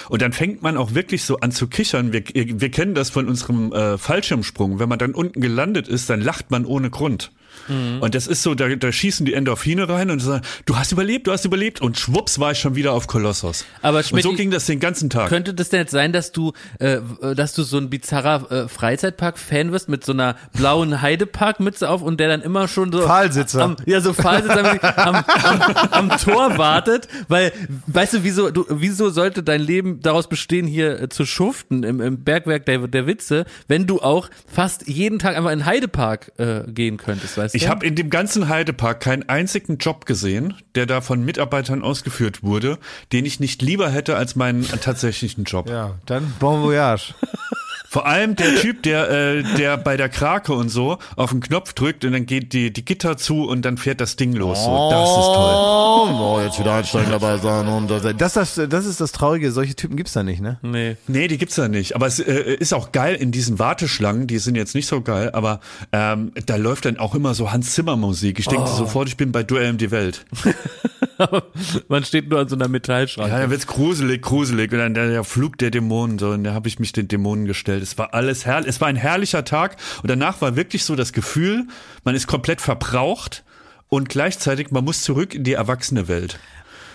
[0.08, 2.12] Und dann fängt man auch wirklich so an zu kichern.
[2.12, 4.78] Wir, wir kennen das von unserem äh, Fallschirmsprung.
[4.78, 7.32] Wenn man dann unten gelandet ist, dann lacht man ohne Grund.
[7.68, 8.00] Mhm.
[8.00, 11.26] Und das ist so, da, da schießen die Endorphine rein und sagen, du hast überlebt,
[11.26, 11.80] du hast überlebt.
[11.80, 13.64] Und schwupps war ich schon wieder auf Kolossos.
[13.82, 15.28] Aber und so ging das den ganzen Tag.
[15.28, 16.98] Könnte das denn jetzt sein, dass du, äh,
[17.34, 22.20] dass du so ein bizarrer äh, Freizeitpark-Fan wirst mit so einer blauen Heidepark-Mütze auf und
[22.20, 23.62] der dann immer schon so Pfahlsitzer.
[23.62, 27.52] Am, ja, so Pfahlsitzer am, am, am Tor wartet, weil,
[27.86, 32.00] weißt du, wieso, du, wieso sollte dein Leben daraus bestehen, hier äh, zu schuften im,
[32.00, 36.32] im Bergwerk der, der Witze, wenn du auch fast jeden Tag einfach in den Heidepark
[36.38, 37.68] äh, gehen könntest, weißt Ich du?
[37.68, 42.78] habe in dem ganzen Heidepark keinen einzigen Job gesehen, der da von Mitarbeitern ausgeführt wurde,
[43.12, 45.68] den ich nicht lieber hätte als meinen tatsächlichen Job.
[45.68, 47.14] ja, dann Bon Voyage.
[47.93, 51.72] Vor allem der Typ, der, äh, der bei der Krake und so auf den Knopf
[51.72, 54.62] drückt und dann geht die, die Gitter zu und dann fährt das Ding los.
[54.62, 56.14] So, das ist toll.
[56.14, 59.51] Oh, jetzt wieder einsteigen dabei sein und das, das, das, das ist das Traurige.
[59.51, 60.61] Solche Typen gibt's da nicht, ne?
[60.62, 60.99] Nee.
[61.09, 61.97] Nee, die gibt's da nicht.
[61.97, 65.30] Aber es äh, ist auch geil in diesen Warteschlangen, die sind jetzt nicht so geil,
[65.32, 65.59] aber
[65.91, 68.38] ähm, da läuft dann auch immer so Hans Zimmer Musik.
[68.38, 70.26] Ich denke sofort, ich bin bei Duell um die Welt.
[71.89, 73.31] Man steht nur an so einer Metallschranke.
[73.31, 74.73] Ja, da wird's gruselig, gruselig.
[74.73, 77.47] Und dann der, der Flug der Dämonen, so, und da habe ich mich den Dämonen
[77.47, 77.83] gestellt.
[77.83, 78.68] Es war alles herrlich.
[78.68, 79.77] Es war ein herrlicher Tag.
[80.03, 81.66] Und danach war wirklich so das Gefühl,
[82.05, 83.45] man ist komplett verbraucht
[83.89, 86.39] und gleichzeitig, man muss zurück in die erwachsene Welt.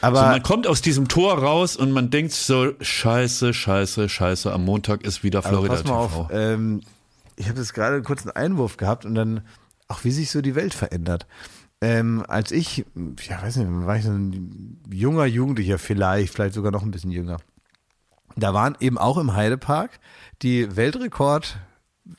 [0.01, 4.51] Aber so, man kommt aus diesem Tor raus und man denkt so, scheiße, scheiße, scheiße,
[4.51, 6.29] am Montag ist wieder Florida pass mal auf, TV.
[6.31, 6.81] ähm,
[7.35, 9.41] ich habe jetzt gerade kurz einen Einwurf gehabt und dann
[9.87, 11.25] auch wie sich so die Welt verändert.
[11.85, 12.83] Ähm, als ich,
[13.27, 17.11] ja weiß nicht, war ich so ein junger Jugendlicher vielleicht, vielleicht sogar noch ein bisschen
[17.11, 17.37] jünger.
[18.35, 19.99] Da waren eben auch im Heidepark
[20.41, 21.59] die Weltrekord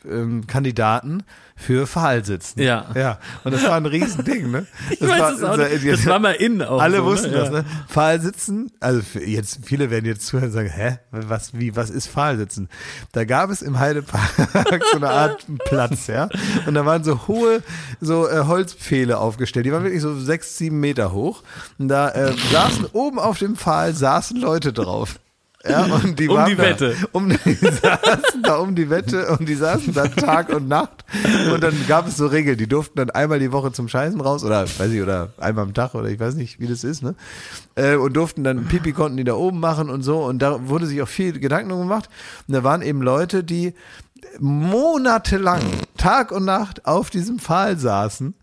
[0.08, 1.22] ähm, Kandidaten
[1.54, 2.62] für Pfahlsitzen.
[2.62, 2.86] Ja.
[2.94, 3.18] Ja.
[3.44, 4.66] Und das war ein Riesending, ne?
[4.90, 5.88] Ich weiß es auch nicht.
[5.88, 6.80] Das war mal innen auch.
[6.80, 7.36] Alle so, wussten ne?
[7.36, 7.64] das, ne?
[7.88, 12.08] Pfahlsitzen, also für jetzt, viele werden jetzt zuhören und sagen, hä, was, wie, was ist
[12.08, 12.68] Pfahlsitzen?
[13.12, 16.28] Da gab es im Heidepark so eine Art Platz, ja?
[16.66, 17.62] Und da waren so hohe,
[18.00, 21.42] so äh, Holzpfähle aufgestellt, die waren wirklich so sechs, sieben Meter hoch.
[21.78, 25.18] Und da äh, saßen oben auf dem Pfahl, saßen Leute drauf.
[25.68, 26.96] Ja, und die Um die da, Wette.
[27.12, 31.04] Um, die saßen da um die Wette und die saßen da Tag und Nacht.
[31.52, 34.44] Und dann gab es so Regeln, die durften dann einmal die Woche zum Scheißen raus
[34.44, 37.14] oder weiß ich, oder einmal am Tag oder ich weiß nicht, wie das ist, ne?
[37.74, 40.18] Äh, und durften dann Pipi konnten die da oben machen und so.
[40.24, 42.08] Und da wurde sich auch viel Gedanken gemacht.
[42.46, 43.74] Und da waren eben Leute, die
[44.38, 45.62] monatelang,
[45.96, 48.34] Tag und Nacht auf diesem Pfahl saßen.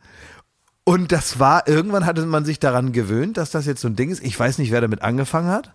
[0.86, 4.09] Und das war, irgendwann hatte man sich daran gewöhnt, dass das jetzt so ein Ding
[4.09, 4.24] ist.
[4.24, 5.74] Ich weiß nicht, wer damit angefangen hat.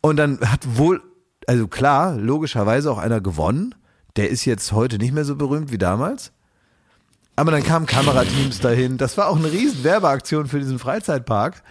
[0.00, 1.02] Und dann hat wohl,
[1.46, 3.74] also klar, logischerweise auch einer gewonnen.
[4.16, 6.32] Der ist jetzt heute nicht mehr so berühmt wie damals.
[7.36, 8.98] Aber dann kamen Kamerateams dahin.
[8.98, 11.62] Das war auch eine riesen Werbeaktion für diesen Freizeitpark.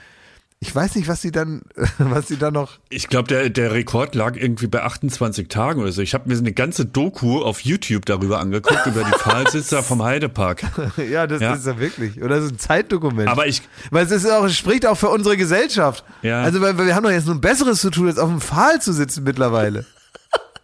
[0.60, 1.62] Ich weiß nicht, was sie dann,
[2.00, 2.80] was sie dann noch.
[2.90, 6.02] Ich glaube, der, der Rekord lag irgendwie bei 28 Tagen oder so.
[6.02, 10.64] Ich habe mir eine ganze Doku auf YouTube darüber angeguckt, über die Pfahlsitzer vom Heidepark.
[11.12, 11.54] Ja, das Ja.
[11.54, 12.18] ist ja wirklich.
[12.24, 13.28] Oder das ist ein Zeitdokument.
[13.30, 16.04] Aber ich, Weil es ist auch, es spricht auch für unsere Gesellschaft.
[16.24, 16.42] Ja.
[16.42, 18.42] Also, weil, weil wir haben doch jetzt nur ein Besseres zu tun, als auf dem
[18.42, 19.86] Pfahl zu sitzen mittlerweile.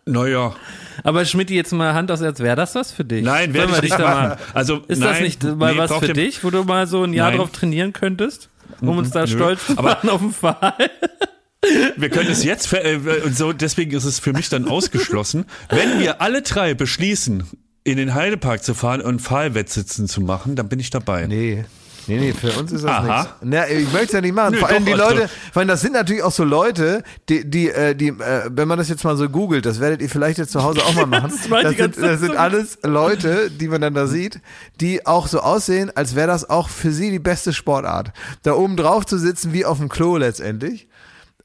[0.06, 0.56] naja,
[1.04, 3.24] Aber Schmidt, jetzt mal Hand aufs Herz, wäre das was für dich?
[3.24, 6.14] nein, ich dich nicht da mal, Also, Ist nein, das nicht mal nee, was für
[6.14, 7.38] dich, wo du mal so ein Jahr Nein.
[7.40, 8.50] drauf trainieren könntest?
[8.82, 9.28] Um uns da nö.
[9.28, 10.74] stolz zu Aber- machen auf den Pfahl?
[11.96, 15.46] Wir können es jetzt, ver- äh, und so, deswegen ist es für mich dann ausgeschlossen.
[15.70, 17.46] Wenn wir alle drei beschließen,
[17.86, 21.26] in den Heidepark zu fahren und Pfahlwettsitzen zu machen, dann bin ich dabei.
[21.28, 21.64] Nee.
[22.08, 23.30] Nee, nee, für uns ist das nichts.
[23.42, 24.54] Na, ich möchte es ja nicht machen.
[24.54, 27.50] Nö, vor allem die also- Leute, vor allem das sind natürlich auch so Leute, die,
[27.50, 30.38] die, äh, die, äh, wenn man das jetzt mal so googelt, das werdet ihr vielleicht
[30.38, 31.32] jetzt zu Hause auch mal machen.
[31.50, 34.42] Das das, sind, das sind alles Leute, die man dann da sieht,
[34.82, 38.12] die auch so aussehen, als wäre das auch für sie die beste Sportart.
[38.44, 40.88] Da oben drauf zu sitzen, wie auf dem Klo letztendlich.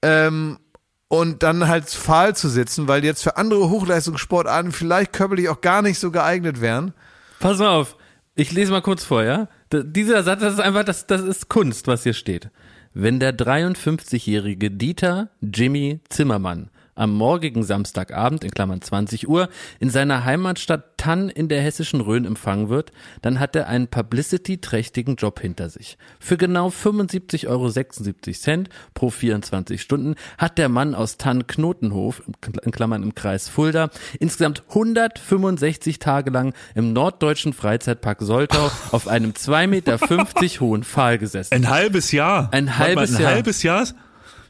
[0.03, 0.59] Ähm,
[1.09, 5.83] und dann halt fahl zu sitzen, weil jetzt für andere Hochleistungssportarten vielleicht körperlich auch gar
[5.83, 6.93] nicht so geeignet wären.
[7.41, 7.97] Pass mal auf.
[8.35, 9.49] Ich lese mal kurz vor, ja?
[9.73, 12.51] Dieser Satz, das ist einfach, das, das ist Kunst, was hier steht.
[12.95, 19.49] Wenn der 53-jährige Dieter Jimmy Zimmermann am morgigen Samstagabend, in Klammern 20 Uhr,
[19.80, 22.92] in seiner Heimatstadt Tann in der hessischen Rhön empfangen wird,
[23.22, 25.96] dann hat er einen publicity-trächtigen Job hinter sich.
[26.18, 32.22] Für genau 75,76 Euro pro 24 Stunden hat der Mann aus Tann-Knotenhof,
[32.64, 39.30] in Klammern im Kreis Fulda, insgesamt 165 Tage lang im norddeutschen Freizeitpark Soltau auf einem
[39.32, 39.99] 2,50 Meter
[40.61, 41.55] hohen Pfahl gesessen.
[41.55, 42.49] Ein halbes Jahr.
[42.53, 43.32] Ein halbes ein Jahr.
[43.32, 43.86] halbes Jahr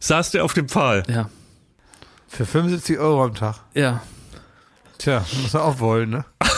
[0.01, 1.03] saß der auf dem Pfahl.
[1.09, 1.29] Ja,
[2.29, 3.57] Für 75 Euro am Tag.
[3.75, 4.03] ja.
[4.99, 6.25] Tja, muss man auch wollen, ne?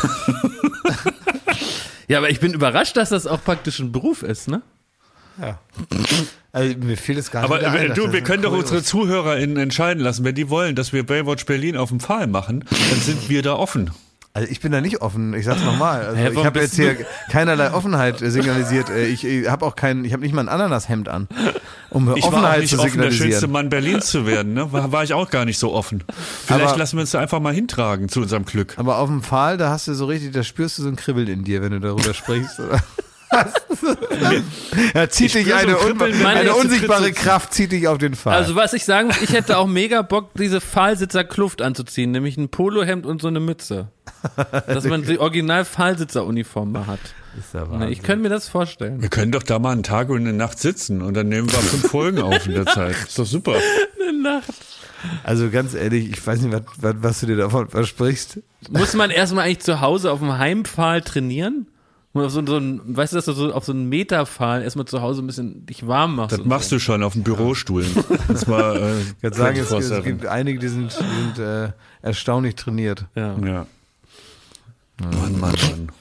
[2.09, 4.63] Ja, aber ich bin überrascht, dass das auch praktisch ein Beruf ist, ne?
[5.41, 5.61] Ja.
[6.51, 7.67] Also, mir fehlt es gar Aber nicht.
[7.69, 10.25] ein, äh, du, wir können doch unsere ZuhörerInnen entscheiden lassen.
[10.25, 13.55] Wenn die wollen, dass wir Baywatch Berlin auf dem Pfahl machen, dann sind wir da
[13.55, 13.91] offen.
[14.33, 16.15] Also ich bin da nicht offen, ich sag's nochmal.
[16.21, 16.97] Also ich habe jetzt hier
[17.31, 18.89] keinerlei Offenheit signalisiert.
[18.89, 21.27] Äh, Ich, ich habe auch kein, ich habe nicht mal ein Ananashemd an,
[21.91, 23.51] um Ich war auch Offenheit nicht zu offen, der schönste signalisieren.
[23.53, 24.55] Mann Berlins zu werden.
[24.55, 24.71] Ne?
[24.73, 26.05] War, war ich auch gar nicht so offen.
[26.47, 28.75] Vielleicht Aber- lassen wir uns da einfach mal hintragen zu unserem Glück.
[28.79, 31.27] Aber auf dem Pfahl, da hast du so richtig, da spürst du so ein Kribbeln
[31.27, 32.61] in dir, wenn du darüber sprichst.
[32.61, 32.81] Oder?
[34.95, 37.21] ja, zieht Ich dich eine, ein un eine unsichtbare sitzt.
[37.21, 38.35] Kraft zieht dich auf den Pfahl.
[38.35, 42.49] Also was ich sagen muss, ich hätte auch mega Bock, diese Pfahlsitzer-Kluft anzuziehen, nämlich ein
[42.49, 43.89] Polohemd und so eine Mütze.
[44.67, 47.01] Dass man die original Pfahlsitzer-Uniform mal hat.
[47.39, 49.01] ist ja Ne, ich könnte mir das vorstellen.
[49.01, 51.59] Wir können doch da mal einen Tag und eine Nacht sitzen und dann nehmen wir
[51.59, 52.97] fünf Folgen auf in der Zeit.
[53.07, 53.57] Ist doch super.
[55.25, 58.41] Also ganz ehrlich, ich weiß nicht, was, was, was du dir davon versprichst.
[58.69, 61.67] Muss man erstmal eigentlich zu Hause auf dem Heimpfahl trainieren?
[62.13, 64.87] Und auf so, so ein, weißt du, dass du so auf so einen Meterpfahl erstmal
[64.87, 66.39] zu Hause ein bisschen dich warm machst.
[66.39, 66.77] Das machst so.
[66.77, 67.87] du schon auf dem Bürostuhl.
[68.29, 69.99] Das war äh, Ich kann sagen, es, 24/7.
[69.99, 73.07] es gibt einige, die sind, die sind äh, erstaunlich trainiert.
[73.15, 73.37] Ja.
[73.39, 73.67] Ja.
[75.01, 75.93] Mann, Mann, Mann.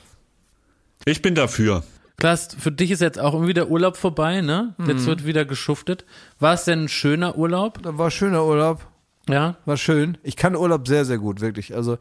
[1.06, 1.84] Ich bin dafür.
[2.18, 4.76] Klaas, für dich ist jetzt auch irgendwie der Urlaub vorbei, ne?
[4.86, 6.06] Jetzt wird wieder geschuftet.
[6.40, 7.82] War es denn ein schöner Urlaub?
[7.82, 8.86] Da war schöner Urlaub.
[9.30, 9.56] Ja.
[9.66, 10.18] War schön.
[10.24, 11.76] Ich kann Urlaub sehr, sehr gut, wirklich.
[11.76, 11.98] Also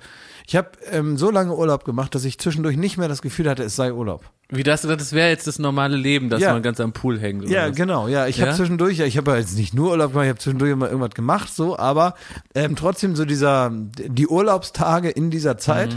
[0.46, 3.62] ich habe ähm, so lange Urlaub gemacht, dass ich zwischendurch nicht mehr das Gefühl hatte,
[3.62, 4.24] es sei Urlaub.
[4.50, 6.54] Wie das, das wäre jetzt das normale Leben, dass Ja.
[6.54, 7.42] man ganz am Pool hängt.
[7.44, 7.76] Oder Ja, was?
[7.76, 8.08] genau.
[8.08, 8.46] Ja, ich Ja?
[8.46, 10.86] habe zwischendurch, ja, ich habe ja jetzt nicht nur Urlaub gemacht, ich habe zwischendurch immer
[10.88, 12.14] irgendwas gemacht, so, aber
[12.54, 15.94] ähm, trotzdem so dieser, die Urlaubstage in dieser Zeit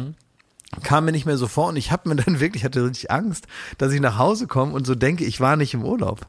[0.84, 3.48] kam mir nicht mehr so vor und ich habe mir dann wirklich, hatte richtig Angst,
[3.77, 6.22] dass ich nach Hause komme und so denke, ich war nicht im Urlaub,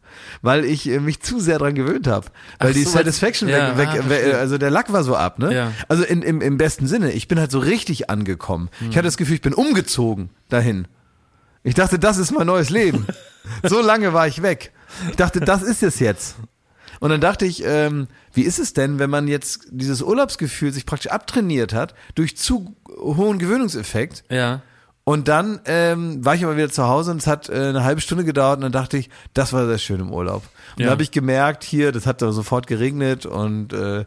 [0.43, 2.27] weil ich äh, mich zu sehr dran gewöhnt habe,
[2.59, 4.39] weil Ach die so, Satisfaction ja, weg, ah, weg, verstehe.
[4.39, 5.55] also der Lack war so ab, ne?
[5.55, 5.73] Ja.
[5.89, 8.69] Also in, im, im besten Sinne, ich bin halt so richtig angekommen.
[8.79, 8.91] Hm.
[8.91, 10.89] Ich hatte das Gefühl, ich bin umgezogen dahin.
[11.63, 13.07] Ich dachte, das ist mein neues Leben.
[13.63, 14.73] so lange war ich weg.
[15.11, 16.37] Ich dachte, das ist es jetzt.
[17.03, 20.87] Und dann dachte ich, ähm, wie ist es denn, wenn man jetzt dieses Urlaubsgefühl sich
[20.87, 24.63] praktisch abtrainiert hat durch zu hohen Gewöhnungseffekt Ja.
[25.03, 28.01] und dann ähm, war ich aber wieder zu Hause und es hat äh, eine halbe
[28.01, 30.45] Stunde gedauert und dann dachte ich, das war sehr schön im Urlaub.
[30.77, 30.87] Und Ja.
[30.87, 34.05] da habe ich gemerkt, hier, das hat da sofort geregnet und äh,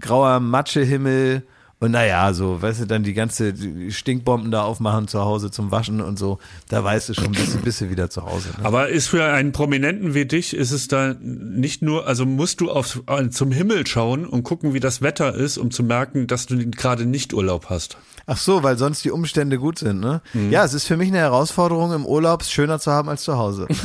[0.00, 1.44] grauer Matschehimmel
[1.80, 3.54] und naja, so, weißt du, dann die ganze
[3.90, 6.38] Stinkbomben da aufmachen zu Hause zum Waschen und so,
[6.68, 8.48] da weißt du schon, bist, du- bist du wieder zu Hause.
[8.58, 8.64] Ne?
[8.64, 12.70] Aber ist für einen Prominenten wie dich, ist es da nicht nur, also musst du
[12.70, 16.56] auf, zum Himmel schauen und gucken, wie das Wetter ist, um zu merken, dass du
[16.70, 17.96] gerade nicht Urlaub hast.
[18.26, 20.20] Ach so, weil sonst die Umstände gut sind, ne?
[20.50, 23.36] Ja, es ist für mich eine Herausforderung, im Urlaub es schöner zu haben als zu
[23.38, 23.66] Hause.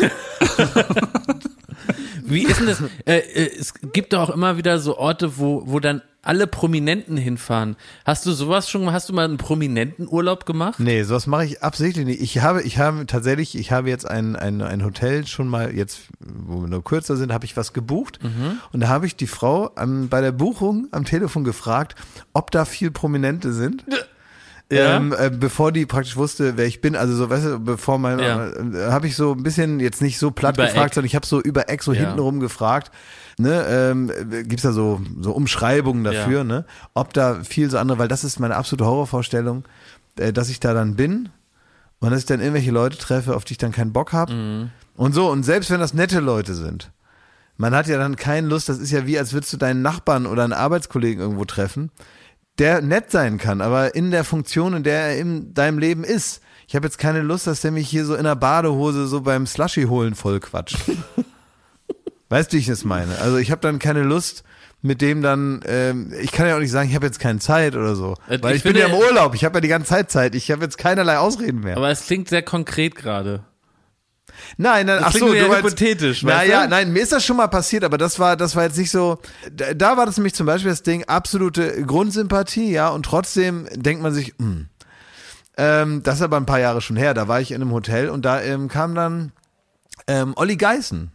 [2.27, 2.81] Wie ist denn das?
[3.05, 7.17] Äh, äh, es gibt doch auch immer wieder so Orte, wo, wo dann alle Prominenten
[7.17, 7.75] hinfahren.
[8.05, 10.79] Hast du sowas schon, hast du mal einen Prominentenurlaub gemacht?
[10.79, 12.21] Nee, sowas mache ich absichtlich nicht.
[12.21, 16.01] Ich habe, ich habe tatsächlich, ich habe jetzt ein, ein, ein Hotel schon mal, jetzt,
[16.19, 18.19] wo wir nur kürzer sind, habe ich was gebucht.
[18.71, 21.95] Und da habe ich die Frau am, bei der Buchung am Telefon gefragt,
[22.33, 23.85] ob da viel Prominente sind.
[24.71, 24.97] Ja.
[24.97, 28.17] Ähm, äh, bevor die praktisch wusste, wer ich bin, also so, weißt du, bevor mein,
[28.17, 28.47] Ja.
[28.47, 30.93] äh, habe ich so ein bisschen jetzt nicht so platt Über gefragt, Eck.
[30.95, 31.99] sondern ich habe so über Eck so Ja.
[31.99, 32.89] hintenrum gefragt,
[33.37, 34.11] ne, ähm,
[34.47, 36.43] gibt's da so, so Umschreibungen dafür, Ja.
[36.43, 39.65] ne, ob da viel so andere, weil das ist meine absolute Horrorvorstellung,
[40.17, 41.29] äh, dass ich da dann bin
[41.99, 44.69] und dass ich dann irgendwelche Leute treffe, auf die ich dann keinen Bock habe Mhm.
[44.95, 46.91] und so, und selbst wenn das nette Leute sind,
[47.57, 50.25] man hat ja dann keine Lust, das ist ja wie, als würdest du deinen Nachbarn
[50.25, 51.89] oder einen Arbeitskollegen irgendwo treffen,
[52.59, 56.41] der nett sein kann, aber in der Funktion, in der er in deinem Leben ist.
[56.67, 59.45] Ich habe jetzt keine Lust, dass der mich hier so in der Badehose so beim
[59.45, 60.77] Slushy holen voll quatscht.
[62.29, 63.17] weißt du, wie ich das meine?
[63.19, 64.43] Also ich habe dann keine Lust
[64.81, 67.75] mit dem dann, ähm, ich kann ja auch nicht sagen, ich habe jetzt keine Zeit
[67.75, 68.15] oder so.
[68.27, 70.35] Äh, Weil ich ich, bin ja im Urlaub, ich habe ja die ganze Zeit Zeit,
[70.35, 71.75] ich habe jetzt keinerlei Ausreden mehr.
[71.77, 73.43] Aber es klingt sehr konkret gerade.
[74.57, 77.47] Nein, nein, Das ach so, du meinst, hypothetisch, Naja, nein, mir ist das schon mal
[77.47, 79.17] passiert, aber das war, das war jetzt nicht so.
[79.51, 84.03] Da, da war das nämlich zum Beispiel das Ding absolute Grundsympathie, ja, und trotzdem denkt
[84.03, 84.67] man sich, hm.
[85.57, 87.13] Ähm, das ist aber ein paar Jahre schon her.
[87.13, 89.31] Da war ich in einem Hotel und da ähm, kam dann
[90.05, 91.11] ähm, Olli Geißen.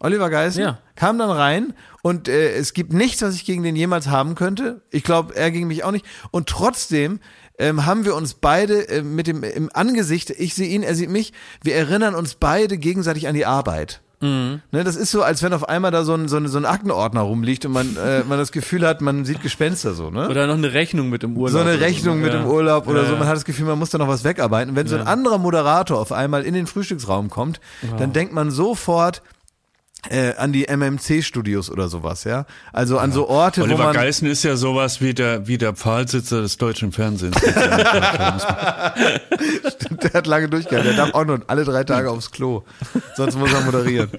[0.00, 0.78] Oliver Geißen Ja.
[0.96, 4.80] kam dann rein und äh, es gibt nichts, was ich gegen den jemals haben könnte.
[4.90, 6.06] Ich glaube, er gegen mich auch nicht.
[6.30, 7.20] Und trotzdem
[7.58, 11.10] ähm, haben wir uns beide äh, mit dem im Angesicht, ich sehe ihn, er sieht
[11.10, 11.32] mich,
[11.62, 14.00] wir erinnern uns beide gegenseitig an die Arbeit.
[14.22, 16.66] Ne, das ist so, als wenn auf einmal da so ein, so ein, so ein
[16.66, 20.28] Aktenordner rumliegt und man, äh, man das Gefühl hat, man sieht Gespenster so, ne?
[20.28, 21.52] Oder noch eine Rechnung mit im Urlaub.
[21.52, 22.40] so eine Rechnung mit Ja.
[22.42, 23.12] dem Urlaub oder Ja, so.
[23.14, 23.18] ja.
[23.18, 24.68] Man hat das Gefühl, man muss da noch was wegarbeiten.
[24.72, 27.60] Und wenn so ein anderer Moderator auf einmal in den Frühstücksraum kommt,
[27.98, 29.22] dann denkt man sofort
[30.08, 32.46] äh, an die MMC-Studios oder sowas, ja.
[32.72, 35.74] Also an so Orte, wo Oliver man Geißen ist ja sowas wie der, wie der
[35.74, 37.36] Pfahlsitzer des deutschen Fernsehens.
[37.40, 37.52] der
[40.14, 40.96] hat lange durchgehalten.
[40.96, 42.62] Der darf auch nur alle drei Tage aufs Klo.
[43.16, 44.10] Sonst muss er moderieren.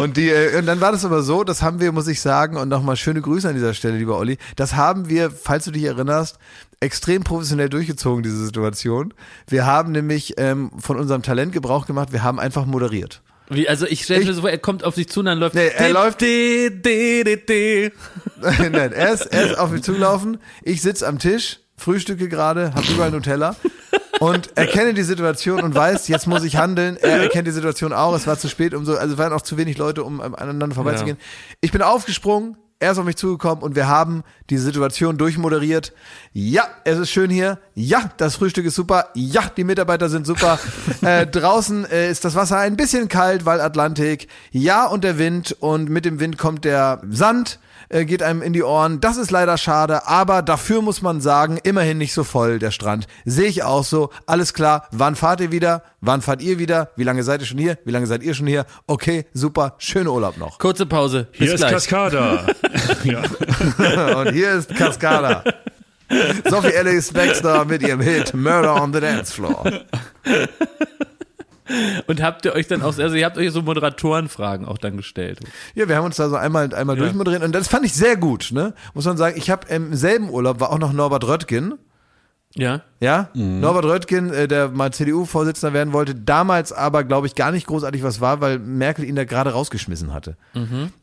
[0.00, 2.56] Und die, äh, und dann war das aber so, das haben wir, muss ich sagen,
[2.56, 4.38] und nochmal schöne Grüße an dieser Stelle, lieber Olli.
[4.56, 6.38] Das haben wir, falls du dich erinnerst,
[6.80, 9.14] extrem professionell durchgezogen, diese Situation.
[9.48, 13.22] Wir haben nämlich ähm, von unserem Talent Gebrauch gemacht, wir haben einfach moderiert.
[13.50, 15.54] Wie, also ich stelle mir so vor, er kommt auf dich zu und dann läuft
[15.54, 17.92] Nee, er läuft- de, de, de, de.
[18.40, 20.38] Nein, er ist, er ist auf mich zugelaufen.
[20.62, 23.54] Ich sitze am Tisch, frühstücke gerade, habe überall Nutella
[24.20, 26.96] und erkenne die Situation und weiß, jetzt muss ich handeln.
[27.00, 28.14] Er erkennt die Situation auch.
[28.14, 31.18] Es war zu spät, um so, also waren auch zu wenig Leute, um aneinander vorbeizugehen.
[31.60, 32.56] Ich bin aufgesprungen.
[32.80, 35.92] Er ist auf mich zugekommen und wir haben die Situation durchmoderiert.
[36.32, 37.58] Ja, es ist schön hier.
[37.74, 39.10] Ja, das Frühstück ist super.
[39.14, 40.58] Ja, die Mitarbeiter sind super.
[41.02, 44.28] äh, draußen äh, ist das Wasser ein bisschen kalt, weil Atlantik.
[44.50, 45.56] Ja, und der Wind.
[45.60, 49.00] Und mit dem Wind kommt der Sand äh, geht einem in die Ohren.
[49.00, 53.06] Das ist leider schade, aber dafür muss man sagen, immerhin nicht so voll der Strand.
[53.24, 54.10] Sehe ich auch so.
[54.26, 54.88] Alles klar.
[54.90, 55.82] Wann fahrt ihr wieder?
[56.00, 56.90] Wann fahrt ihr wieder?
[56.96, 57.78] Wie lange seid ihr schon hier?
[57.84, 58.66] Wie lange seid ihr schon hier?
[58.86, 59.74] Okay, super.
[59.78, 60.58] Schönen Urlaub noch.
[60.58, 61.28] Kurze Pause.
[61.32, 61.72] Bis Hier ist gleich.
[61.72, 62.46] Cascada.
[63.04, 63.22] ja.
[64.20, 65.44] Und hier ist Cascada.
[66.48, 69.64] Sophie Ellis Baxter mit ihrem Hit Murder on the Dance Floor.
[72.06, 75.40] Und habt ihr euch dann auch, also ihr habt euch so Moderatorenfragen auch dann gestellt.
[75.74, 78.50] Ja, wir haben uns da so einmal, einmal durchmoderiert und das fand ich sehr gut,
[78.52, 78.74] ne?
[78.92, 81.74] Muss man sagen, ich habe im selben Urlaub war auch noch Norbert Röttgen.
[82.56, 82.82] Ja?
[83.00, 87.66] Ja, Norbert Röttgen, äh, der mal CDU-Vorsitzender werden wollte, damals aber, glaube ich, gar nicht
[87.66, 90.36] großartig was war, weil Merkel ihn da gerade rausgeschmissen hatte.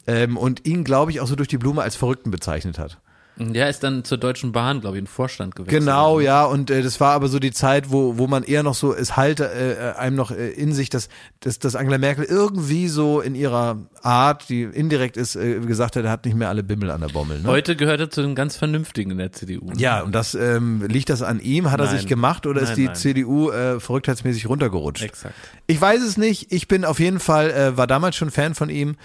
[0.08, 3.00] Ähm, und ihn, glaube ich, auch so durch die Blume als Verrückten bezeichnet hat.
[3.38, 5.82] Der ist dann zur Deutschen Bahn, glaube ich, in den Vorstand gewechselt.
[5.82, 8.76] Genau, ja, und äh, das war aber so die Zeit, wo, wo man eher noch
[8.76, 11.10] so, es halte äh, einem noch äh, in sich, dass,
[11.40, 16.04] dass, dass Angela Merkel irgendwie so in ihrer Art, die indirekt ist, äh, gesagt hat,
[16.04, 17.40] er hat nicht mehr alle Bimmel an der Bommel.
[17.42, 17.48] Ne?
[17.48, 19.72] Heute gehört er zu den ganz Vernünftigen in der CDU.
[19.78, 21.72] Ja, und das ähm, liegt das an ihm?
[21.72, 21.98] Hat er Nein.
[21.98, 22.96] sich gemacht oder ist Nein, die nein.
[22.96, 25.04] CDU äh, verrücktheitsmäßig runtergerutscht?
[25.04, 25.36] Exakt.
[25.68, 26.52] Ich weiß es nicht.
[26.52, 28.98] Ich bin auf jeden Fall, äh, war damals schon Fan von ihm,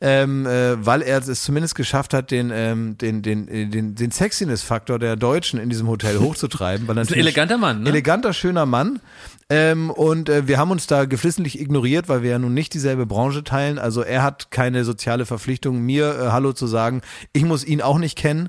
[0.00, 4.10] ähm, äh, weil er es zumindest geschafft hat, den, ähm, den, den, äh, den, den
[4.10, 6.88] Sexiness-Faktor der Deutschen in diesem Hotel hochzutreiben.
[6.88, 7.90] Weil ist ein eleganter Mann, ne?
[7.90, 9.00] Eleganter, schöner Mann.
[9.50, 13.04] Ähm, und äh, wir haben uns da geflissentlich ignoriert, weil wir ja nun nicht dieselbe
[13.04, 13.78] Branche teilen.
[13.78, 17.02] Also er hat keine soziale Verpflichtung, mir äh, Hallo zu sagen.
[17.32, 18.48] Ich muss ihn auch nicht kennen.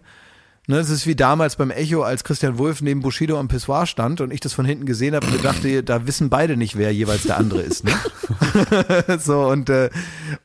[0.68, 4.20] Ne, es ist wie damals beim Echo, als Christian Wulff neben Bushido am Pissoir stand
[4.20, 7.24] und ich das von hinten gesehen habe und dachte, da wissen beide nicht, wer jeweils
[7.24, 7.84] der andere ist.
[7.84, 7.92] Ne?
[9.20, 9.90] so und äh,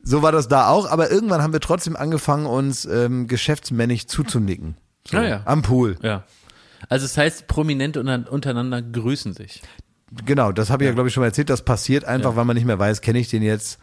[0.03, 0.91] so war das da auch.
[0.91, 4.77] Aber irgendwann haben wir trotzdem angefangen, uns ähm, geschäftsmännisch zuzunicken.
[5.09, 5.43] So, Ah, ja.
[5.47, 5.97] Am Pool.
[6.03, 6.25] Ja.
[6.91, 9.63] Also es heißt, Prominente unter- untereinander grüßen sich.
[10.27, 11.49] Genau, das habe ich ja, glaube ich, schon mal erzählt.
[11.51, 13.79] Das passiert einfach, weil man nicht mehr weiß, kenne ich den jetzt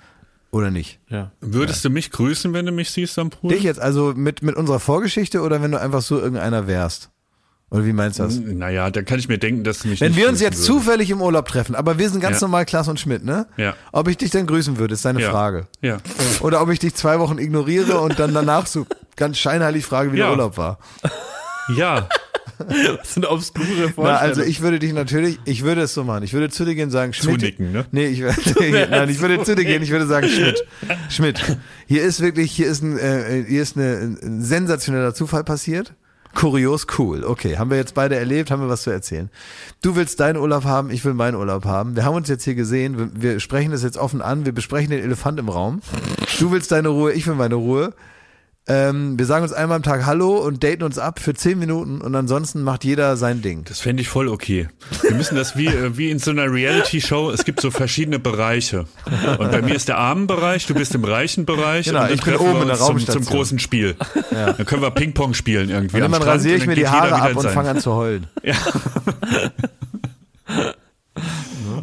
[0.51, 0.99] oder nicht.
[1.09, 1.31] Ja.
[1.41, 3.51] Würdest du mich grüßen, wenn du mich siehst am Pool?
[3.51, 7.09] Dich jetzt also mit, mit unserer Vorgeschichte oder wenn du einfach so irgendeiner wärst?
[7.69, 8.37] Oder wie meinst du das?
[8.39, 10.65] Naja, da kann ich mir denken, dass du mich Wenn nicht wir uns jetzt würdest.
[10.67, 12.47] zufällig im Urlaub treffen, aber wir sind ganz Ja.
[12.47, 13.45] normal Klaas und Schmidt, ne?
[13.57, 13.75] Ja.
[13.91, 15.31] Ob ich dich dann grüßen würde, ist deine Ja.
[15.31, 15.67] Frage.
[15.81, 15.97] Ja.
[16.39, 18.87] Oder ob ich dich zwei Wochen ignoriere und dann danach so
[19.17, 20.27] ganz scheinheilig frage, wie Ja.
[20.27, 20.79] der Urlaub war.
[21.75, 22.07] Ja.
[22.97, 23.95] Das sind obskure Vorstellungen.
[24.13, 26.23] Na, also ich würde dich natürlich, ich würde es so machen.
[26.23, 27.39] Ich würde zu dir gehen und sagen, Schmidt.
[27.39, 27.85] Zunicken, ne?
[27.91, 30.63] Nee, ich, würde- nein, ich würde zu dir gehen, ich würde sagen, Schmidt.
[31.09, 31.57] Schmidt.
[31.87, 35.93] Hier ist wirklich, hier ist ein, äh, hier ist eine, ein sensationeller Zufall passiert.
[36.35, 37.23] Kurios, cool.
[37.23, 39.29] Okay, haben wir jetzt beide erlebt, haben wir was zu erzählen.
[39.81, 41.95] Du willst deinen Urlaub haben, ich will meinen Urlaub haben.
[41.95, 44.91] Wir haben uns jetzt hier gesehen, wir, wir sprechen das jetzt offen an, wir besprechen
[44.91, 45.81] den Elefant im Raum.
[46.39, 47.93] Du willst deine Ruhe, ich will meine Ruhe.
[48.69, 52.01] Ähm, wir sagen uns einmal am Tag Hallo und daten uns ab für zehn Minuten
[52.01, 53.63] und ansonsten macht jeder sein Ding.
[53.63, 54.67] Das fände ich voll okay.
[55.03, 58.85] Wir müssen das wie, äh, wie in so einer Reality-Show, es gibt so verschiedene Bereiche.
[59.37, 61.85] Und bei mir ist der armen Bereich, du bist im reichen Bereich.
[61.85, 63.95] Genau, und dann ich bin oben in der zum, zum großen Spiel.
[64.31, 66.01] Dann können wir Ping-Pong spielen irgendwie.
[66.01, 68.27] Und dann rasiere ich mir die Haare ab und fange an zu heulen.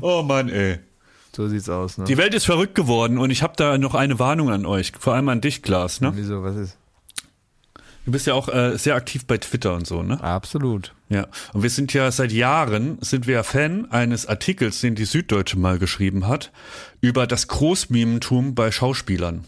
[0.01, 0.81] Oh Mann, ey.
[1.35, 2.05] So sieht's aus, ne?
[2.05, 5.15] Die Welt ist verrückt geworden und ich habe da noch eine Warnung an euch, vor
[5.15, 6.01] allem an dich, Klaas.
[6.01, 6.13] Ne?
[6.15, 6.79] Wieso, was ist?
[8.05, 10.23] Du bist ja auch äh, sehr aktiv bei Twitter und so, ne?
[10.23, 10.95] Absolut.
[11.09, 11.27] Ja.
[11.55, 15.79] Und wir sind ja seit Jahren, sind wir Fan eines Artikels, den die Süddeutsche mal
[15.79, 16.53] geschrieben hat,
[17.01, 19.45] über das Großmimentum bei Schauspielern.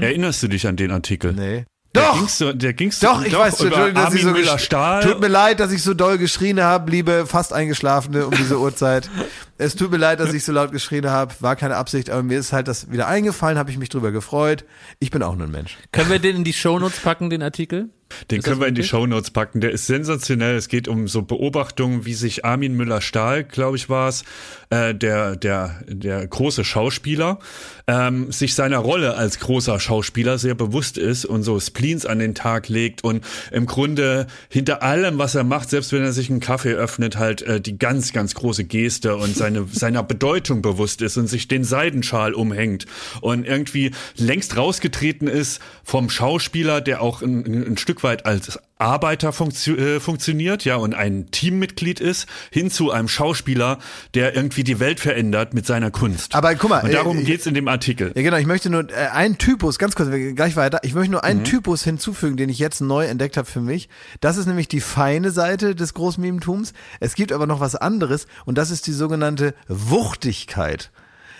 [0.00, 1.34] Erinnerst du dich an den Artikel?
[1.34, 1.66] Mhm.
[1.94, 2.14] Der Doch!
[2.18, 5.02] ging's so, der ging's Doch, ich weiß, über Entschuldigung, dass ich so Müller-Stahl.
[5.02, 9.08] Tut mir leid, dass ich so doll geschrien habe, liebe fast Eingeschlafene um diese Uhrzeit.
[9.60, 12.38] Es tut mir leid, dass ich so laut geschrien habe, war keine Absicht, aber mir
[12.38, 14.64] ist halt das wieder eingefallen, habe ich mich drüber gefreut.
[15.00, 15.76] Ich bin auch nur ein Mensch.
[15.90, 17.88] Können wir den in die Shownotes packen, den Artikel?
[18.30, 18.90] Den Ist können wir in die möglich?
[18.90, 19.60] Shownotes packen.
[19.60, 20.56] Der ist sensationell.
[20.56, 24.24] Es geht um so Beobachtungen, wie sich Armin Müller-Stahl, glaube ich, war es,
[24.70, 27.38] äh, der der der große Schauspieler,
[27.86, 32.34] ähm, sich seiner Rolle als großer Schauspieler sehr bewusst ist und so Spleens an den
[32.34, 36.40] Tag legt und im Grunde hinter allem, was er macht, selbst wenn er sich einen
[36.40, 41.16] Kaffee öffnet, halt äh, die ganz ganz große Geste und seine seiner Bedeutung bewusst ist
[41.16, 42.86] und sich den Seidenschal umhängt
[43.20, 49.32] und irgendwie längst rausgetreten ist vom Schauspieler, der auch ein, ein Stück weit als Arbeiter
[49.32, 53.78] funktio äh, funktioniert, ja, und ein Teammitglied ist, hin zu einem Schauspieler,
[54.14, 56.34] der irgendwie die Welt verändert mit seiner Kunst.
[56.36, 58.12] Aber guck mal, und darum äh, geht's in dem Artikel.
[58.14, 58.36] Ja, genau.
[58.36, 60.78] Ich möchte nur äh, einen Typus, ganz kurz, gleich weiter.
[60.82, 61.28] Ich möchte nur Mhm.
[61.28, 63.88] einen Typus hinzufügen, den ich jetzt neu entdeckt habe für mich.
[64.20, 66.72] Das ist nämlich die feine Seite des Großmimentums.
[67.00, 70.90] Es gibt aber noch was anderes und das ist die sogenannte Wuchtigkeit.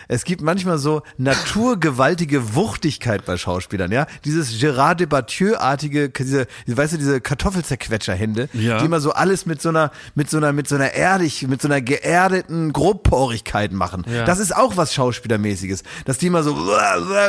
[0.08, 4.06] Es gibt manchmal so naturgewaltige Wuchtigkeit bei Schauspielern, ja.
[4.24, 8.78] Dieses Gérard Depardieu-artige, diese, weißt du, diese Kartoffelzerquetscherhände, Ja.
[8.78, 11.60] die immer so alles mit so einer, mit so einer, mit so einer erdig, mit
[11.60, 14.04] so einer geerdeten Grobporigkeit machen.
[14.10, 14.24] Ja.
[14.24, 16.56] Das ist auch was Schauspielermäßiges, dass die immer so,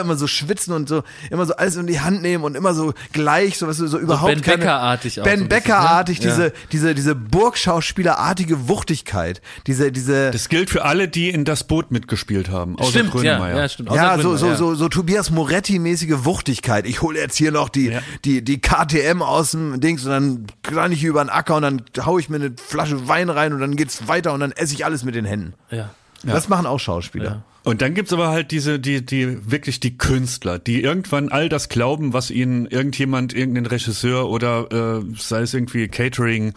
[0.01, 2.93] immer so schwitzen und so, immer so alles in die Hand nehmen und immer so
[3.11, 6.19] gleich, so was so, so überhaupt Ben keine- Becker-artig auch so Ben ein bisschen, Becker-artig,
[6.22, 6.27] ne?
[6.27, 6.31] Ja.
[6.35, 11.91] diese, diese, diese Burgschauspielerartige Wuchtigkeit, diese, diese, Das gilt für alle, die in das Boot
[11.91, 13.58] mitgespielt haben, außer Stimmt, ja, Grönemeyer.
[13.58, 13.91] ja, stimmt.
[13.91, 14.56] ja, so, so, ja.
[14.56, 16.86] so, so Tobias Moretti-mäßige Wuchtigkeit.
[16.86, 18.02] Ich hole jetzt hier noch die, Ja.
[18.26, 21.82] die, die KTM aus dem Dings und dann kann ich über den Acker und dann
[22.06, 24.86] hau ich mir eine Flasche Wein rein und dann geht's weiter und dann esse ich
[24.86, 25.54] alles mit den Händen.
[25.72, 25.90] Ja.
[26.24, 27.44] Das machen auch Schauspieler.
[27.64, 31.68] Und dann gibt's aber halt diese, die, die, wirklich die Künstler, die irgendwann all das
[31.68, 36.53] glauben, was ihnen irgendjemand, irgendein Regisseur oder äh, sei es irgendwie Catering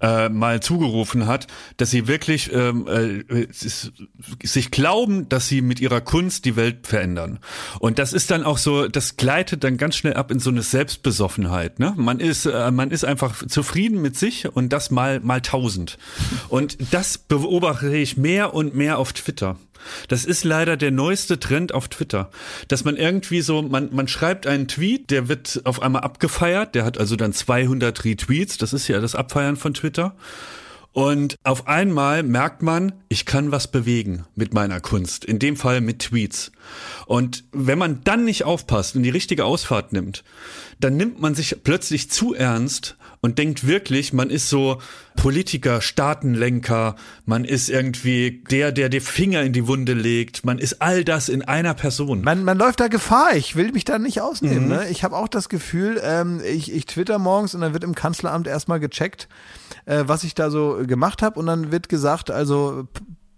[0.00, 6.00] äh, mal zugerufen hat, dass sie wirklich ähm, äh, sich glauben, dass sie mit ihrer
[6.00, 7.40] Kunst die Welt verändern.
[7.80, 10.62] Und das ist dann auch so, das gleitet dann ganz schnell ab in so eine
[10.62, 11.80] Selbstbesoffenheit.
[11.80, 11.94] Ne?
[11.96, 15.98] Man ist, äh, man ist einfach zufrieden mit sich und das mal mal tausend.
[16.48, 19.56] Und das beobachte ich mehr und mehr auf Twitter.
[20.08, 22.30] Das ist leider der neueste Trend auf Twitter,
[22.68, 26.84] dass man irgendwie so, man, man schreibt einen Tweet, der wird auf einmal abgefeiert, der
[26.84, 30.14] hat also dann 200 Retweets, das ist ja das Abfeiern von Twitter.
[30.94, 35.80] Und auf einmal merkt man, ich kann was bewegen mit meiner Kunst, in dem Fall
[35.80, 36.52] mit Tweets.
[37.06, 40.22] Und wenn man dann nicht aufpasst und die richtige Ausfahrt nimmt,
[40.78, 44.82] dann nimmt man sich plötzlich zu ernst und denkt wirklich, man ist so
[45.16, 46.94] Politiker, Staatenlenker,
[47.24, 51.30] man ist irgendwie der, der die Finger in die Wunde legt, man ist all das
[51.30, 52.20] in einer Person.
[52.20, 53.34] Man, man läuft da Gefahr.
[53.34, 54.68] Ich will mich da nicht ausnehmen.
[54.68, 54.88] Ne?
[54.90, 58.46] Ich habe auch das Gefühl, ähm, ich, ich twitter morgens und dann wird im Kanzleramt
[58.46, 59.26] erstmal gecheckt,
[59.86, 61.40] äh, was ich da so gemacht habe.
[61.40, 62.88] Und dann wird gesagt, also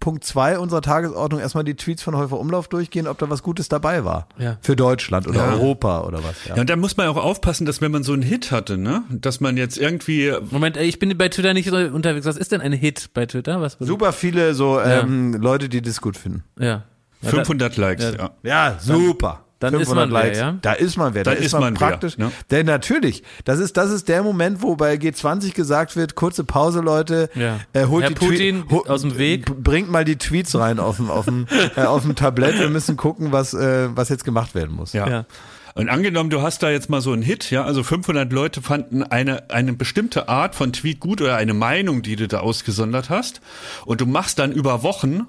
[0.07, 3.67] Punkt zwei unserer Tagesordnung erstmal die Tweets von Häufer Umlauf durchgehen, ob da was Gutes
[3.67, 4.29] dabei war.
[4.37, 4.55] Ja.
[4.61, 5.51] Für Deutschland oder Ja.
[5.51, 6.45] Europa oder was.
[6.45, 6.55] Ja.
[6.55, 9.03] Ja, und da muss man auch aufpassen, dass wenn man so einen Hit hatte, ne,
[9.09, 12.25] dass man jetzt irgendwie Moment, ich bin bei Twitter nicht so unterwegs.
[12.25, 13.59] Was ist denn ein Hit bei Twitter?
[13.59, 16.45] Was Super viele so ähm, Leute, die das gut finden.
[16.57, 16.65] Ja.
[16.65, 16.83] ja
[17.23, 18.11] da- 500 Likes, ja.
[18.13, 18.31] ja.
[18.43, 19.43] Ja, super.
[19.59, 20.55] Dann ist man wer, ja?
[20.61, 21.23] Da ist man wer.
[21.23, 22.17] Da Dann ist, ist man, man wer, praktisch.
[22.17, 22.31] ne?
[22.51, 26.81] Denn natürlich, das ist, das ist der Moment, wo bei G20 gesagt wird, kurze Pause,
[26.81, 27.29] Leute.
[27.33, 27.59] Ja.
[27.73, 29.45] Äh, holt Herr die Putin, Tweet- aus dem Weg.
[29.63, 32.59] Bringt mal die Tweets rein auf dem, auf dem, äh, auf dem Tablett.
[32.59, 34.93] Wir müssen gucken, was, äh, was jetzt gemacht werden muss.
[34.93, 35.07] Ja.
[35.09, 35.25] Ja.
[35.73, 39.03] Und angenommen, du hast da jetzt mal so einen Hit, ja, also 500 Leute fanden
[39.03, 43.41] eine, eine bestimmte Art von Tweet gut oder eine Meinung, die du da ausgesondert hast.
[43.85, 45.27] Und du machst dann über Wochen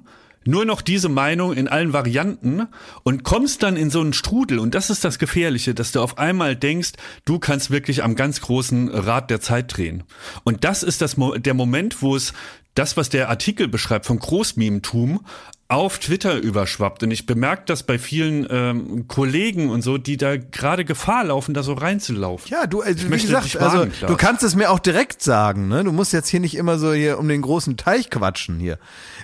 [0.49, 2.69] nur noch diese Meinung in allen Varianten
[3.03, 4.59] und kommst dann in so einen Strudel.
[4.59, 6.93] Und das ist das Gefährliche, dass du auf einmal denkst,
[7.27, 10.05] du kannst wirklich am ganz großen Rad der Zeit drehen.
[10.45, 12.33] Und das ist das, der Moment, wo es
[12.73, 15.21] das, was der Artikel beschreibt vom Großmimentum,
[15.69, 17.03] auf Twitter überschwappt.
[17.03, 21.53] Und ich bemerke das bei vielen ähm, Kollegen und so, die da gerade Gefahr laufen,
[21.53, 22.51] da so reinzulaufen.
[22.51, 25.85] Ja, du, also, wie gesagt, also warnen, du kannst es mir auch direkt sagen, ne?
[25.85, 28.79] Du musst jetzt hier nicht immer so hier um den großen Teich quatschen hier.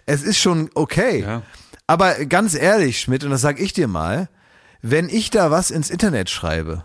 [0.05, 1.23] Es ist schon okay.
[1.23, 1.43] Ja.
[1.87, 4.29] Aber ganz ehrlich, Schmidt, und das sag ich dir mal,
[4.83, 6.85] wenn ich da was ins Internet schreibe,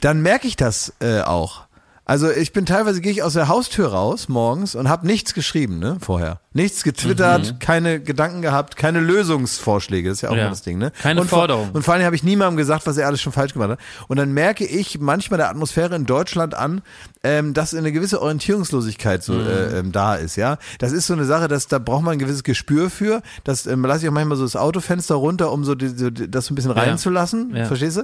[0.00, 1.66] dann merke ich das äh, auch.
[2.10, 5.78] Also ich bin teilweise gehe ich aus der Haustür raus morgens und habe nichts geschrieben,
[5.78, 6.40] ne, vorher.
[6.52, 10.40] Nichts getwittert, keine Gedanken gehabt, keine Lösungsvorschläge, das ist ja auch Ja.
[10.40, 10.90] immer das Ding, ne?
[11.00, 11.70] Keine und vor- Forderung.
[11.72, 13.78] Und vor allem habe ich niemandem gesagt, was er alles schon falsch gemacht hat.
[14.08, 16.82] Und dann merke ich manchmal der Atmosphäre in Deutschland an,
[17.22, 20.58] ähm, dass eine gewisse Orientierungslosigkeit so äh, ähm, da ist, ja.
[20.80, 23.22] Das ist so eine Sache, dass da braucht man ein gewisses Gespür für.
[23.44, 26.46] Das ähm, lasse ich auch manchmal so das Autofenster runter, um so, die, so das
[26.46, 27.66] so ein bisschen reinzulassen, Ja.
[27.66, 28.02] verstehst du?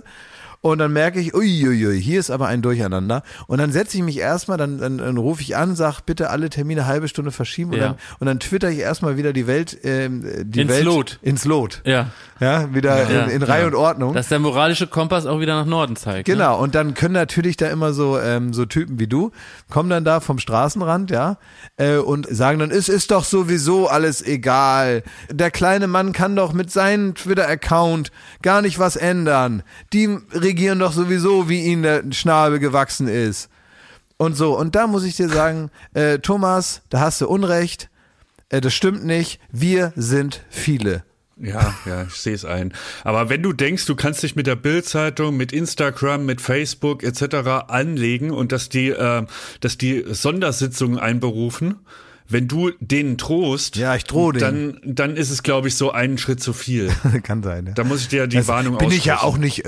[0.66, 3.22] Und dann merke ich, uiuiui, hier ist aber ein Durcheinander.
[3.46, 6.50] Und dann setze ich mich erstmal, dann, dann, dann rufe ich an, sag bitte alle
[6.50, 7.84] Termine halbe Stunde verschieben und Ja.
[7.88, 11.18] dann und dann twitter ich erstmal wieder die Welt, ähm, die Ins Welt Lot.
[11.22, 11.82] ins Lot.
[11.84, 12.06] Ja.
[12.40, 13.24] Ja, wieder Ja.
[13.24, 13.66] in, in Reihe Ja.
[13.68, 14.14] und Ordnung.
[14.14, 16.26] Dass der moralische Kompass auch wieder nach Norden zeigt.
[16.28, 16.34] Ne?
[16.34, 19.30] Genau, und dann können natürlich da immer so ähm, so Typen wie du
[19.70, 21.38] kommen dann da vom Straßenrand, ja,
[21.76, 25.02] äh, und sagen dann, es ist doch sowieso alles egal.
[25.30, 28.12] Der kleine Mann kann doch mit seinem Twitter-Account
[28.42, 29.62] gar nicht was ändern.
[29.92, 33.48] Die regieren doch sowieso, wie ihnen der Schnabel gewachsen ist.
[34.18, 37.90] Und so, und da muss ich dir sagen, äh, Thomas, da hast du Unrecht.
[38.48, 39.40] Äh, das stimmt nicht.
[39.50, 41.04] Wir sind viele.
[41.38, 42.72] Ja, ja, ich sehe es ein.
[43.04, 47.68] Aber wenn du denkst, du kannst dich mit der Bildzeitung, mit Instagram, mit Facebook etc.
[47.68, 49.26] anlegen und dass die, äh,
[49.60, 51.80] dass die Sondersitzungen einberufen,
[52.28, 54.78] wenn du denen drohst, Ja, ich drohe denen.
[54.82, 56.90] dann, dann ist es, glaube ich, so einen Schritt zu viel.
[57.22, 57.66] Kann sein.
[57.66, 57.72] Ja.
[57.74, 59.34] Da muss ich dir die Das Warnung bin ich ja aussprechen.
[59.34, 59.64] auch nicht,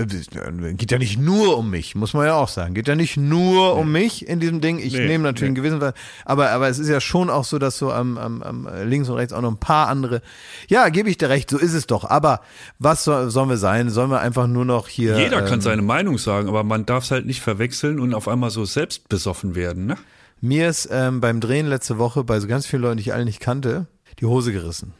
[0.69, 2.75] äh, geht ja nicht nur um mich, muss man ja auch sagen.
[2.75, 4.79] Geht ja nicht nur um mich in diesem Ding.
[4.79, 5.61] Ich Nee, nehme natürlich nee.
[5.69, 5.93] einen gewissen,
[6.25, 9.17] aber, aber es ist ja schon auch so, dass so am, am, am links und
[9.17, 10.21] rechts auch noch ein paar andere.
[10.69, 12.05] Ja, gebe ich dir recht, so ist es doch.
[12.05, 12.41] Aber
[12.79, 13.91] was soll, sollen wir sein?
[13.91, 15.19] Sollen wir einfach nur noch hier.
[15.19, 18.29] Jeder kann ähm, seine Meinung sagen, aber man darf es halt nicht verwechseln und auf
[18.29, 19.97] einmal so selbst besoffen werden, ne?
[20.41, 23.25] Mir ist ähm, beim Drehen letzte Woche bei so ganz vielen Leuten, die ich alle
[23.25, 23.87] nicht kannte,
[24.21, 24.95] die Hose gerissen.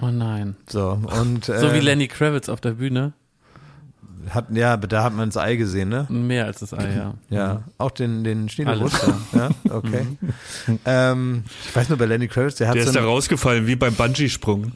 [0.00, 0.56] Oh nein.
[0.68, 1.48] So, und.
[1.48, 3.12] Äh, So wie Lenny Kravitz auf der Bühne.
[4.30, 6.06] Hat, ja, da hat man das Ei gesehen, ne?
[6.08, 7.14] Mehr als das Ei, ja.
[7.28, 9.04] Ja, auch den, den Schniedelwurst.
[9.32, 10.06] Ja, okay.
[10.84, 13.74] ähm, ich weiß nur bei Lenny Kravitz, der hat Der so ist da rausgefallen wie
[13.74, 14.72] beim Bungee-Sprung.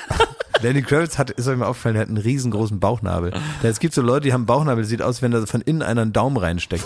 [0.62, 3.32] Lenny Kravitz hat, ist euch mal aufgefallen, der hat einen riesengroßen Bauchnabel.
[3.62, 6.02] Es gibt so Leute, die haben einen Bauchnabel, sieht aus, wenn da von innen einer
[6.02, 6.84] einen Daumen reinsteckt.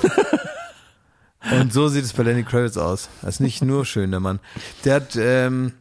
[1.51, 3.09] Und so sieht es bei Lenny Kravitz aus.
[3.23, 4.41] Das ist nicht nur schön, der Mann.
[4.85, 5.73] Der hat, ähm,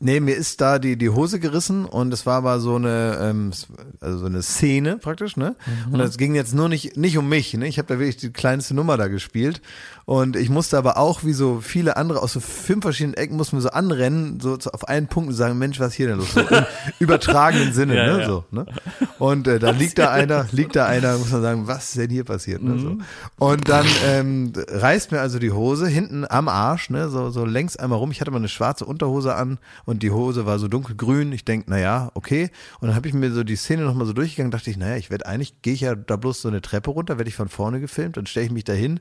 [0.00, 3.52] Nee, mir ist da die, die Hose gerissen und es war aber so eine, ähm,
[4.00, 5.56] also so eine Szene praktisch, ne?
[5.90, 7.66] Und das ging jetzt nur nicht, nicht um mich, ne?
[7.66, 9.60] Ich habe da wirklich die kleinste Nummer da gespielt.
[10.06, 13.56] Und ich musste aber auch, wie so viele andere aus so fünf verschiedenen Ecken, mussten
[13.56, 16.32] wir so anrennen, so auf einen Punkt und sagen, Mensch, was ist hier denn los?
[16.34, 16.66] So im
[16.98, 18.20] übertragenen Sinne, Ja, ne?
[18.20, 18.26] ja.
[18.26, 18.66] So, ne?
[19.18, 22.10] Und äh, da liegt da einer, liegt da einer, muss man sagen, was ist denn
[22.10, 22.62] hier passiert?
[22.62, 22.78] Ne?
[22.78, 22.98] So.
[23.38, 27.76] Und dann ähm, reißt mir also die Hose hinten am Arsch, ne, so, so längs
[27.76, 28.10] einmal rum.
[28.10, 31.32] Ich hatte mal eine schwarze Unterhose an und die Hose war so dunkelgrün.
[31.32, 32.50] Ich denk, na ja, okay.
[32.80, 35.10] Und dann habe ich mir so die Szene nochmal so durchgegangen, dachte ich, naja, ich
[35.10, 37.80] werde eigentlich, gehe ich ja da bloß so eine Treppe runter, werde ich von vorne
[37.80, 39.00] gefilmt, dann stelle ich mich da hin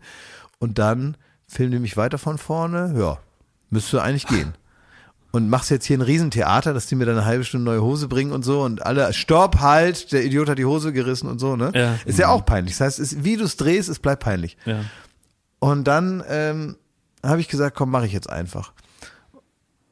[0.60, 2.94] und dann filmen die mich weiter von vorne.
[2.98, 3.18] Ja,
[3.70, 4.54] müsste eigentlich gehen
[5.34, 8.08] und machst jetzt hier ein Riesentheater, dass die mir dann eine halbe Stunde neue Hose
[8.08, 11.56] bringen und so und alle, stopp, halt, der Idiot hat die Hose gerissen und so,
[11.56, 11.72] ne?
[11.74, 11.98] Ja.
[12.06, 12.78] Ist ja auch peinlich.
[12.78, 14.58] Das heißt, es, wie du es drehst, es bleibt peinlich.
[14.66, 14.82] Ja.
[15.58, 16.76] Und dann ähm,
[17.24, 18.74] habe ich gesagt, komm, mache ich jetzt einfach.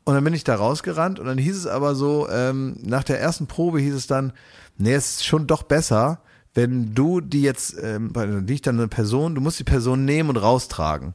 [0.03, 3.19] Und dann bin ich da rausgerannt und dann hieß es aber so, ähm, nach der
[3.19, 4.33] ersten Probe hieß es dann,
[4.77, 6.21] nee, es ist schon doch besser,
[6.53, 8.11] wenn du die jetzt, ähm,
[8.45, 11.13] liegt dann eine Person, du musst die Person nehmen und raustragen.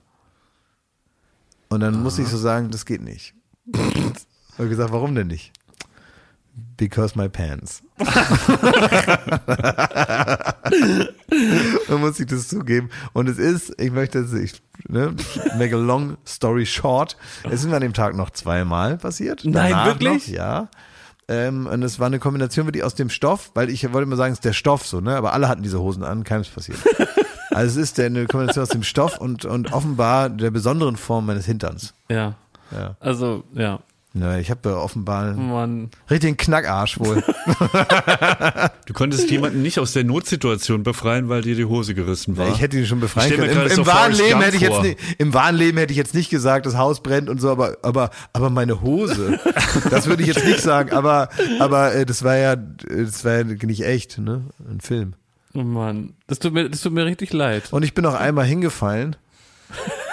[1.68, 3.34] Und dann muss ich so sagen, das geht nicht.
[4.58, 5.52] Und gesagt, warum denn nicht?
[6.76, 7.82] Because my pants.
[11.88, 12.90] Dann muss ich das zugeben.
[13.12, 15.14] Und es ist, ich möchte, ich, ne,
[15.58, 17.16] make a long story short.
[17.44, 19.42] Es ist mir an dem Tag noch zweimal passiert.
[19.44, 20.28] Nein, Danach wirklich?
[20.28, 20.68] Noch, ja.
[21.28, 24.32] Ähm, und es war eine Kombination wirklich aus dem Stoff, weil ich wollte immer sagen,
[24.32, 25.16] es ist der Stoff so, ne?
[25.16, 26.78] Aber alle hatten diese Hosen an, keinem ist passiert.
[27.50, 31.46] Also es ist eine Kombination aus dem Stoff und, und offenbar der besonderen Form meines
[31.46, 31.94] Hinterns.
[32.10, 32.34] Ja.
[32.70, 32.96] Ja.
[33.00, 33.80] Also, ja.
[34.18, 35.90] Ja, ich habe offenbar einen Mann.
[36.10, 37.22] richtigen Knackarsch wohl.
[38.86, 42.48] Du konntest jemanden nicht aus der Notsituation befreien, weil dir die Hose gerissen war.
[42.48, 43.50] Ich hätte ihn schon befreien können.
[43.50, 46.30] Im, im wahren Leben hätte ich jetzt nicht, im wahren Leben hätte ich jetzt nicht
[46.30, 49.40] gesagt, das Haus brennt und so, aber, aber, aber meine Hose,
[49.90, 51.28] das würde ich jetzt nicht sagen, aber,
[51.58, 54.44] aber, äh, das war ja, das war ja nicht echt, ne?
[54.70, 55.14] Ein Film.
[55.54, 56.12] Oh Mann.
[56.28, 57.72] Das tut mir, das tut mir richtig leid.
[57.72, 59.16] Und ich bin auch einmal hingefallen.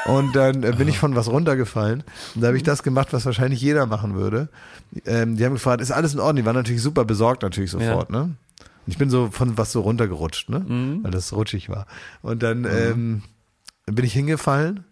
[0.05, 2.03] Und dann äh, bin ich von was runtergefallen.
[2.35, 4.49] Und da habe ich das gemacht, was wahrscheinlich jeder machen würde.
[5.05, 6.37] Ähm, die haben gefragt, ist alles in Ordnung?
[6.37, 8.21] Die waren natürlich super besorgt, natürlich sofort, ne?
[8.85, 10.65] Und ich bin so von was so runtergerutscht, ne?
[11.03, 11.87] Weil das rutschig war.
[12.21, 13.23] Und dann ähm,
[13.85, 14.83] bin ich hingefallen.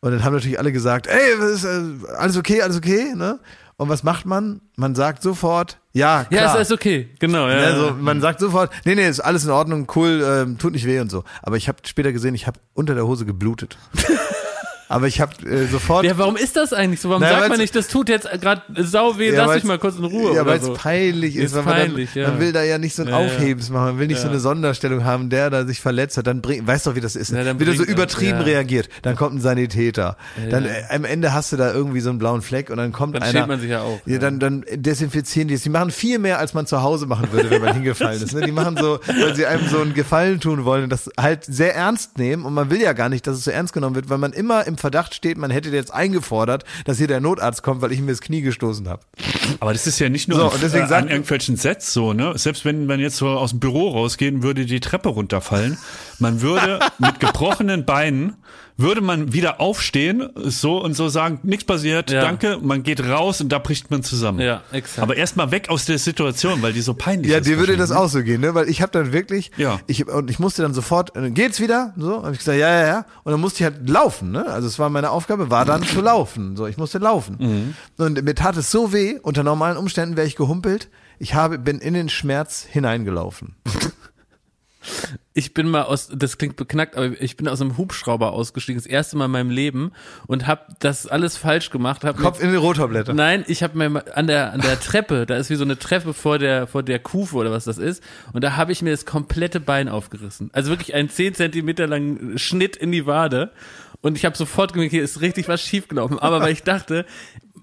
[0.00, 3.38] Und dann haben natürlich alle gesagt, ey, was ist, äh, alles okay, alles okay, ne?
[3.82, 4.60] Und was macht man?
[4.76, 6.40] Man sagt sofort, ja, klar.
[6.40, 7.10] Ja, ist alles okay.
[7.18, 7.56] Genau, ja.
[7.56, 11.00] Also man sagt sofort, nee, nee, ist alles in Ordnung, cool, ähm, tut nicht weh
[11.00, 11.24] und so.
[11.42, 13.76] Aber ich habe später gesehen, ich habe unter der Hose geblutet.
[14.92, 16.04] Aber ich habe äh, sofort.
[16.04, 17.08] ja, warum ist das eigentlich so?
[17.08, 19.78] Warum Na, sagt man nicht, das tut jetzt gerade sau weh, Ja, lass dich mal
[19.78, 20.74] kurz in Ruhe Ja, weil es so.
[20.74, 22.28] peinlich ist, Ist weil man, peinlich, dann, ja.
[22.30, 23.16] man will da ja nicht so ein Ja.
[23.16, 26.40] Aufhebens machen, man will nicht so eine Sonderstellung haben, der da sich verletzt hat, dann
[26.42, 28.44] bringt, weißt doch, wie das ist, dann wieder so er- übertrieben ja.
[28.44, 30.16] reagiert, dann kommt ein Sanitäter,
[30.50, 33.14] dann äh, am Ende hast du da irgendwie so einen blauen Fleck und dann kommt
[33.16, 34.18] Dann einer, schämt man sich ja auch, ja, ja.
[34.18, 37.50] dann, dann desinfizieren die es, die machen viel mehr, als man zu Hause machen würde,
[37.50, 38.42] wenn man hingefallen ist, ne?
[38.42, 41.74] die machen so, weil sie einem so einen Gefallen tun wollen und das halt sehr
[41.74, 44.18] ernst nehmen und man will ja gar nicht, dass es so ernst genommen wird, weil
[44.18, 47.92] man immer im Verdacht steht, man hätte jetzt eingefordert, dass hier der Notarzt kommt, weil
[47.92, 49.02] ich ihm das Knie gestoßen habe.
[49.60, 52.12] Aber das ist ja nicht nur So, an, und deswegen äh, an irgendwelchen Sets so,
[52.12, 52.36] ne?
[52.36, 55.78] Selbst wenn man jetzt so aus dem Büro rausgehen würde, die Treppe runterfallen,
[56.18, 58.36] man würde mit gebrochenen Beinen
[58.76, 62.20] würde man wieder aufstehen, so und so sagen, nichts passiert, Ja.
[62.22, 64.40] danke, man geht raus und da bricht man zusammen.
[64.40, 65.00] Ja, exakt.
[65.00, 67.46] Aber erstmal weg aus der Situation, weil die so peinlich Ja, ist.
[67.46, 68.54] dir würde das wahrscheinlich, auch so gehen, ne?
[68.54, 69.78] Weil ich habe dann wirklich, Ja.
[69.86, 71.92] ich und ich musste dann sofort, äh, geht's wieder?
[71.96, 73.06] So, habe ich gesagt, ja, ja, ja.
[73.24, 74.46] Und dann musste ich halt laufen, ne?
[74.46, 76.56] Also es war meine Aufgabe, war dann zu laufen.
[76.56, 77.74] So, ich musste laufen.
[77.98, 79.18] Und mir tat es so weh.
[79.22, 80.88] Unter normalen Umständen wäre ich gehumpelt.
[81.18, 83.54] Ich habe, bin in den Schmerz hineingelaufen.
[85.34, 88.86] ich bin mal aus, das klingt beknackt, aber ich bin aus einem Hubschrauber ausgestiegen, das
[88.86, 89.92] erste Mal in meinem Leben
[90.26, 92.04] und habe das alles falsch gemacht.
[92.04, 93.14] Hab Kopf mir, in die Rotorblätter.
[93.14, 96.14] Nein, ich habe mir an der an der Treppe, da ist wie so eine Treppe
[96.14, 98.02] vor der vor der Kufe oder was das ist,
[98.32, 100.50] und da habe ich mir das komplette Bein aufgerissen.
[100.52, 103.52] Also wirklich einen 10 Zentimeter langen Schnitt in die Wade.
[104.02, 106.18] Und ich habe sofort gemerkt, hier ist richtig was schiefgelaufen.
[106.18, 107.06] Aber weil ich dachte,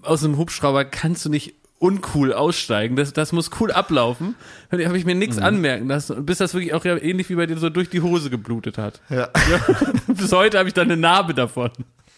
[0.02, 2.94] aus einem Hubschrauber kannst du nicht uncool aussteigen.
[2.94, 4.36] Das, das muss cool ablaufen.
[4.70, 7.46] Da habe ich mir nichts anmerken lassen, bis das wirklich auch ja ähnlich wie bei
[7.46, 9.00] dir so durch die Hose geblutet hat.
[9.08, 9.28] Ja.
[10.06, 11.70] Bis heute habe ich da eine Narbe davon.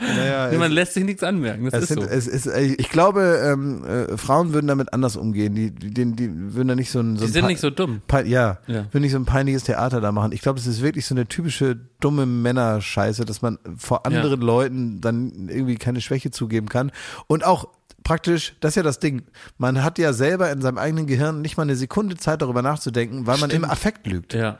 [0.00, 1.64] Naja, Man es, lässt sich nichts anmerken.
[1.64, 2.08] Das es ist sind, so.
[2.08, 5.54] es ist, ich glaube, ähm, äh, Frauen würden damit anders umgehen.
[5.54, 7.70] Die, die, die, die würden da nicht so ein, so Die ein sind nicht so
[7.70, 8.02] dumm.
[8.06, 8.86] Pein, ja, Ja.
[8.92, 10.32] will nicht so ein peinliches Theater da machen.
[10.32, 15.00] Ich glaube, das ist wirklich so eine typische dumme Männerscheiße, dass man vor anderen Leuten
[15.00, 16.92] dann irgendwie keine Schwäche zugeben kann.
[17.26, 17.68] Und auch
[18.02, 19.22] praktisch, das ist ja das Ding,
[19.58, 23.26] man hat ja selber in seinem eigenen Gehirn nicht mal eine Sekunde Zeit darüber nachzudenken,
[23.26, 24.32] weil man im Affekt lügt.
[24.34, 24.58] Ja.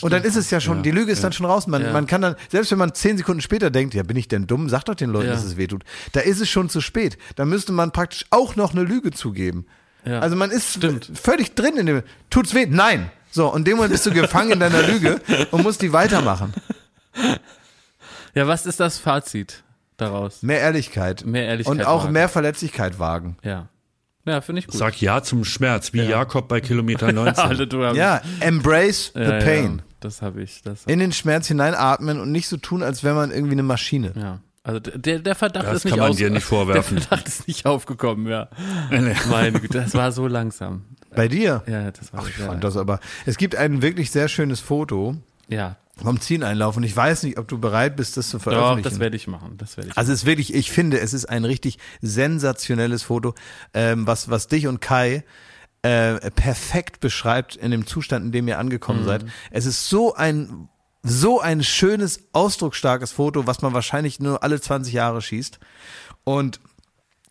[0.00, 1.66] Und dann ist es ja schon, die Lüge ist dann schon raus.
[1.66, 1.92] Man, Ja.
[1.92, 4.68] man kann dann, selbst wenn man zehn Sekunden später denkt, ja, bin ich denn dumm?
[4.68, 5.34] Sag doch den Leuten, Ja.
[5.34, 5.84] dass es weh tut.
[6.12, 7.18] Da ist es schon zu spät.
[7.36, 9.66] Da müsste man praktisch auch noch eine Lüge zugeben.
[10.04, 10.20] Ja.
[10.20, 11.10] Also man ist Stimmt.
[11.14, 12.66] völlig drin in dem, tut's weh?
[12.68, 13.10] Nein.
[13.30, 15.20] So, und dem Moment bist du gefangen in deiner Lüge
[15.52, 16.52] und musst die weitermachen.
[18.34, 19.62] Ja, was ist das Fazit
[19.98, 20.42] daraus?
[20.42, 21.24] Mehr Ehrlichkeit.
[21.26, 22.12] Mehr Ehrlichkeit Und auch wagen.
[22.12, 23.36] mehr Verletzlichkeit wagen.
[23.42, 23.68] Ja.
[24.24, 24.76] Ja, finde ich gut.
[24.76, 27.44] Sag ja zum Schmerz, wie Jakob bei Kilometer 19.
[27.44, 29.78] Alle, du hast- Ja, embrace the ja, pain.
[29.78, 30.62] Ja, das habe ich.
[30.62, 34.12] Das, In den Schmerz hineinatmen und nicht so tun, als wäre man irgendwie eine Maschine.
[34.16, 34.40] ja.
[34.64, 36.96] Also der, der Verdacht Das ist nicht kann man dir nicht vorwerfen.
[36.98, 38.48] Der Verdacht ist nicht aufgekommen, ja.
[38.92, 39.16] Nee.
[39.28, 40.84] Meine Güte, das war so langsam.
[41.16, 41.64] Bei dir?
[41.66, 43.00] Ja, das war Ach, ich ja, fand das aber.
[43.26, 45.16] Es gibt ein wirklich sehr schönes Foto
[45.48, 45.74] ja.
[46.02, 48.88] Vom Zieleinlauf und ich weiß nicht, ob du bereit bist, das zu Doch, veröffentlichen.
[48.88, 49.56] das werde ich machen.
[49.58, 49.98] Das werde ich.
[49.98, 53.34] Also es ist wirklich, ich finde, es ist ein richtig sensationelles Foto,
[53.74, 55.24] ähm, was, was dich und Kai
[55.82, 59.24] äh, perfekt beschreibt in dem Zustand, in dem ihr angekommen seid.
[59.50, 60.68] Es ist so ein
[61.04, 65.58] so ein schönes, ausdrucksstarkes Foto, was man wahrscheinlich nur alle 20 Jahre schießt.
[66.22, 66.60] Und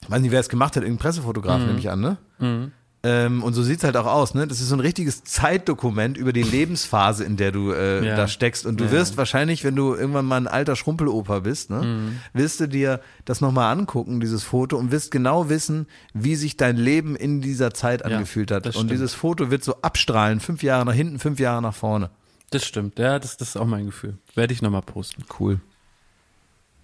[0.02, 2.72] ich weiß nicht, wer es gemacht hat, irgendein Pressefotograf, nehme ich an, ne?
[3.04, 4.46] Ähm, und so sieht's halt auch aus, ne?
[4.48, 8.16] Das ist so ein richtiges Zeitdokument über die Lebensphase, in der du äh, Ja.
[8.16, 8.68] da steckst.
[8.68, 12.20] Und du wirst wahrscheinlich, wenn du irgendwann mal ein alter Schrumpeloper bist, ne, Mhm.
[12.34, 16.78] wirst du dir das nochmal angucken, dieses Foto, und wirst genau wissen, wie sich dein
[16.78, 18.68] Leben in dieser Zeit angefühlt hat.
[18.68, 18.92] das Und stimmt.
[18.92, 22.12] dieses Foto wird so abstrahlen, fünf Jahre nach hinten, fünf Jahre nach vorne.
[22.52, 23.00] Das stimmt.
[23.00, 24.18] Ja, das, das ist auch mein Gefühl.
[24.36, 25.24] Werde ich nochmal posten.
[25.40, 25.60] Cool.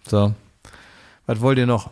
[0.07, 0.33] So.
[1.27, 1.91] Was wollt ihr noch?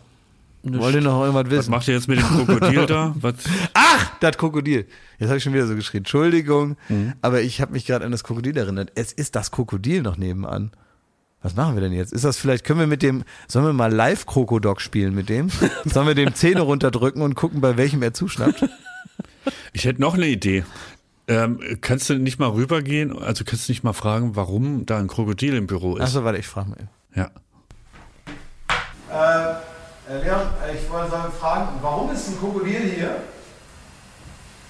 [0.68, 1.70] Wollt ihr noch irgendwas Was wissen?
[1.70, 3.14] macht ihr jetzt mit dem Krokodil da?
[3.20, 3.34] Was?
[3.74, 4.86] Ach, das Krokodil.
[5.18, 6.00] Jetzt habe ich schon wieder so geschrien.
[6.00, 7.14] Entschuldigung, Mhm.
[7.22, 8.90] aber ich habe mich gerade an das Krokodil erinnert.
[8.94, 10.70] Es ist das Krokodil noch nebenan.
[11.42, 12.12] Was machen wir denn jetzt?
[12.12, 15.48] Ist das vielleicht, können wir mit dem, sollen wir mal Live-Krokodok spielen mit dem?
[15.84, 18.64] Sollen wir dem Zähne runterdrücken und gucken, bei welchem er zuschnappt?
[19.72, 20.64] Ich hätte noch eine Idee.
[21.28, 23.16] Ähm, kannst du nicht mal rübergehen?
[23.16, 26.02] Also kannst du nicht mal fragen, warum da ein Krokodil im Büro ist?
[26.02, 26.88] Achso, warte, ich frage mal.
[27.14, 27.30] Ja.
[29.10, 29.54] Äh,
[30.08, 30.40] Leon,
[30.72, 33.08] ich wollte sagen, fragen, warum ist ein Krokodil hier?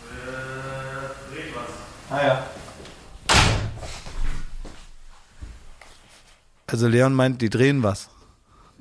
[0.08, 1.70] Äh, dreht was.
[2.10, 2.46] Ah ja.
[6.66, 8.08] Also Leon meint, die drehen was.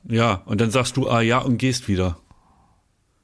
[0.08, 2.18] Ja, und dann sagst du, ah ja, und gehst wieder.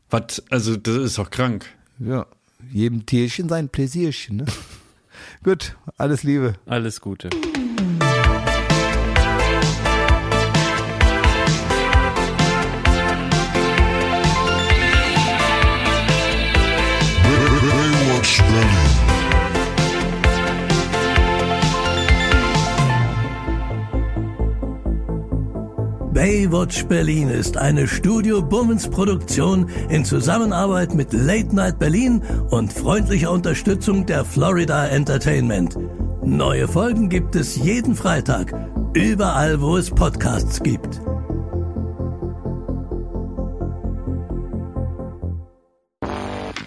[0.10, 0.44] Was?
[0.50, 1.66] Also, das ist doch krank.
[2.00, 2.26] Ja,
[2.70, 4.46] jedem Tierchen sein Pläsierchen, ne?
[5.44, 6.56] Gut, alles Liebe.
[6.66, 7.30] Alles Gute.
[26.22, 32.22] Baywatch Berlin ist eine Studio Bummens Produktion in Zusammenarbeit mit Late Night Berlin
[32.52, 35.80] und freundlicher Unterstützung der Florida Entertainment.
[36.24, 38.54] Neue Folgen gibt es jeden Freitag,
[38.94, 41.02] überall wo es Podcasts gibt.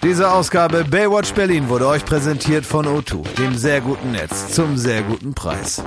[0.03, 5.03] Diese Ausgabe Baywatch Berlin wurde euch präsentiert von O2, dem sehr guten Netz zum sehr
[5.03, 5.81] guten Preis.